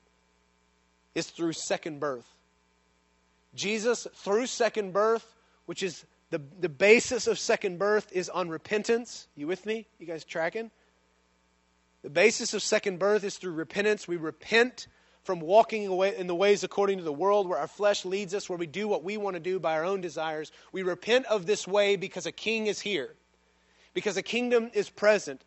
is 1.14 1.28
through 1.28 1.52
second 1.52 2.00
birth. 2.00 2.26
Jesus, 3.54 4.06
through 4.14 4.46
second 4.46 4.92
birth, 4.92 5.34
which 5.66 5.82
is 5.82 6.04
the, 6.30 6.40
the 6.58 6.68
basis 6.68 7.26
of 7.26 7.38
second 7.38 7.78
birth 7.78 8.10
is 8.12 8.28
on 8.28 8.48
repentance. 8.48 9.28
You 9.36 9.46
with 9.46 9.64
me? 9.64 9.86
You 9.98 10.06
guys 10.06 10.24
tracking? 10.24 10.70
The 12.02 12.10
basis 12.10 12.54
of 12.54 12.62
second 12.62 12.98
birth 12.98 13.24
is 13.24 13.36
through 13.36 13.52
repentance. 13.52 14.08
We 14.08 14.16
repent 14.16 14.88
from 15.22 15.40
walking 15.40 15.86
away 15.86 16.16
in 16.16 16.28
the 16.28 16.34
ways 16.34 16.62
according 16.62 16.98
to 16.98 17.04
the 17.04 17.12
world 17.12 17.48
where 17.48 17.58
our 17.58 17.66
flesh 17.66 18.04
leads 18.04 18.32
us, 18.32 18.48
where 18.48 18.58
we 18.58 18.66
do 18.66 18.86
what 18.86 19.02
we 19.02 19.16
want 19.16 19.34
to 19.34 19.40
do 19.40 19.58
by 19.58 19.74
our 19.74 19.84
own 19.84 20.00
desires. 20.00 20.52
We 20.72 20.82
repent 20.82 21.26
of 21.26 21.46
this 21.46 21.66
way 21.66 21.96
because 21.96 22.26
a 22.26 22.32
king 22.32 22.68
is 22.68 22.80
here, 22.80 23.14
because 23.92 24.16
a 24.16 24.22
kingdom 24.22 24.70
is 24.72 24.88
present, 24.88 25.42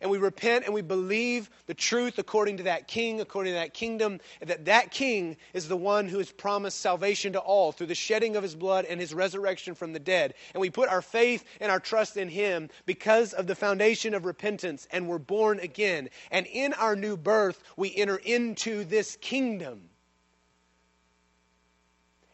and 0.00 0.10
we 0.10 0.18
repent 0.18 0.64
and 0.64 0.74
we 0.74 0.82
believe 0.82 1.50
the 1.66 1.74
truth 1.74 2.18
according 2.18 2.58
to 2.58 2.62
that 2.64 2.88
king, 2.88 3.20
according 3.20 3.52
to 3.52 3.58
that 3.58 3.74
kingdom, 3.74 4.20
that 4.40 4.66
that 4.66 4.90
king 4.90 5.36
is 5.52 5.68
the 5.68 5.76
one 5.76 6.08
who 6.08 6.18
has 6.18 6.30
promised 6.30 6.80
salvation 6.80 7.32
to 7.32 7.38
all 7.38 7.72
through 7.72 7.86
the 7.86 7.94
shedding 7.94 8.36
of 8.36 8.42
his 8.42 8.54
blood 8.54 8.84
and 8.84 9.00
his 9.00 9.14
resurrection 9.14 9.74
from 9.74 9.92
the 9.92 9.98
dead. 9.98 10.34
And 10.54 10.60
we 10.60 10.70
put 10.70 10.88
our 10.88 11.02
faith 11.02 11.44
and 11.60 11.70
our 11.70 11.80
trust 11.80 12.16
in 12.16 12.28
him 12.28 12.70
because 12.86 13.32
of 13.32 13.46
the 13.46 13.54
foundation 13.54 14.14
of 14.14 14.24
repentance, 14.24 14.86
and 14.90 15.08
we're 15.08 15.18
born 15.18 15.60
again. 15.60 16.10
And 16.30 16.46
in 16.46 16.72
our 16.74 16.96
new 16.96 17.16
birth, 17.16 17.62
we 17.76 17.94
enter 17.94 18.16
into 18.16 18.84
this 18.84 19.16
kingdom. 19.20 19.90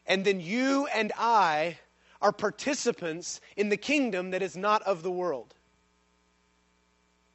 And 0.06 0.24
then 0.24 0.40
you 0.40 0.86
and 0.94 1.12
I 1.18 1.78
are 2.20 2.32
participants 2.32 3.40
in 3.56 3.68
the 3.68 3.76
kingdom 3.76 4.30
that 4.30 4.42
is 4.42 4.56
not 4.56 4.82
of 4.82 5.02
the 5.02 5.10
world. 5.10 5.54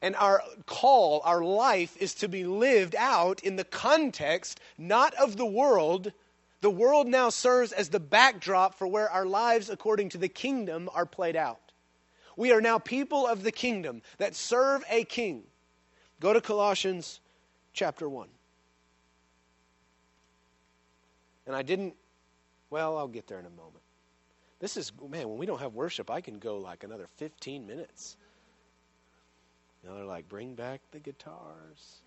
And 0.02 0.16
our 0.16 0.42
call, 0.66 1.20
our 1.24 1.42
life, 1.42 1.96
is 1.98 2.14
to 2.14 2.28
be 2.28 2.44
lived 2.44 2.94
out 2.96 3.40
in 3.40 3.56
the 3.56 3.64
context 3.64 4.60
not 4.78 5.14
of 5.14 5.36
the 5.36 5.46
world. 5.46 6.12
The 6.62 6.70
world 6.70 7.06
now 7.06 7.28
serves 7.28 7.72
as 7.72 7.90
the 7.90 8.00
backdrop 8.00 8.74
for 8.74 8.86
where 8.86 9.10
our 9.10 9.26
lives, 9.26 9.68
according 9.68 10.10
to 10.10 10.18
the 10.18 10.28
kingdom, 10.28 10.88
are 10.94 11.06
played 11.06 11.36
out. 11.36 11.72
We 12.36 12.52
are 12.52 12.60
now 12.62 12.78
people 12.78 13.26
of 13.26 13.42
the 13.42 13.52
kingdom 13.52 14.00
that 14.16 14.34
serve 14.34 14.82
a 14.88 15.04
king. 15.04 15.42
Go 16.20 16.32
to 16.32 16.40
Colossians 16.40 17.20
chapter 17.72 18.08
1. 18.08 18.28
And 21.46 21.56
I 21.56 21.62
didn't, 21.62 21.94
well, 22.70 22.96
I'll 22.96 23.08
get 23.08 23.26
there 23.26 23.38
in 23.38 23.46
a 23.46 23.50
moment. 23.50 23.82
This 24.60 24.76
is, 24.76 24.92
man, 25.08 25.28
when 25.28 25.38
we 25.38 25.46
don't 25.46 25.60
have 25.60 25.74
worship, 25.74 26.10
I 26.10 26.20
can 26.20 26.38
go 26.38 26.58
like 26.58 26.84
another 26.84 27.06
15 27.16 27.66
minutes. 27.66 28.16
Now 29.84 29.94
they're 29.94 30.04
like, 30.04 30.28
bring 30.28 30.54
back 30.54 30.80
the 30.92 30.98
guitars. 30.98 32.00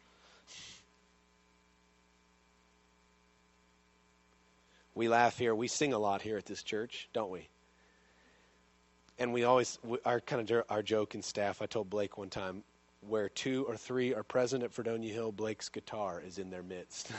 We 4.96 5.08
laugh 5.08 5.38
here. 5.38 5.56
We 5.56 5.68
sing 5.68 5.94
a 5.94 6.00
lot 6.00 6.22
here 6.22 6.38
at 6.38 6.46
this 6.46 6.62
church, 6.62 7.10
don't 7.14 7.32
we? 7.32 7.48
And 9.18 9.34
we 9.34 9.44
always, 9.44 9.80
our 10.06 10.20
kind 10.20 10.50
of 10.50 10.64
our 10.70 10.84
joke 10.84 11.16
in 11.16 11.22
staff. 11.22 11.62
I 11.62 11.66
told 11.66 11.90
Blake 11.90 12.18
one 12.18 12.30
time, 12.30 12.64
where 13.08 13.30
two 13.30 13.66
or 13.68 13.76
three 13.76 14.14
are 14.14 14.24
present 14.24 14.64
at 14.64 14.72
Fredonia 14.72 15.14
Hill, 15.14 15.32
Blake's 15.32 15.70
guitar 15.70 16.22
is 16.26 16.38
in 16.38 16.50
their 16.50 16.64
midst. 16.64 17.12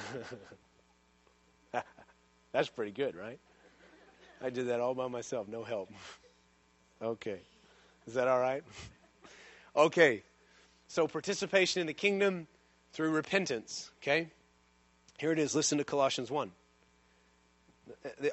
That's 2.53 2.69
pretty 2.69 2.93
good, 2.93 3.17
right? 3.17 3.39
I 4.43 4.51
did 4.51 4.69
that 4.69 4.81
all 4.81 4.95
by 4.95 5.09
myself, 5.09 5.49
no 5.49 5.65
help. 5.65 5.91
okay. 7.03 7.41
Is 8.07 8.15
that 8.15 8.29
all 8.29 8.41
right? 8.41 8.63
okay. 9.77 10.23
So, 10.89 11.09
participation 11.09 11.81
in 11.81 11.87
the 11.87 11.95
kingdom 11.95 12.47
through 12.93 13.11
repentance, 13.11 13.91
okay? 14.03 14.29
Here 15.19 15.33
it 15.33 15.39
is. 15.39 15.55
Listen 15.55 15.79
to 15.79 15.85
Colossians 15.85 16.31
1. 16.31 16.51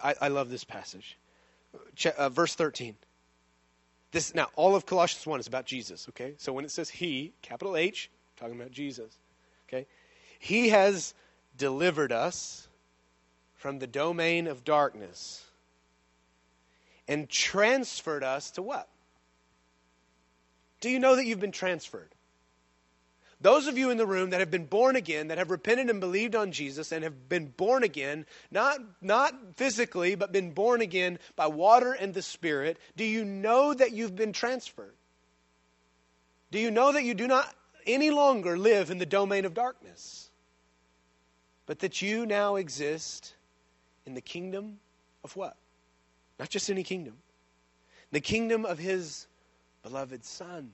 I, 0.04 0.16
I 0.22 0.28
love 0.28 0.50
this 0.50 0.64
passage. 0.64 1.18
Ch- 1.96 2.08
uh, 2.08 2.30
verse 2.30 2.56
13. 2.56 2.96
This 4.12 4.36
now 4.36 4.50
all 4.56 4.76
of 4.76 4.86
Colossians 4.86 5.26
1 5.26 5.40
is 5.40 5.48
about 5.48 5.66
Jesus, 5.66 6.08
okay? 6.10 6.36
So 6.38 6.52
when 6.54 6.66
it 6.66 6.72
says 6.72 6.90
he, 6.90 7.34
capital 7.42 7.78
H, 7.78 8.10
talking 8.42 8.60
about 8.60 8.72
Jesus. 8.72 9.18
Okay? 9.68 9.86
He 10.40 10.70
has 10.70 11.14
delivered 11.58 12.12
us 12.12 12.68
from 13.54 13.80
the 13.80 13.88
domain 13.88 14.48
of 14.48 14.64
darkness 14.64 15.46
and 17.08 17.30
transferred 17.30 18.24
us 18.24 18.52
to 18.52 18.62
what? 18.62 18.88
Do 20.80 20.90
you 20.90 21.00
know 21.00 21.16
that 21.16 21.26
you've 21.26 21.40
been 21.40 21.52
transferred? 21.52 22.10
Those 23.42 23.66
of 23.66 23.78
you 23.78 23.90
in 23.90 23.98
the 23.98 24.06
room 24.06 24.30
that 24.30 24.40
have 24.40 24.52
been 24.52 24.66
born 24.66 24.96
again, 24.96 25.30
that 25.30 25.40
have 25.40 25.50
repented 25.50 25.90
and 25.90 26.00
believed 26.00 26.36
on 26.36 26.52
Jesus 26.52 26.92
and 26.92 27.04
have 27.04 27.28
been 27.28 27.48
born 27.48 27.84
again, 27.84 28.28
not, 28.52 28.80
not 29.02 29.34
physically, 29.56 30.14
but 30.14 30.32
been 30.32 30.52
born 30.52 30.82
again 30.82 31.18
by 31.36 31.48
water 31.48 31.94
and 31.94 32.14
the 32.14 32.22
Spirit, 32.22 32.78
do 32.96 33.04
you 33.04 33.26
know 33.26 33.74
that 33.74 33.94
you've 33.94 34.16
been 34.16 34.32
transferred? 34.32 34.94
Do 36.52 36.60
you 36.60 36.70
know 36.70 36.92
that 36.92 37.04
you 37.04 37.16
do 37.16 37.28
not 37.28 37.52
any 37.88 38.12
longer 38.12 38.58
live 38.60 38.92
in 38.92 39.00
the 39.00 39.08
domain 39.08 39.46
of 39.46 39.56
darkness, 39.56 40.30
but 41.66 41.80
that 41.80 42.00
you 42.00 42.28
now 42.28 42.58
exist 42.58 43.34
in 44.06 44.14
the 44.14 44.22
kingdom 44.22 44.80
of 45.24 45.36
what? 45.36 45.56
Not 46.38 46.50
just 46.50 46.70
any 46.70 46.84
kingdom, 46.84 47.18
the 48.12 48.22
kingdom 48.22 48.66
of 48.66 48.78
His 48.78 49.26
beloved 49.82 50.24
Son. 50.26 50.74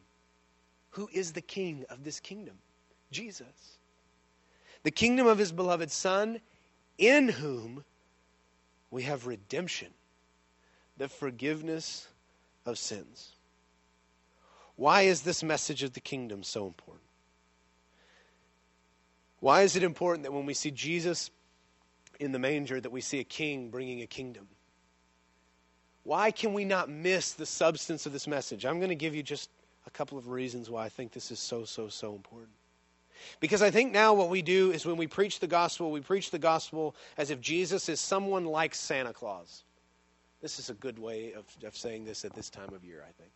Who 0.97 1.07
is 1.13 1.33
the 1.33 1.41
king 1.41 1.85
of 1.91 2.03
this 2.03 2.19
kingdom? 2.19 2.55
Jesus. 3.11 3.77
The 4.81 4.89
kingdom 4.89 5.27
of 5.27 5.37
his 5.37 5.51
beloved 5.51 5.91
Son, 5.91 6.41
in 6.97 7.29
whom 7.29 7.83
we 8.89 9.03
have 9.03 9.27
redemption, 9.27 9.89
the 10.97 11.07
forgiveness 11.07 12.07
of 12.65 12.79
sins. 12.79 13.33
Why 14.75 15.03
is 15.03 15.21
this 15.21 15.43
message 15.43 15.83
of 15.83 15.93
the 15.93 15.99
kingdom 15.99 16.41
so 16.41 16.65
important? 16.65 17.05
Why 19.39 19.61
is 19.61 19.75
it 19.75 19.83
important 19.83 20.23
that 20.23 20.33
when 20.33 20.47
we 20.47 20.55
see 20.55 20.71
Jesus 20.71 21.29
in 22.19 22.31
the 22.31 22.39
manger 22.39 22.81
that 22.81 22.91
we 22.91 23.01
see 23.01 23.19
a 23.19 23.23
king 23.23 23.69
bringing 23.69 24.01
a 24.01 24.07
kingdom? 24.07 24.47
Why 26.01 26.31
can 26.31 26.55
we 26.55 26.65
not 26.65 26.89
miss 26.89 27.33
the 27.33 27.45
substance 27.45 28.07
of 28.07 28.13
this 28.13 28.25
message? 28.25 28.65
I'm 28.65 28.79
going 28.79 28.89
to 28.89 28.95
give 28.95 29.13
you 29.13 29.21
just 29.21 29.51
a 29.87 29.89
couple 29.89 30.17
of 30.17 30.27
reasons 30.27 30.69
why 30.69 30.85
I 30.85 30.89
think 30.89 31.13
this 31.13 31.31
is 31.31 31.39
so, 31.39 31.63
so, 31.63 31.87
so 31.87 32.13
important. 32.13 32.51
Because 33.39 33.61
I 33.61 33.71
think 33.71 33.93
now 33.93 34.13
what 34.13 34.29
we 34.29 34.41
do 34.41 34.71
is 34.71 34.85
when 34.85 34.97
we 34.97 35.07
preach 35.07 35.39
the 35.39 35.47
gospel, 35.47 35.91
we 35.91 36.01
preach 36.01 36.29
the 36.29 36.37
gospel 36.37 36.95
as 37.17 37.31
if 37.31 37.41
Jesus 37.41 37.89
is 37.89 37.99
someone 37.99 38.45
like 38.45 38.75
Santa 38.75 39.13
Claus. 39.13 39.63
This 40.41 40.59
is 40.59 40.69
a 40.69 40.75
good 40.75 40.99
way 40.99 41.33
of, 41.33 41.45
of 41.63 41.75
saying 41.75 42.05
this 42.05 42.25
at 42.25 42.33
this 42.33 42.49
time 42.49 42.73
of 42.73 42.83
year, 42.83 43.01
I 43.01 43.11
think. 43.13 43.31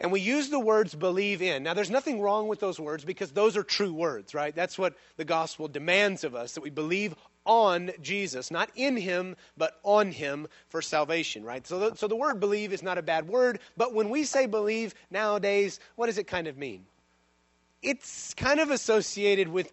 And 0.00 0.10
we 0.10 0.20
use 0.20 0.48
the 0.48 0.58
words 0.58 0.94
believe 0.94 1.42
in. 1.42 1.62
Now, 1.62 1.74
there's 1.74 1.90
nothing 1.90 2.20
wrong 2.20 2.48
with 2.48 2.58
those 2.58 2.80
words 2.80 3.04
because 3.04 3.30
those 3.30 3.56
are 3.56 3.62
true 3.62 3.92
words, 3.92 4.34
right? 4.34 4.54
That's 4.54 4.78
what 4.78 4.96
the 5.18 5.26
gospel 5.26 5.68
demands 5.68 6.24
of 6.24 6.34
us 6.34 6.54
that 6.54 6.62
we 6.62 6.70
believe 6.70 7.14
on 7.46 7.90
Jesus, 8.00 8.50
not 8.50 8.70
in 8.74 8.96
him, 8.96 9.36
but 9.56 9.78
on 9.82 10.12
him 10.12 10.46
for 10.68 10.82
salvation, 10.82 11.44
right? 11.44 11.66
So 11.66 11.78
the, 11.78 11.96
so 11.96 12.06
the 12.06 12.16
word 12.16 12.40
believe 12.40 12.72
is 12.72 12.82
not 12.82 12.98
a 12.98 13.02
bad 13.02 13.28
word, 13.28 13.60
but 13.76 13.94
when 13.94 14.10
we 14.10 14.24
say 14.24 14.46
believe 14.46 14.94
nowadays, 15.10 15.80
what 15.96 16.06
does 16.06 16.18
it 16.18 16.26
kind 16.26 16.46
of 16.46 16.56
mean? 16.56 16.84
It's 17.82 18.34
kind 18.34 18.60
of 18.60 18.70
associated 18.70 19.48
with 19.48 19.72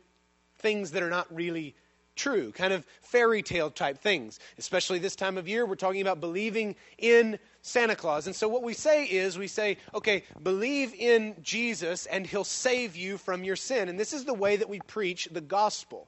things 0.60 0.92
that 0.92 1.04
are 1.04 1.10
not 1.10 1.34
really 1.34 1.76
true, 2.16 2.52
kind 2.52 2.74
of 2.74 2.86
fairy 3.02 3.44
tale 3.44 3.70
type 3.70 4.00
things. 4.00 4.40
Especially 4.58 5.00
this 5.00 5.16
time 5.16 5.38
of 5.38 5.48
year, 5.48 5.66
we're 5.66 5.76
talking 5.76 6.02
about 6.02 6.20
believing 6.20 6.76
in 6.98 7.38
Santa 7.62 7.96
Claus. 7.96 8.26
And 8.28 8.36
so 8.36 8.48
what 8.48 8.64
we 8.64 8.74
say 8.74 9.06
is, 9.06 9.38
we 9.38 9.48
say, 9.48 9.78
okay, 9.94 10.24
believe 10.42 10.94
in 10.94 11.36
Jesus 11.42 12.06
and 12.08 12.26
he'll 12.26 12.44
save 12.44 12.96
you 12.96 13.18
from 13.18 13.44
your 13.44 13.56
sin. 13.56 13.88
And 13.88 14.00
this 14.00 14.14
is 14.14 14.26
the 14.26 14.34
way 14.34 14.56
that 14.56 14.70
we 14.70 14.80
preach 14.80 15.28
the 15.32 15.42
gospel. 15.42 16.08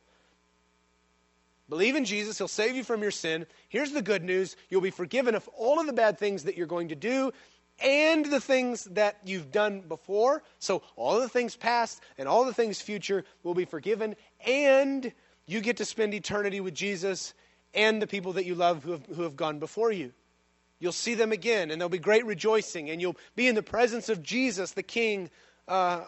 Believe 1.69 1.95
in 1.95 2.03
Jesus, 2.03 2.37
He'll 2.37 2.47
save 2.47 2.75
you 2.75 2.83
from 2.83 3.01
your 3.01 3.11
sin. 3.11 3.45
Here's 3.69 3.91
the 3.91 4.01
good 4.01 4.23
news 4.23 4.55
you'll 4.69 4.81
be 4.81 4.89
forgiven 4.89 5.35
of 5.35 5.47
all 5.49 5.79
of 5.79 5.85
the 5.85 5.93
bad 5.93 6.17
things 6.17 6.43
that 6.43 6.57
you're 6.57 6.67
going 6.67 6.89
to 6.89 6.95
do 6.95 7.31
and 7.81 8.25
the 8.25 8.41
things 8.41 8.85
that 8.85 9.17
you've 9.23 9.51
done 9.51 9.81
before. 9.81 10.43
So, 10.57 10.81
all 10.95 11.19
the 11.19 11.29
things 11.29 11.55
past 11.55 12.01
and 12.17 12.27
all 12.27 12.45
the 12.45 12.53
things 12.53 12.81
future 12.81 13.23
will 13.43 13.53
be 13.53 13.65
forgiven, 13.65 14.15
and 14.45 15.11
you 15.45 15.61
get 15.61 15.77
to 15.77 15.85
spend 15.85 16.13
eternity 16.13 16.59
with 16.59 16.73
Jesus 16.73 17.33
and 17.73 18.01
the 18.01 18.07
people 18.07 18.33
that 18.33 18.45
you 18.45 18.55
love 18.55 18.83
who 18.83 18.91
have, 18.91 19.05
who 19.05 19.21
have 19.23 19.35
gone 19.35 19.59
before 19.59 19.91
you. 19.91 20.11
You'll 20.79 20.91
see 20.91 21.13
them 21.13 21.31
again, 21.31 21.71
and 21.71 21.79
there'll 21.79 21.89
be 21.89 21.99
great 21.99 22.25
rejoicing, 22.25 22.89
and 22.89 23.01
you'll 23.01 23.17
be 23.35 23.47
in 23.47 23.55
the 23.55 23.63
presence 23.63 24.09
of 24.09 24.23
Jesus, 24.23 24.71
the 24.71 24.83
King, 24.83 25.29
uh, 25.67 26.03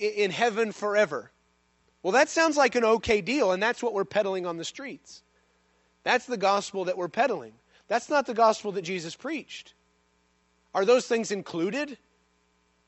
in 0.00 0.30
heaven 0.30 0.72
forever. 0.72 1.30
Well, 2.02 2.12
that 2.12 2.28
sounds 2.28 2.56
like 2.56 2.74
an 2.74 2.84
okay 2.84 3.20
deal, 3.20 3.52
and 3.52 3.62
that's 3.62 3.82
what 3.82 3.92
we're 3.92 4.04
peddling 4.04 4.46
on 4.46 4.56
the 4.56 4.64
streets. 4.64 5.22
That's 6.04 6.26
the 6.26 6.36
gospel 6.36 6.84
that 6.84 6.96
we're 6.96 7.08
peddling. 7.08 7.54
That's 7.88 8.08
not 8.08 8.26
the 8.26 8.34
gospel 8.34 8.72
that 8.72 8.82
Jesus 8.82 9.16
preached. 9.16 9.74
Are 10.74 10.84
those 10.84 11.06
things 11.06 11.30
included? 11.30 11.98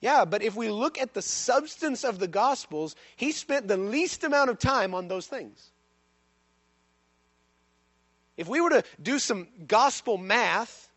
Yeah, 0.01 0.25
but 0.25 0.43
if 0.43 0.55
we 0.55 0.69
look 0.69 0.99
at 0.99 1.13
the 1.13 1.23
substance 1.23 2.05
of 2.05 2.19
the 2.19 2.29
gospels, 2.29 2.95
he 3.17 3.33
spent 3.33 3.69
the 3.69 3.77
least 3.77 4.25
amount 4.25 4.51
of 4.51 4.59
time 4.59 4.95
on 4.95 5.09
those 5.09 5.27
things. 5.27 5.71
If 8.37 8.49
we 8.49 8.61
were 8.61 8.71
to 8.71 8.85
do 9.03 9.19
some 9.19 9.49
gospel 9.67 10.17
math, 10.17 10.91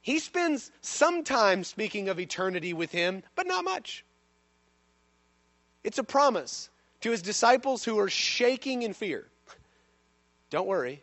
he 0.00 0.18
spends 0.18 0.72
some 0.80 1.22
time 1.22 1.62
speaking 1.62 2.08
of 2.08 2.18
eternity 2.18 2.72
with 2.72 2.90
him, 2.90 3.22
but 3.36 3.46
not 3.46 3.64
much. 3.64 4.04
It's 5.86 5.98
a 5.98 6.04
promise 6.04 6.68
to 7.02 7.12
his 7.12 7.22
disciples 7.22 7.84
who 7.84 8.00
are 8.00 8.10
shaking 8.10 8.82
in 8.82 8.92
fear. 8.92 9.24
Don't 10.50 10.66
worry, 10.66 11.00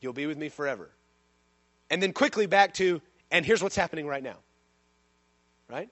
you'll 0.00 0.12
be 0.12 0.26
with 0.26 0.36
me 0.36 0.48
forever. 0.48 0.90
And 1.88 2.02
then 2.02 2.12
quickly 2.12 2.46
back 2.46 2.74
to, 2.74 3.00
and 3.30 3.46
here's 3.46 3.62
what's 3.62 3.76
happening 3.76 4.08
right 4.08 4.22
now. 4.22 4.34
Right? 5.68 5.88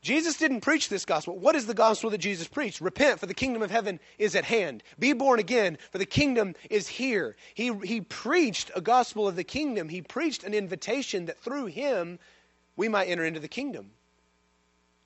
Jesus 0.00 0.38
didn't 0.38 0.62
preach 0.62 0.88
this 0.88 1.04
gospel. 1.04 1.36
What 1.38 1.54
is 1.54 1.66
the 1.66 1.74
gospel 1.74 2.08
that 2.10 2.18
Jesus 2.18 2.48
preached? 2.48 2.80
Repent, 2.80 3.20
for 3.20 3.26
the 3.26 3.34
kingdom 3.34 3.60
of 3.60 3.70
heaven 3.70 4.00
is 4.18 4.34
at 4.34 4.46
hand. 4.46 4.82
Be 4.98 5.12
born 5.12 5.38
again, 5.38 5.76
for 5.92 5.98
the 5.98 6.06
kingdom 6.06 6.54
is 6.70 6.88
here. 6.88 7.36
He, 7.52 7.74
he 7.84 8.00
preached 8.00 8.70
a 8.74 8.80
gospel 8.80 9.28
of 9.28 9.36
the 9.36 9.44
kingdom. 9.44 9.90
He 9.90 10.00
preached 10.00 10.44
an 10.44 10.54
invitation 10.54 11.26
that 11.26 11.40
through 11.40 11.66
him 11.66 12.18
we 12.74 12.88
might 12.88 13.08
enter 13.08 13.26
into 13.26 13.40
the 13.40 13.48
kingdom. 13.48 13.90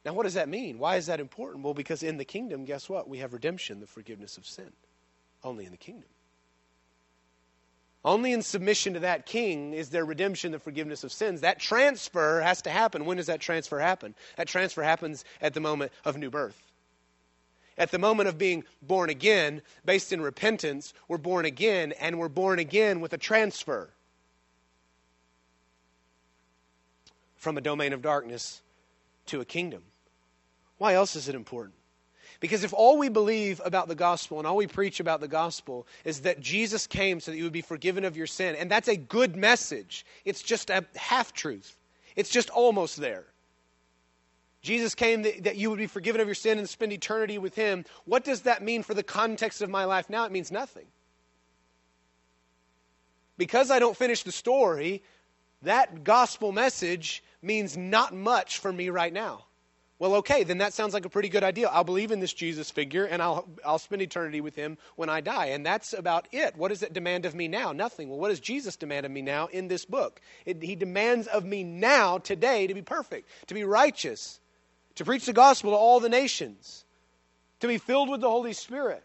Now, 0.05 0.13
what 0.13 0.25
does 0.25 0.35
that 0.35 0.49
mean? 0.49 0.79
Why 0.79 0.97
is 0.97 1.07
that 1.07 1.19
important? 1.19 1.65
Well, 1.65 1.75
because 1.75 2.03
in 2.03 2.19
the 2.19 2.25
kingdom, 2.25 2.65
guess 2.65 2.89
what? 2.89 3.09
We 3.09 3.19
have 3.19 3.33
redemption, 3.33 3.81
the 3.81 3.87
forgiveness 3.87 4.37
of 4.37 4.47
sin. 4.47 4.71
Only 5.43 5.65
in 5.65 5.71
the 5.71 5.79
kingdom. 5.79 6.09
Only 8.05 8.35
in 8.35 8.43
submission 8.43 8.95
to 8.95 9.01
that 9.01 9.25
king 9.25 9.73
is 9.73 9.89
there 9.89 10.05
redemption, 10.05 10.53
the 10.53 10.59
forgiveness 10.59 11.05
of 11.05 11.13
sins. 11.13 11.41
That 11.41 11.59
transfer 11.59 12.43
has 12.43 12.61
to 12.63 12.71
happen. 12.71 13.07
When 13.07 13.17
does 13.17 13.27
that 13.27 13.41
transfer 13.41 13.79
happen? 13.79 14.15
That 14.37 14.47
transfer 14.47 14.83
happens 14.83 15.25
at 15.41 15.55
the 15.55 15.61
moment 15.61 15.91
of 16.05 16.19
new 16.19 16.29
birth. 16.29 16.61
At 17.79 17.91
the 17.91 17.99
moment 17.99 18.29
of 18.29 18.37
being 18.37 18.65
born 18.83 19.09
again, 19.09 19.63
based 19.87 20.13
in 20.13 20.21
repentance, 20.21 20.93
we're 21.09 21.17
born 21.19 21.47
again, 21.47 21.93
and 21.93 22.19
we're 22.19 22.29
born 22.29 22.59
again 22.59 23.01
with 23.01 23.15
a 23.15 23.19
transfer 23.19 23.89
from 27.37 27.57
a 27.57 27.63
domain 27.63 27.95
of 27.95 28.03
darkness 28.03 28.61
to 29.27 29.41
a 29.41 29.45
kingdom. 29.45 29.83
Why 30.79 30.95
else 30.95 31.17
is 31.17 31.29
it 31.29 31.35
important? 31.35 31.75
Because 32.41 32.65
if 32.65 32.75
all 32.75 32.99
we 32.99 33.09
believe 33.09 33.61
about 33.65 33.89
the 33.89 33.95
gospel 33.95 34.39
and 34.39 34.47
all 34.47 34.57
we 34.57 34.67
preach 34.67 35.01
about 35.01 35.21
the 35.21 35.29
gospel 35.29 35.87
is 36.05 36.21
that 36.23 36.41
Jesus 36.41 36.87
came 36.87 37.21
so 37.21 37.31
that 37.31 37.37
you 37.37 37.45
would 37.45 37.53
be 37.53 37.63
forgiven 37.63 38.05
of 38.05 38.17
your 38.17 38.27
sin, 38.27 38.57
and 38.57 38.71
that's 38.71 38.89
a 38.89 38.97
good 38.97 39.37
message, 39.37 40.05
it's 40.25 40.43
just 40.43 40.69
a 40.71 40.85
half 40.97 41.33
truth. 41.33 41.77
It's 42.17 42.31
just 42.31 42.51
almost 42.51 42.97
there. 42.97 43.25
Jesus 44.63 44.95
came 44.95 45.23
that, 45.23 45.45
that 45.45 45.57
you 45.57 45.71
would 45.71 45.79
be 45.79 45.87
forgiven 45.87 46.21
of 46.21 46.27
your 46.27 46.35
sin 46.35 46.59
and 46.59 46.69
spend 46.69 46.93
eternity 46.93 47.39
with 47.39 47.55
him. 47.55 47.85
What 48.05 48.25
does 48.25 48.43
that 48.43 48.63
mean 48.63 48.83
for 48.83 48.95
the 48.95 49.03
context 49.03 49.63
of 49.63 49.71
my 49.71 49.85
life 49.85 50.09
now? 50.09 50.25
It 50.25 50.33
means 50.33 50.51
nothing. 50.51 50.87
Because 53.37 53.71
I 53.71 53.79
don't 53.79 53.97
finish 53.97 54.23
the 54.23 54.33
story, 54.33 55.03
that 55.63 56.05
gospel 56.05 56.51
message 56.53 57.23
means 57.43 57.77
not 57.77 58.15
much 58.15 58.59
for 58.59 58.73
me 58.73 58.89
right 58.89 59.13
now. 59.13 59.45
Well, 60.01 60.17
okay, 60.17 60.43
then 60.43 60.59
that 60.59 60.75
sounds 60.75 60.93
like 60.93 61.05
a 61.05 61.09
pretty 61.09 61.29
good 61.29 61.45
idea. 61.45 61.69
I'll 61.69 61.85
believe 61.85 62.11
in 62.11 62.19
this 62.19 62.33
Jesus 62.33 62.69
figure 62.69 63.05
and 63.05 63.23
I'll, 63.23 63.49
I'll 63.65 63.79
spend 63.79 64.03
eternity 64.03 64.41
with 64.41 64.57
him 64.57 64.77
when 64.97 65.09
I 65.09 65.21
die. 65.21 65.47
And 65.47 65.65
that's 65.65 65.93
about 65.93 66.27
it. 66.33 66.57
What 66.57 66.69
does 66.69 66.83
it 66.83 66.93
demand 66.93 67.27
of 67.27 67.35
me 67.35 67.47
now? 67.47 67.71
Nothing. 67.71 68.09
Well, 68.09 68.19
what 68.19 68.31
does 68.31 68.41
Jesus 68.41 68.75
demand 68.75 69.07
of 69.07 69.13
me 69.13 69.23
now 69.23 69.47
in 69.47 69.69
this 69.69 69.85
book? 69.85 70.21
It, 70.47 70.61
he 70.63 70.75
demands 70.75 71.29
of 71.29 71.45
me 71.45 71.63
now, 71.63 72.19
today, 72.19 72.67
to 72.67 72.75
be 72.75 72.83
perfect, 72.83 73.29
to 73.47 73.55
be 73.55 73.63
righteous, 73.63 74.41
to 74.97 75.05
preach 75.05 75.27
the 75.27 75.33
gospel 75.33 75.71
to 75.71 75.77
all 75.77 76.01
the 76.01 76.09
nations, 76.09 76.85
to 77.61 77.69
be 77.69 77.79
filled 77.79 78.09
with 78.09 78.21
the 78.21 78.29
Holy 78.29 78.53
Spirit, 78.53 79.05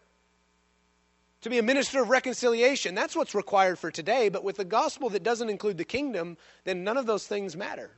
to 1.42 1.52
be 1.52 1.60
a 1.60 1.64
minister 1.64 2.02
of 2.02 2.10
reconciliation. 2.10 2.96
That's 2.96 3.16
what's 3.16 3.36
required 3.36 3.78
for 3.78 3.92
today. 3.92 4.30
But 4.30 4.44
with 4.44 4.58
the 4.58 4.66
gospel 4.66 5.10
that 5.12 5.24
doesn't 5.24 5.50
include 5.50 5.78
the 5.78 5.86
kingdom, 5.86 6.36
then 6.64 6.84
none 6.84 6.98
of 6.98 7.06
those 7.06 7.28
things 7.28 7.56
matter. 7.56 7.92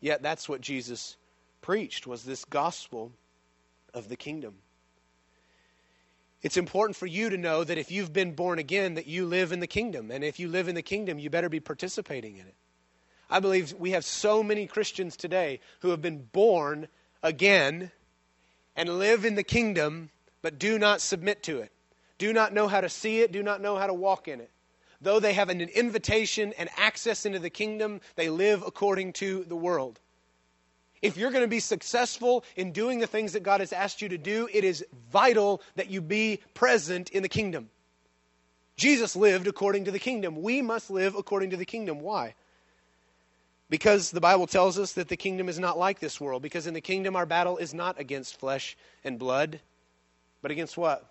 Yet 0.00 0.22
that's 0.22 0.48
what 0.48 0.60
Jesus 0.60 1.16
preached 1.62 2.06
was 2.06 2.24
this 2.24 2.44
gospel 2.44 3.12
of 3.94 4.08
the 4.08 4.16
kingdom. 4.16 4.56
It's 6.42 6.56
important 6.56 6.96
for 6.96 7.06
you 7.06 7.30
to 7.30 7.36
know 7.36 7.64
that 7.64 7.78
if 7.78 7.90
you've 7.90 8.12
been 8.12 8.32
born 8.32 8.58
again 8.58 8.94
that 8.94 9.06
you 9.06 9.26
live 9.26 9.52
in 9.52 9.60
the 9.60 9.66
kingdom 9.66 10.10
and 10.10 10.22
if 10.22 10.38
you 10.38 10.48
live 10.48 10.68
in 10.68 10.74
the 10.74 10.82
kingdom 10.82 11.18
you 11.18 11.30
better 11.30 11.48
be 11.48 11.60
participating 11.60 12.36
in 12.36 12.46
it. 12.46 12.54
I 13.28 13.40
believe 13.40 13.74
we 13.78 13.90
have 13.90 14.04
so 14.04 14.42
many 14.42 14.66
Christians 14.66 15.16
today 15.16 15.60
who 15.80 15.90
have 15.90 16.00
been 16.00 16.22
born 16.22 16.86
again 17.22 17.90
and 18.76 18.98
live 18.98 19.24
in 19.24 19.34
the 19.34 19.42
kingdom 19.42 20.10
but 20.42 20.58
do 20.58 20.78
not 20.78 21.00
submit 21.00 21.42
to 21.44 21.58
it. 21.58 21.72
Do 22.18 22.32
not 22.32 22.52
know 22.52 22.68
how 22.68 22.80
to 22.80 22.88
see 22.88 23.20
it, 23.20 23.32
do 23.32 23.42
not 23.42 23.60
know 23.60 23.76
how 23.76 23.88
to 23.88 23.94
walk 23.94 24.28
in 24.28 24.40
it. 24.40 24.50
Though 25.00 25.20
they 25.20 25.34
have 25.34 25.48
an 25.48 25.60
invitation 25.60 26.52
and 26.58 26.68
access 26.76 27.26
into 27.26 27.38
the 27.38 27.50
kingdom, 27.50 28.00
they 28.14 28.28
live 28.28 28.62
according 28.66 29.14
to 29.14 29.44
the 29.44 29.56
world. 29.56 30.00
If 31.02 31.16
you're 31.16 31.30
going 31.30 31.44
to 31.44 31.48
be 31.48 31.60
successful 31.60 32.44
in 32.56 32.72
doing 32.72 32.98
the 32.98 33.06
things 33.06 33.34
that 33.34 33.42
God 33.42 33.60
has 33.60 33.72
asked 33.72 34.00
you 34.00 34.08
to 34.08 34.18
do, 34.18 34.48
it 34.52 34.64
is 34.64 34.84
vital 35.12 35.62
that 35.74 35.90
you 35.90 36.00
be 36.00 36.40
present 36.54 37.10
in 37.10 37.22
the 37.22 37.28
kingdom. 37.28 37.68
Jesus 38.76 39.16
lived 39.16 39.46
according 39.46 39.84
to 39.84 39.90
the 39.90 39.98
kingdom. 39.98 40.42
We 40.42 40.62
must 40.62 40.90
live 40.90 41.14
according 41.14 41.50
to 41.50 41.56
the 41.56 41.64
kingdom. 41.64 42.00
Why? 42.00 42.34
Because 43.68 44.10
the 44.10 44.20
Bible 44.20 44.46
tells 44.46 44.78
us 44.78 44.92
that 44.92 45.08
the 45.08 45.16
kingdom 45.16 45.48
is 45.48 45.58
not 45.58 45.78
like 45.78 45.98
this 45.98 46.20
world. 46.20 46.42
Because 46.42 46.66
in 46.66 46.74
the 46.74 46.80
kingdom, 46.80 47.16
our 47.16 47.26
battle 47.26 47.56
is 47.56 47.74
not 47.74 47.98
against 47.98 48.38
flesh 48.38 48.76
and 49.02 49.18
blood, 49.18 49.60
but 50.42 50.50
against 50.50 50.76
what? 50.76 51.04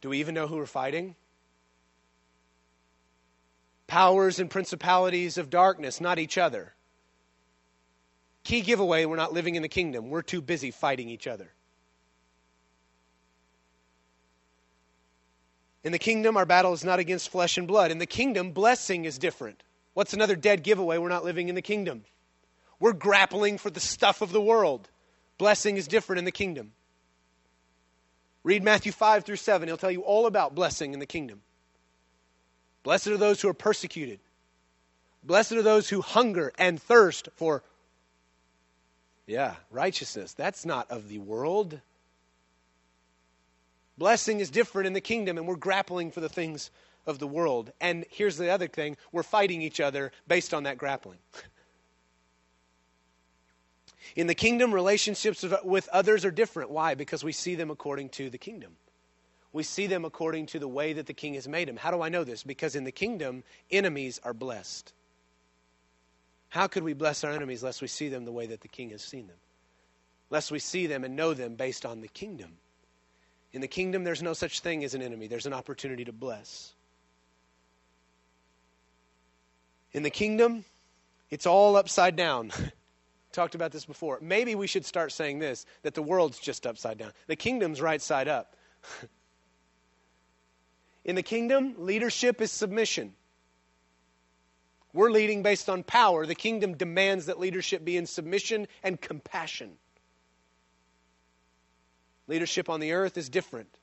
Do 0.00 0.10
we 0.10 0.20
even 0.20 0.34
know 0.34 0.46
who 0.46 0.56
we're 0.56 0.66
fighting? 0.66 1.16
Powers 3.86 4.38
and 4.38 4.50
principalities 4.50 5.38
of 5.38 5.50
darkness, 5.50 6.00
not 6.00 6.18
each 6.18 6.38
other. 6.38 6.74
Key 8.44 8.60
giveaway 8.60 9.04
we're 9.04 9.16
not 9.16 9.32
living 9.32 9.56
in 9.56 9.62
the 9.62 9.68
kingdom. 9.68 10.10
We're 10.10 10.22
too 10.22 10.40
busy 10.40 10.70
fighting 10.70 11.08
each 11.08 11.26
other. 11.26 11.50
In 15.84 15.92
the 15.92 15.98
kingdom, 15.98 16.36
our 16.36 16.46
battle 16.46 16.72
is 16.72 16.84
not 16.84 16.98
against 16.98 17.30
flesh 17.30 17.56
and 17.56 17.66
blood. 17.66 17.90
In 17.90 17.98
the 17.98 18.06
kingdom, 18.06 18.52
blessing 18.52 19.04
is 19.04 19.18
different. 19.18 19.62
What's 19.94 20.12
another 20.12 20.36
dead 20.36 20.62
giveaway? 20.62 20.98
We're 20.98 21.08
not 21.08 21.24
living 21.24 21.48
in 21.48 21.54
the 21.54 21.62
kingdom. 21.62 22.04
We're 22.78 22.92
grappling 22.92 23.58
for 23.58 23.70
the 23.70 23.80
stuff 23.80 24.20
of 24.20 24.30
the 24.30 24.40
world. 24.40 24.90
Blessing 25.38 25.76
is 25.76 25.88
different 25.88 26.18
in 26.18 26.24
the 26.24 26.32
kingdom. 26.32 26.72
Read 28.48 28.64
Matthew 28.64 28.92
5 28.92 29.24
through 29.24 29.36
7. 29.36 29.68
He'll 29.68 29.76
tell 29.76 29.90
you 29.90 30.00
all 30.00 30.24
about 30.24 30.54
blessing 30.54 30.94
in 30.94 31.00
the 31.00 31.04
kingdom. 31.04 31.42
Blessed 32.82 33.08
are 33.08 33.18
those 33.18 33.42
who 33.42 33.48
are 33.50 33.52
persecuted. 33.52 34.20
Blessed 35.22 35.52
are 35.52 35.62
those 35.62 35.90
who 35.90 36.00
hunger 36.00 36.50
and 36.56 36.80
thirst 36.80 37.28
for, 37.36 37.62
yeah, 39.26 39.56
righteousness. 39.70 40.32
That's 40.32 40.64
not 40.64 40.90
of 40.90 41.10
the 41.10 41.18
world. 41.18 41.78
Blessing 43.98 44.40
is 44.40 44.48
different 44.48 44.86
in 44.86 44.94
the 44.94 45.02
kingdom, 45.02 45.36
and 45.36 45.46
we're 45.46 45.56
grappling 45.56 46.10
for 46.10 46.20
the 46.20 46.30
things 46.30 46.70
of 47.04 47.18
the 47.18 47.26
world. 47.26 47.70
And 47.82 48.06
here's 48.08 48.38
the 48.38 48.48
other 48.48 48.66
thing 48.66 48.96
we're 49.12 49.24
fighting 49.24 49.60
each 49.60 49.78
other 49.78 50.10
based 50.26 50.54
on 50.54 50.62
that 50.62 50.78
grappling. 50.78 51.18
In 54.16 54.26
the 54.26 54.34
kingdom, 54.34 54.72
relationships 54.72 55.44
with 55.64 55.88
others 55.92 56.24
are 56.24 56.30
different. 56.30 56.70
Why? 56.70 56.94
Because 56.94 57.24
we 57.24 57.32
see 57.32 57.54
them 57.54 57.70
according 57.70 58.10
to 58.10 58.30
the 58.30 58.38
kingdom. 58.38 58.76
We 59.52 59.62
see 59.62 59.86
them 59.86 60.04
according 60.04 60.46
to 60.46 60.58
the 60.58 60.68
way 60.68 60.92
that 60.92 61.06
the 61.06 61.14
king 61.14 61.34
has 61.34 61.48
made 61.48 61.68
them. 61.68 61.76
How 61.76 61.90
do 61.90 62.02
I 62.02 62.08
know 62.08 62.24
this? 62.24 62.42
Because 62.42 62.76
in 62.76 62.84
the 62.84 62.92
kingdom, 62.92 63.44
enemies 63.70 64.20
are 64.22 64.34
blessed. 64.34 64.92
How 66.50 66.66
could 66.66 66.82
we 66.82 66.94
bless 66.94 67.24
our 67.24 67.32
enemies 67.32 67.62
lest 67.62 67.82
we 67.82 67.88
see 67.88 68.08
them 68.08 68.24
the 68.24 68.32
way 68.32 68.46
that 68.46 68.60
the 68.60 68.68
king 68.68 68.90
has 68.90 69.02
seen 69.02 69.26
them? 69.26 69.36
Lest 70.30 70.50
we 70.50 70.58
see 70.58 70.86
them 70.86 71.04
and 71.04 71.16
know 71.16 71.34
them 71.34 71.54
based 71.54 71.86
on 71.86 72.00
the 72.00 72.08
kingdom. 72.08 72.58
In 73.52 73.60
the 73.60 73.68
kingdom, 73.68 74.04
there's 74.04 74.22
no 74.22 74.34
such 74.34 74.60
thing 74.60 74.84
as 74.84 74.94
an 74.94 75.02
enemy, 75.02 75.26
there's 75.26 75.46
an 75.46 75.54
opportunity 75.54 76.04
to 76.04 76.12
bless. 76.12 76.74
In 79.92 80.02
the 80.02 80.10
kingdom, 80.10 80.64
it's 81.30 81.46
all 81.46 81.76
upside 81.76 82.16
down. 82.16 82.52
Talked 83.32 83.54
about 83.54 83.72
this 83.72 83.84
before. 83.84 84.18
Maybe 84.22 84.54
we 84.54 84.66
should 84.66 84.84
start 84.86 85.12
saying 85.12 85.38
this 85.38 85.66
that 85.82 85.94
the 85.94 86.02
world's 86.02 86.38
just 86.38 86.66
upside 86.66 86.98
down. 86.98 87.12
The 87.26 87.36
kingdom's 87.36 87.80
right 87.80 88.00
side 88.00 88.28
up. 88.28 88.56
In 91.04 91.14
the 91.14 91.22
kingdom, 91.22 91.74
leadership 91.78 92.40
is 92.40 92.52
submission. 92.52 93.14
We're 94.92 95.10
leading 95.10 95.42
based 95.42 95.68
on 95.68 95.82
power. 95.82 96.26
The 96.26 96.34
kingdom 96.34 96.76
demands 96.76 97.26
that 97.26 97.38
leadership 97.38 97.84
be 97.84 97.96
in 97.96 98.06
submission 98.06 98.66
and 98.82 99.00
compassion. 99.00 99.72
Leadership 102.26 102.68
on 102.68 102.80
the 102.80 102.92
earth 102.92 103.16
is 103.16 103.28
different. 103.28 103.78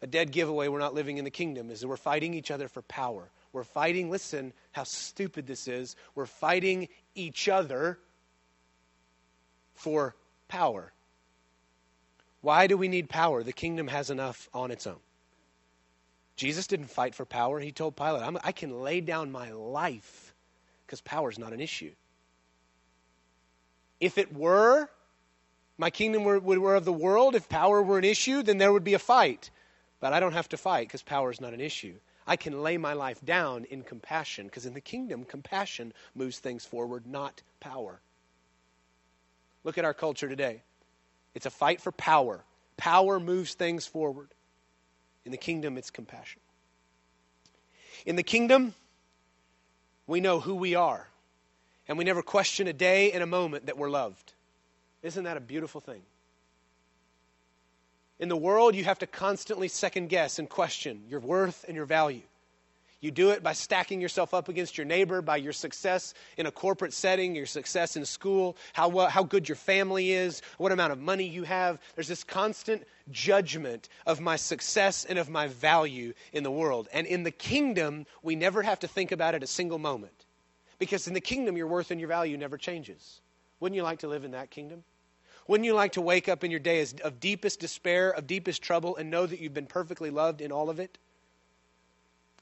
A 0.00 0.06
dead 0.06 0.30
giveaway 0.30 0.68
we're 0.68 0.78
not 0.78 0.94
living 0.94 1.18
in 1.18 1.24
the 1.24 1.30
kingdom 1.30 1.70
is 1.70 1.80
that 1.80 1.88
we're 1.88 1.96
fighting 1.96 2.34
each 2.34 2.50
other 2.50 2.68
for 2.68 2.82
power. 2.82 3.30
We're 3.52 3.64
fighting, 3.64 4.10
listen 4.10 4.52
how 4.72 4.84
stupid 4.84 5.46
this 5.46 5.66
is. 5.66 5.96
We're 6.14 6.26
fighting 6.26 6.88
each 7.14 7.48
other 7.48 7.98
for 9.78 10.14
power. 10.48 10.92
Why 12.40 12.66
do 12.66 12.76
we 12.76 12.88
need 12.88 13.08
power? 13.08 13.42
The 13.42 13.52
kingdom 13.52 13.88
has 13.88 14.10
enough 14.10 14.48
on 14.52 14.70
its 14.70 14.86
own. 14.86 15.00
Jesus 16.36 16.66
didn't 16.66 16.90
fight 16.90 17.14
for 17.14 17.24
power. 17.24 17.58
He 17.58 17.72
told 17.72 17.96
Pilate, 17.96 18.38
i 18.44 18.52
can 18.52 18.82
lay 18.82 19.00
down 19.00 19.32
my 19.32 19.50
life 19.50 20.34
because 20.86 21.00
power 21.00 21.30
is 21.30 21.38
not 21.38 21.52
an 21.52 21.60
issue. 21.60 21.92
If 24.00 24.18
it 24.18 24.32
were, 24.32 24.88
my 25.76 25.90
kingdom 25.90 26.24
were, 26.24 26.38
were 26.38 26.76
of 26.76 26.84
the 26.84 26.92
world, 26.92 27.34
if 27.34 27.48
power 27.48 27.82
were 27.82 27.98
an 27.98 28.04
issue, 28.04 28.42
then 28.42 28.58
there 28.58 28.72
would 28.72 28.84
be 28.84 28.94
a 28.94 29.00
fight. 29.00 29.50
But 30.00 30.12
I 30.12 30.20
don't 30.20 30.32
have 30.32 30.48
to 30.50 30.56
fight 30.56 30.86
because 30.86 31.02
power 31.02 31.30
is 31.30 31.40
not 31.40 31.54
an 31.54 31.60
issue. 31.60 31.94
I 32.26 32.36
can 32.36 32.62
lay 32.62 32.76
my 32.76 32.92
life 32.92 33.24
down 33.24 33.64
in 33.64 33.82
compassion 33.82 34.46
because 34.46 34.66
in 34.66 34.74
the 34.74 34.80
kingdom, 34.80 35.24
compassion 35.24 35.92
moves 36.14 36.38
things 36.38 36.64
forward, 36.64 37.06
not 37.06 37.42
power. 37.58 38.00
Look 39.68 39.76
at 39.76 39.84
our 39.84 39.92
culture 39.92 40.30
today. 40.30 40.62
It's 41.34 41.44
a 41.44 41.50
fight 41.50 41.82
for 41.82 41.92
power. 41.92 42.42
Power 42.78 43.20
moves 43.20 43.52
things 43.52 43.86
forward. 43.86 44.28
In 45.26 45.30
the 45.30 45.36
kingdom, 45.36 45.76
it's 45.76 45.90
compassion. 45.90 46.40
In 48.06 48.16
the 48.16 48.22
kingdom, 48.22 48.72
we 50.06 50.22
know 50.22 50.40
who 50.40 50.54
we 50.54 50.74
are, 50.74 51.06
and 51.86 51.98
we 51.98 52.04
never 52.04 52.22
question 52.22 52.66
a 52.66 52.72
day 52.72 53.12
and 53.12 53.22
a 53.22 53.26
moment 53.26 53.66
that 53.66 53.76
we're 53.76 53.90
loved. 53.90 54.32
Isn't 55.02 55.24
that 55.24 55.36
a 55.36 55.40
beautiful 55.40 55.82
thing? 55.82 56.00
In 58.18 58.30
the 58.30 58.38
world, 58.38 58.74
you 58.74 58.84
have 58.84 59.00
to 59.00 59.06
constantly 59.06 59.68
second 59.68 60.08
guess 60.08 60.38
and 60.38 60.48
question 60.48 61.02
your 61.10 61.20
worth 61.20 61.66
and 61.68 61.76
your 61.76 61.84
value. 61.84 62.22
You 63.00 63.12
do 63.12 63.30
it 63.30 63.44
by 63.44 63.52
stacking 63.52 64.00
yourself 64.00 64.34
up 64.34 64.48
against 64.48 64.76
your 64.76 64.84
neighbor, 64.84 65.22
by 65.22 65.36
your 65.36 65.52
success 65.52 66.14
in 66.36 66.46
a 66.46 66.50
corporate 66.50 66.92
setting, 66.92 67.36
your 67.36 67.46
success 67.46 67.96
in 67.96 68.04
school, 68.04 68.56
how, 68.72 68.88
well, 68.88 69.08
how 69.08 69.22
good 69.22 69.48
your 69.48 69.56
family 69.56 70.12
is, 70.12 70.42
what 70.56 70.72
amount 70.72 70.92
of 70.92 70.98
money 70.98 71.24
you 71.24 71.44
have. 71.44 71.80
There's 71.94 72.08
this 72.08 72.24
constant 72.24 72.82
judgment 73.10 73.88
of 74.04 74.20
my 74.20 74.34
success 74.34 75.04
and 75.04 75.16
of 75.16 75.30
my 75.30 75.46
value 75.46 76.12
in 76.32 76.42
the 76.42 76.50
world. 76.50 76.88
And 76.92 77.06
in 77.06 77.22
the 77.22 77.30
kingdom, 77.30 78.04
we 78.22 78.34
never 78.34 78.62
have 78.62 78.80
to 78.80 78.88
think 78.88 79.12
about 79.12 79.36
it 79.36 79.44
a 79.44 79.46
single 79.46 79.78
moment. 79.78 80.26
Because 80.80 81.06
in 81.06 81.14
the 81.14 81.20
kingdom, 81.20 81.56
your 81.56 81.68
worth 81.68 81.92
and 81.92 82.00
your 82.00 82.08
value 82.08 82.36
never 82.36 82.58
changes. 82.58 83.20
Wouldn't 83.60 83.76
you 83.76 83.84
like 83.84 84.00
to 84.00 84.08
live 84.08 84.24
in 84.24 84.32
that 84.32 84.50
kingdom? 84.50 84.82
Wouldn't 85.46 85.64
you 85.64 85.74
like 85.74 85.92
to 85.92 86.00
wake 86.00 86.28
up 86.28 86.42
in 86.42 86.50
your 86.50 86.60
day 86.60 86.84
of 87.04 87.20
deepest 87.20 87.60
despair, 87.60 88.10
of 88.10 88.26
deepest 88.26 88.60
trouble, 88.60 88.96
and 88.96 89.08
know 89.08 89.24
that 89.24 89.38
you've 89.38 89.54
been 89.54 89.66
perfectly 89.66 90.10
loved 90.10 90.40
in 90.40 90.50
all 90.50 90.68
of 90.68 90.80
it? 90.80 90.98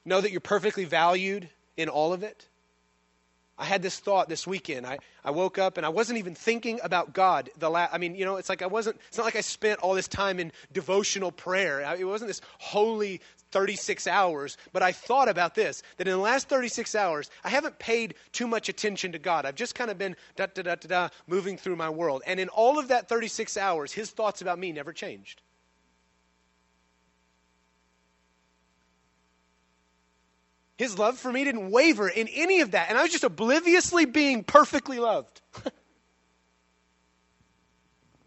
Know 0.07 0.21
that 0.21 0.31
you're 0.31 0.39
perfectly 0.39 0.85
valued 0.85 1.49
in 1.75 1.89
all 1.89 2.13
of 2.13 2.23
it. 2.23 2.47
I 3.57 3.65
had 3.65 3.81
this 3.81 3.99
thought 3.99 4.29
this 4.29 4.47
weekend. 4.47 4.87
I, 4.87 4.99
I 5.21 5.31
woke 5.31 5.57
up 5.57 5.75
and 5.75 5.85
I 5.85 5.89
wasn't 5.89 6.19
even 6.19 6.33
thinking 6.33 6.79
about 6.81 7.11
God. 7.11 7.49
The 7.59 7.69
la- 7.69 7.89
I 7.91 7.97
mean, 7.97 8.15
you 8.15 8.23
know, 8.23 8.37
it's 8.37 8.47
like 8.47 8.61
I 8.61 8.67
wasn't, 8.67 9.01
it's 9.09 9.17
not 9.17 9.25
like 9.25 9.35
I 9.35 9.41
spent 9.41 9.81
all 9.81 9.95
this 9.95 10.07
time 10.07 10.39
in 10.39 10.53
devotional 10.71 11.33
prayer. 11.33 11.83
I, 11.83 11.97
it 11.97 12.05
wasn't 12.05 12.29
this 12.29 12.39
holy 12.57 13.19
36 13.51 14.07
hours, 14.07 14.57
but 14.71 14.81
I 14.81 14.93
thought 14.93 15.27
about 15.27 15.55
this 15.55 15.83
that 15.97 16.07
in 16.07 16.13
the 16.13 16.19
last 16.19 16.47
36 16.47 16.95
hours, 16.95 17.29
I 17.43 17.49
haven't 17.49 17.77
paid 17.77 18.13
too 18.31 18.47
much 18.47 18.69
attention 18.69 19.11
to 19.11 19.19
God. 19.19 19.45
I've 19.45 19.55
just 19.55 19.75
kind 19.75 19.91
of 19.91 19.97
been 19.97 20.15
da 20.37 20.45
da 20.45 20.61
da 20.61 20.75
da 20.75 20.87
da 20.87 21.09
moving 21.27 21.57
through 21.57 21.75
my 21.75 21.89
world. 21.89 22.21
And 22.25 22.39
in 22.39 22.47
all 22.47 22.79
of 22.79 22.87
that 22.87 23.09
36 23.09 23.57
hours, 23.57 23.91
his 23.91 24.09
thoughts 24.09 24.41
about 24.41 24.57
me 24.57 24.71
never 24.71 24.93
changed. 24.93 25.41
His 30.77 30.97
love 30.99 31.17
for 31.17 31.31
me 31.31 31.43
didn't 31.43 31.71
waver 31.71 32.07
in 32.07 32.27
any 32.27 32.61
of 32.61 32.71
that. 32.71 32.89
And 32.89 32.97
I 32.97 33.01
was 33.01 33.11
just 33.11 33.23
obliviously 33.23 34.05
being 34.05 34.43
perfectly 34.43 34.99
loved. 34.99 35.41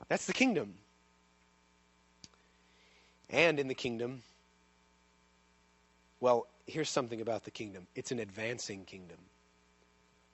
That's 0.09 0.26
the 0.26 0.32
kingdom. 0.32 0.74
And 3.30 3.61
in 3.61 3.68
the 3.68 3.74
kingdom, 3.74 4.22
well, 6.18 6.48
here's 6.66 6.90
something 6.90 7.20
about 7.20 7.44
the 7.44 7.51
kingdom 7.53 7.86
it's 7.94 8.11
an 8.11 8.18
advancing 8.18 8.84
kingdom. 8.84 9.18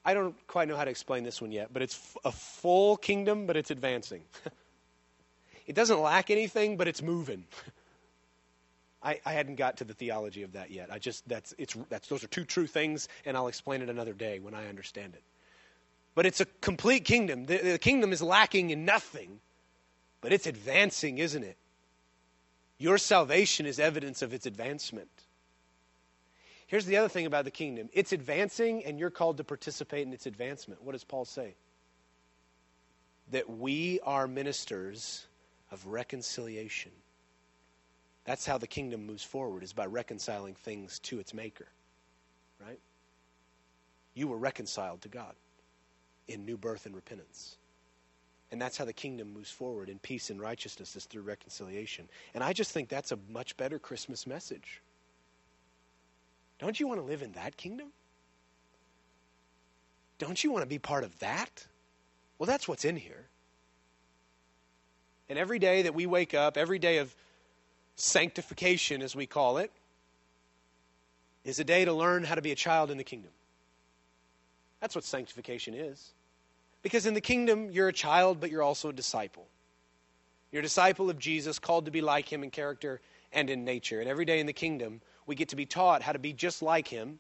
I 0.03 0.15
don't 0.15 0.35
quite 0.47 0.69
know 0.69 0.77
how 0.77 0.85
to 0.85 0.91
explain 0.91 1.25
this 1.25 1.43
one 1.43 1.51
yet, 1.51 1.73
but 1.73 1.83
it's 1.83 2.17
a 2.25 2.31
full 2.33 2.97
kingdom, 2.97 3.47
but 3.47 3.57
it's 3.57 3.71
advancing. 3.71 4.23
it 5.67 5.75
doesn't 5.75 6.01
lack 6.01 6.31
anything, 6.31 6.77
but 6.77 6.89
it's 6.89 7.03
moving. 7.03 7.45
I, 9.07 9.21
I 9.25 9.35
hadn't 9.35 9.55
got 9.55 9.77
to 9.77 9.85
the 9.85 9.95
theology 9.95 10.43
of 10.43 10.55
that 10.55 10.73
yet. 10.73 10.93
I 10.93 10.99
just 10.99 11.29
that's 11.29 11.55
it's 11.59 11.77
that's 11.89 12.09
those 12.09 12.25
are 12.25 12.27
two 12.27 12.45
true 12.45 12.67
things, 12.67 13.09
and 13.25 13.37
I'll 13.37 13.47
explain 13.47 13.81
it 13.81 13.89
another 13.89 14.13
day 14.13 14.41
when 14.41 14.53
I 14.53 14.67
understand 14.67 15.15
it. 15.15 15.23
But 16.17 16.27
it's 16.27 16.41
a 16.41 16.47
complete 16.61 17.05
kingdom. 17.05 17.47
The, 17.47 17.59
the 17.59 17.79
kingdom 17.79 18.13
is 18.13 18.21
lacking 18.21 18.71
in 18.71 18.85
nothing, 18.85 19.39
but 20.21 20.33
it's 20.33 20.49
advancing, 20.49 21.19
isn't 21.19 21.45
it? 21.45 21.57
Your 22.79 22.99
salvation 22.99 23.65
is 23.65 23.79
evidence 23.79 24.23
of 24.23 24.35
its 24.35 24.45
advancement. 24.45 25.09
Here's 26.67 26.85
the 26.87 26.97
other 26.97 27.09
thing 27.09 27.27
about 27.27 27.45
the 27.45 27.53
kingdom 27.53 27.89
it's 27.93 28.13
advancing, 28.13 28.85
and 28.85 28.99
you're 28.99 29.11
called 29.11 29.37
to 29.37 29.45
participate 29.45 30.05
in 30.05 30.13
its 30.13 30.27
advancement. 30.27 30.83
What 30.83 30.93
does 30.93 31.05
Paul 31.05 31.27
say? 31.27 31.55
That 33.31 33.49
we 33.49 34.01
are 34.03 34.27
ministers 34.27 35.27
of 35.71 35.87
reconciliation. 35.87 36.91
That's 38.27 38.45
how 38.45 38.59
the 38.59 38.67
kingdom 38.67 39.07
moves 39.07 39.23
forward, 39.23 39.63
is 39.63 39.73
by 39.73 39.87
reconciling 39.87 40.55
things 40.55 40.99
to 41.01 41.21
its 41.21 41.33
maker. 41.33 41.69
Right? 42.65 42.81
You 44.15 44.29
were 44.29 44.37
reconciled 44.37 45.03
to 45.03 45.09
God 45.09 45.35
in 46.27 46.45
new 46.45 46.57
birth 46.57 46.87
and 46.87 46.95
repentance. 46.95 47.57
And 48.51 48.61
that's 48.61 48.77
how 48.77 48.85
the 48.85 48.93
kingdom 48.93 49.33
moves 49.33 49.51
forward 49.51 49.89
in 49.89 49.99
peace 49.99 50.31
and 50.31 50.41
righteousness 50.41 50.97
is 50.97 51.05
through 51.05 51.23
reconciliation. 51.23 52.09
And 52.35 52.43
I 52.43 52.53
just 52.53 52.73
think 52.73 52.89
that's 52.89 53.13
a 53.13 53.19
much 53.31 53.57
better 53.57 53.79
Christmas 53.79 54.27
message. 54.27 54.83
Don't 56.59 56.79
you 56.79 56.89
want 56.89 57.01
to 57.01 57.07
live 57.07 57.23
in 57.23 57.33
that 57.33 57.57
kingdom? 57.57 57.89
Don't 60.19 60.43
you 60.43 60.51
want 60.51 60.63
to 60.63 60.69
be 60.69 60.79
part 60.79 61.05
of 61.05 61.17
that? 61.19 61.67
Well, 62.39 62.47
that's 62.47 62.67
what's 62.67 62.85
in 62.85 62.97
here. 62.97 63.27
And 65.29 65.39
every 65.39 65.59
day 65.59 65.83
that 65.83 65.95
we 65.95 66.07
wake 66.07 66.35
up, 66.35 66.57
every 66.57 66.79
day 66.79 66.99
of 66.99 67.15
sanctification, 67.97 69.03
as 69.03 69.17
we 69.17 69.27
call 69.27 69.59
it, 69.59 69.73
is 71.45 71.59
a 71.59 71.65
day 71.65 71.85
to 71.85 71.93
learn 71.93 72.25
how 72.25 72.35
to 72.35 72.43
be 72.43 72.53
a 72.53 72.57
child 72.57 72.91
in 72.91 72.99
the 72.99 73.05
kingdom. 73.05 73.31
That's 74.81 74.95
what 74.95 75.05
sanctification 75.05 75.75
is. 75.75 76.13
Because 76.83 77.07
in 77.07 77.15
the 77.15 77.21
kingdom, 77.21 77.71
you're 77.71 77.89
a 77.89 77.93
child, 77.93 78.41
but 78.41 78.51
you're 78.51 78.63
also 78.63 78.91
a 78.91 78.93
disciple. 78.93 79.47
You're 80.53 80.61
a 80.61 80.63
disciple 80.63 81.11
of 81.11 81.19
Jesus, 81.19 81.59
called 81.59 81.87
to 81.87 81.91
be 81.91 82.01
like 82.01 82.31
him 82.33 82.45
in 82.45 82.51
character 82.51 83.01
and 83.33 83.51
in 83.51 83.65
nature. 83.65 84.01
And 84.01 84.09
every 84.09 84.25
day 84.25 84.39
in 84.39 84.47
the 84.47 84.53
kingdom, 84.53 85.01
we 85.27 85.35
get 85.35 85.49
to 85.49 85.57
be 85.57 85.67
taught 85.67 86.03
how 86.03 86.13
to 86.13 86.19
be 86.19 86.33
just 86.33 86.63
like 86.63 86.87
him, 86.87 87.19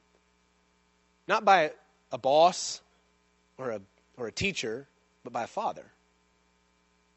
not 1.26 1.44
by 1.44 1.72
a 2.12 2.18
boss 2.18 2.80
or 3.58 3.70
a, 3.70 3.80
or 4.16 4.28
a 4.28 4.32
teacher, 4.32 4.86
but 5.24 5.32
by 5.32 5.42
a 5.44 5.48
father 5.48 5.84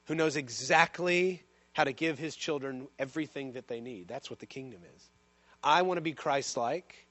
who 0.06 0.16
knows 0.16 0.36
exactly 0.36 1.44
how 1.80 1.86
to 1.86 1.94
give 1.94 2.20
his 2.20 2.36
children 2.36 2.90
everything 3.00 3.54
that 3.54 3.70
they 3.70 3.80
need. 3.80 4.06
That's 4.06 4.30
what 4.30 4.40
the 4.40 4.46
kingdom 4.46 4.82
is. 4.98 5.10
I 5.64 5.82
want 5.84 5.96
to 5.96 6.02
be 6.02 6.12
Christ 6.12 6.58
like 6.58 7.08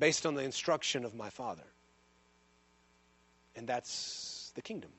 based 0.00 0.26
on 0.26 0.34
the 0.34 0.42
instruction 0.42 1.04
of 1.04 1.14
my 1.14 1.30
Father. 1.30 1.62
And 3.54 3.68
that's 3.68 4.50
the 4.56 4.62
kingdom. 4.62 4.90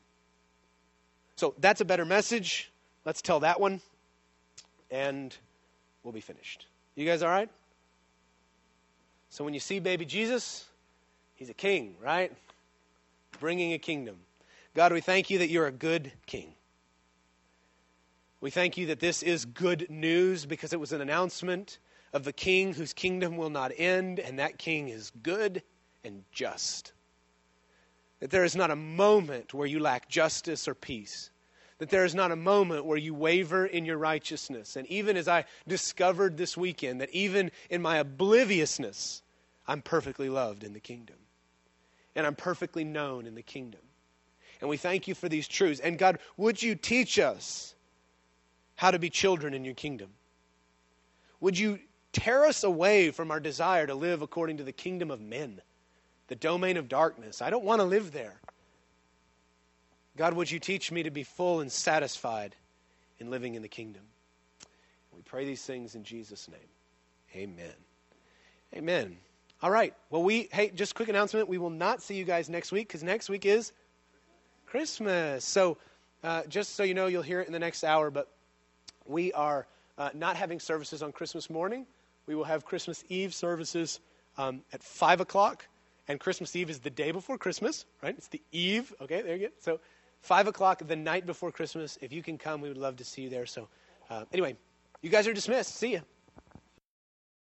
So 1.36 1.56
that's 1.60 1.82
a 1.82 1.86
better 1.86 2.06
message. 2.06 2.72
Let's 3.04 3.22
tell 3.22 3.42
that 3.42 3.60
one, 3.60 3.82
and 4.90 5.36
we'll 6.04 6.14
be 6.14 6.22
finished. 6.22 6.66
You 6.96 7.06
guys 7.06 7.22
all 7.22 7.28
right? 7.28 7.50
So 9.30 9.44
when 9.44 9.54
you 9.54 9.60
see 9.60 9.82
baby 9.82 10.06
Jesus, 10.06 10.64
he's 11.36 11.50
a 11.50 11.54
king, 11.54 11.96
right? 12.02 12.32
Bringing 13.42 13.74
a 13.74 13.78
kingdom. 13.78 14.16
God, 14.74 14.94
we 14.94 15.02
thank 15.02 15.30
you 15.30 15.40
that 15.40 15.50
you're 15.50 15.68
a 15.68 15.72
good 15.74 16.14
king. 16.26 16.54
We 18.42 18.50
thank 18.50 18.78
you 18.78 18.88
that 18.88 19.00
this 19.00 19.22
is 19.22 19.46
good 19.46 19.90
news 19.90 20.46
because 20.46 20.72
it 20.72 20.80
was 20.80 20.94
an 20.94 21.02
announcement 21.02 21.80
of 22.14 22.24
the 22.24 22.34
king 22.34 22.74
whose 22.74 22.94
kingdom 22.94 23.38
will 23.38 23.50
not 23.50 23.72
end, 23.78 24.20
and 24.20 24.40
that 24.40 24.58
king 24.58 24.90
is 24.90 25.12
good 25.22 25.62
and 26.04 26.24
just. 26.32 26.94
That 28.20 28.32
there 28.32 28.46
is 28.46 28.56
not 28.56 28.72
a 28.72 28.76
moment 28.76 29.54
where 29.54 29.68
you 29.68 29.80
lack 29.80 30.08
justice 30.10 30.68
or 30.68 30.74
peace. 30.74 31.32
That 31.80 31.90
there 31.90 32.06
is 32.06 32.16
not 32.16 32.32
a 32.32 32.36
moment 32.36 32.86
where 32.86 32.98
you 32.98 33.14
waver 33.14 33.66
in 33.66 33.86
your 33.86 33.98
righteousness. 33.98 34.76
And 34.76 34.88
even 34.88 35.16
as 35.16 35.28
I 35.28 35.46
discovered 35.68 36.38
this 36.38 36.58
weekend, 36.58 37.00
that 37.02 37.10
even 37.12 37.52
in 37.70 37.82
my 37.82 37.98
obliviousness, 37.98 39.22
I'm 39.68 39.82
perfectly 39.82 40.30
loved 40.30 40.64
in 40.64 40.74
the 40.74 40.80
kingdom. 40.80 41.16
And 42.16 42.26
I'm 42.26 42.36
perfectly 42.36 42.84
known 42.84 43.28
in 43.28 43.36
the 43.36 43.42
kingdom. 43.42 43.82
And 44.60 44.70
we 44.70 44.76
thank 44.78 45.08
you 45.08 45.16
for 45.16 45.30
these 45.30 45.48
truths. 45.48 45.80
And 45.80 45.98
God, 45.98 46.20
would 46.36 46.62
you 46.62 46.76
teach 46.76 47.18
us? 47.20 47.76
How 48.80 48.92
to 48.92 48.98
be 48.98 49.10
children 49.10 49.54
in 49.54 49.66
your 49.66 49.74
kingdom? 49.74 50.08
Would 51.42 51.60
you 51.60 51.80
tear 52.14 52.46
us 52.46 52.64
away 52.64 53.12
from 53.12 53.30
our 53.30 53.42
desire 53.42 53.86
to 53.86 53.94
live 53.94 54.22
according 54.22 54.56
to 54.58 54.64
the 54.64 54.72
kingdom 54.72 55.12
of 55.12 55.20
men, 55.20 55.62
the 56.28 56.36
domain 56.36 56.78
of 56.78 56.88
darkness? 56.88 57.42
I 57.42 57.50
don't 57.50 57.66
want 57.66 57.82
to 57.82 57.86
live 57.86 58.14
there. 58.14 58.40
God, 60.16 60.34
would 60.34 60.50
you 60.50 60.60
teach 60.60 60.94
me 60.94 61.04
to 61.04 61.12
be 61.12 61.24
full 61.24 61.60
and 61.60 61.70
satisfied 61.70 62.56
in 63.20 63.30
living 63.30 63.56
in 63.56 63.62
the 63.64 63.68
kingdom? 63.68 64.04
We 65.14 65.24
pray 65.24 65.44
these 65.44 65.64
things 65.64 65.96
in 65.96 66.06
Jesus' 66.06 66.48
name. 66.48 66.70
Amen. 67.36 67.76
Amen. 68.74 69.18
All 69.62 69.72
right. 69.72 69.94
Well, 70.10 70.24
we, 70.24 70.48
hey, 70.54 70.70
just 70.70 70.96
quick 70.96 71.10
announcement. 71.10 71.50
We 71.50 71.58
will 71.58 71.70
not 71.70 72.02
see 72.02 72.16
you 72.16 72.24
guys 72.24 72.50
next 72.50 72.72
week 72.72 72.88
because 72.88 73.04
next 73.04 73.30
week 73.30 73.46
is 73.46 73.74
Christmas. 74.66 75.44
So, 75.44 75.78
uh, 76.24 76.44
just 76.48 76.76
so 76.76 76.84
you 76.84 76.94
know, 76.94 77.08
you'll 77.08 77.24
hear 77.24 77.42
it 77.42 77.48
in 77.48 77.52
the 77.52 77.60
next 77.60 77.84
hour, 77.84 78.10
but 78.10 78.30
we 79.10 79.34
are 79.34 79.68
uh, 79.98 80.10
not 80.14 80.38
having 80.38 80.60
services 80.60 81.04
on 81.04 81.12
Christmas 81.12 81.50
morning. 81.50 81.86
We 82.28 82.36
will 82.36 82.44
have 82.44 82.64
Christmas 82.64 83.04
Eve 83.10 83.34
services 83.34 84.00
um, 84.38 84.62
at 84.72 84.84
5 84.84 85.22
o'clock. 85.22 85.68
And 86.08 86.20
Christmas 86.20 86.56
Eve 86.56 86.70
is 86.70 86.80
the 86.80 86.90
day 86.90 87.12
before 87.12 87.38
Christmas, 87.38 87.86
right? 88.02 88.16
It's 88.18 88.28
the 88.28 88.42
eve. 88.52 88.94
Okay, 89.02 89.22
there 89.22 89.36
you 89.36 89.48
go. 89.48 89.54
So 89.60 89.80
5 90.22 90.48
o'clock 90.48 90.82
the 90.88 90.96
night 90.96 91.26
before 91.26 91.52
Christmas. 91.52 91.98
If 92.02 92.12
you 92.12 92.24
can 92.24 92.38
come, 92.38 92.62
we 92.62 92.70
would 92.70 92.78
love 92.78 92.98
to 92.98 93.04
see 93.04 93.24
you 93.24 93.30
there. 93.30 93.46
So 93.46 93.68
uh, 94.10 94.26
anyway, 94.34 94.56
you 95.02 95.10
guys 95.10 95.28
are 95.28 95.34
dismissed. 95.34 95.76
See 95.76 95.92
you. 95.92 96.02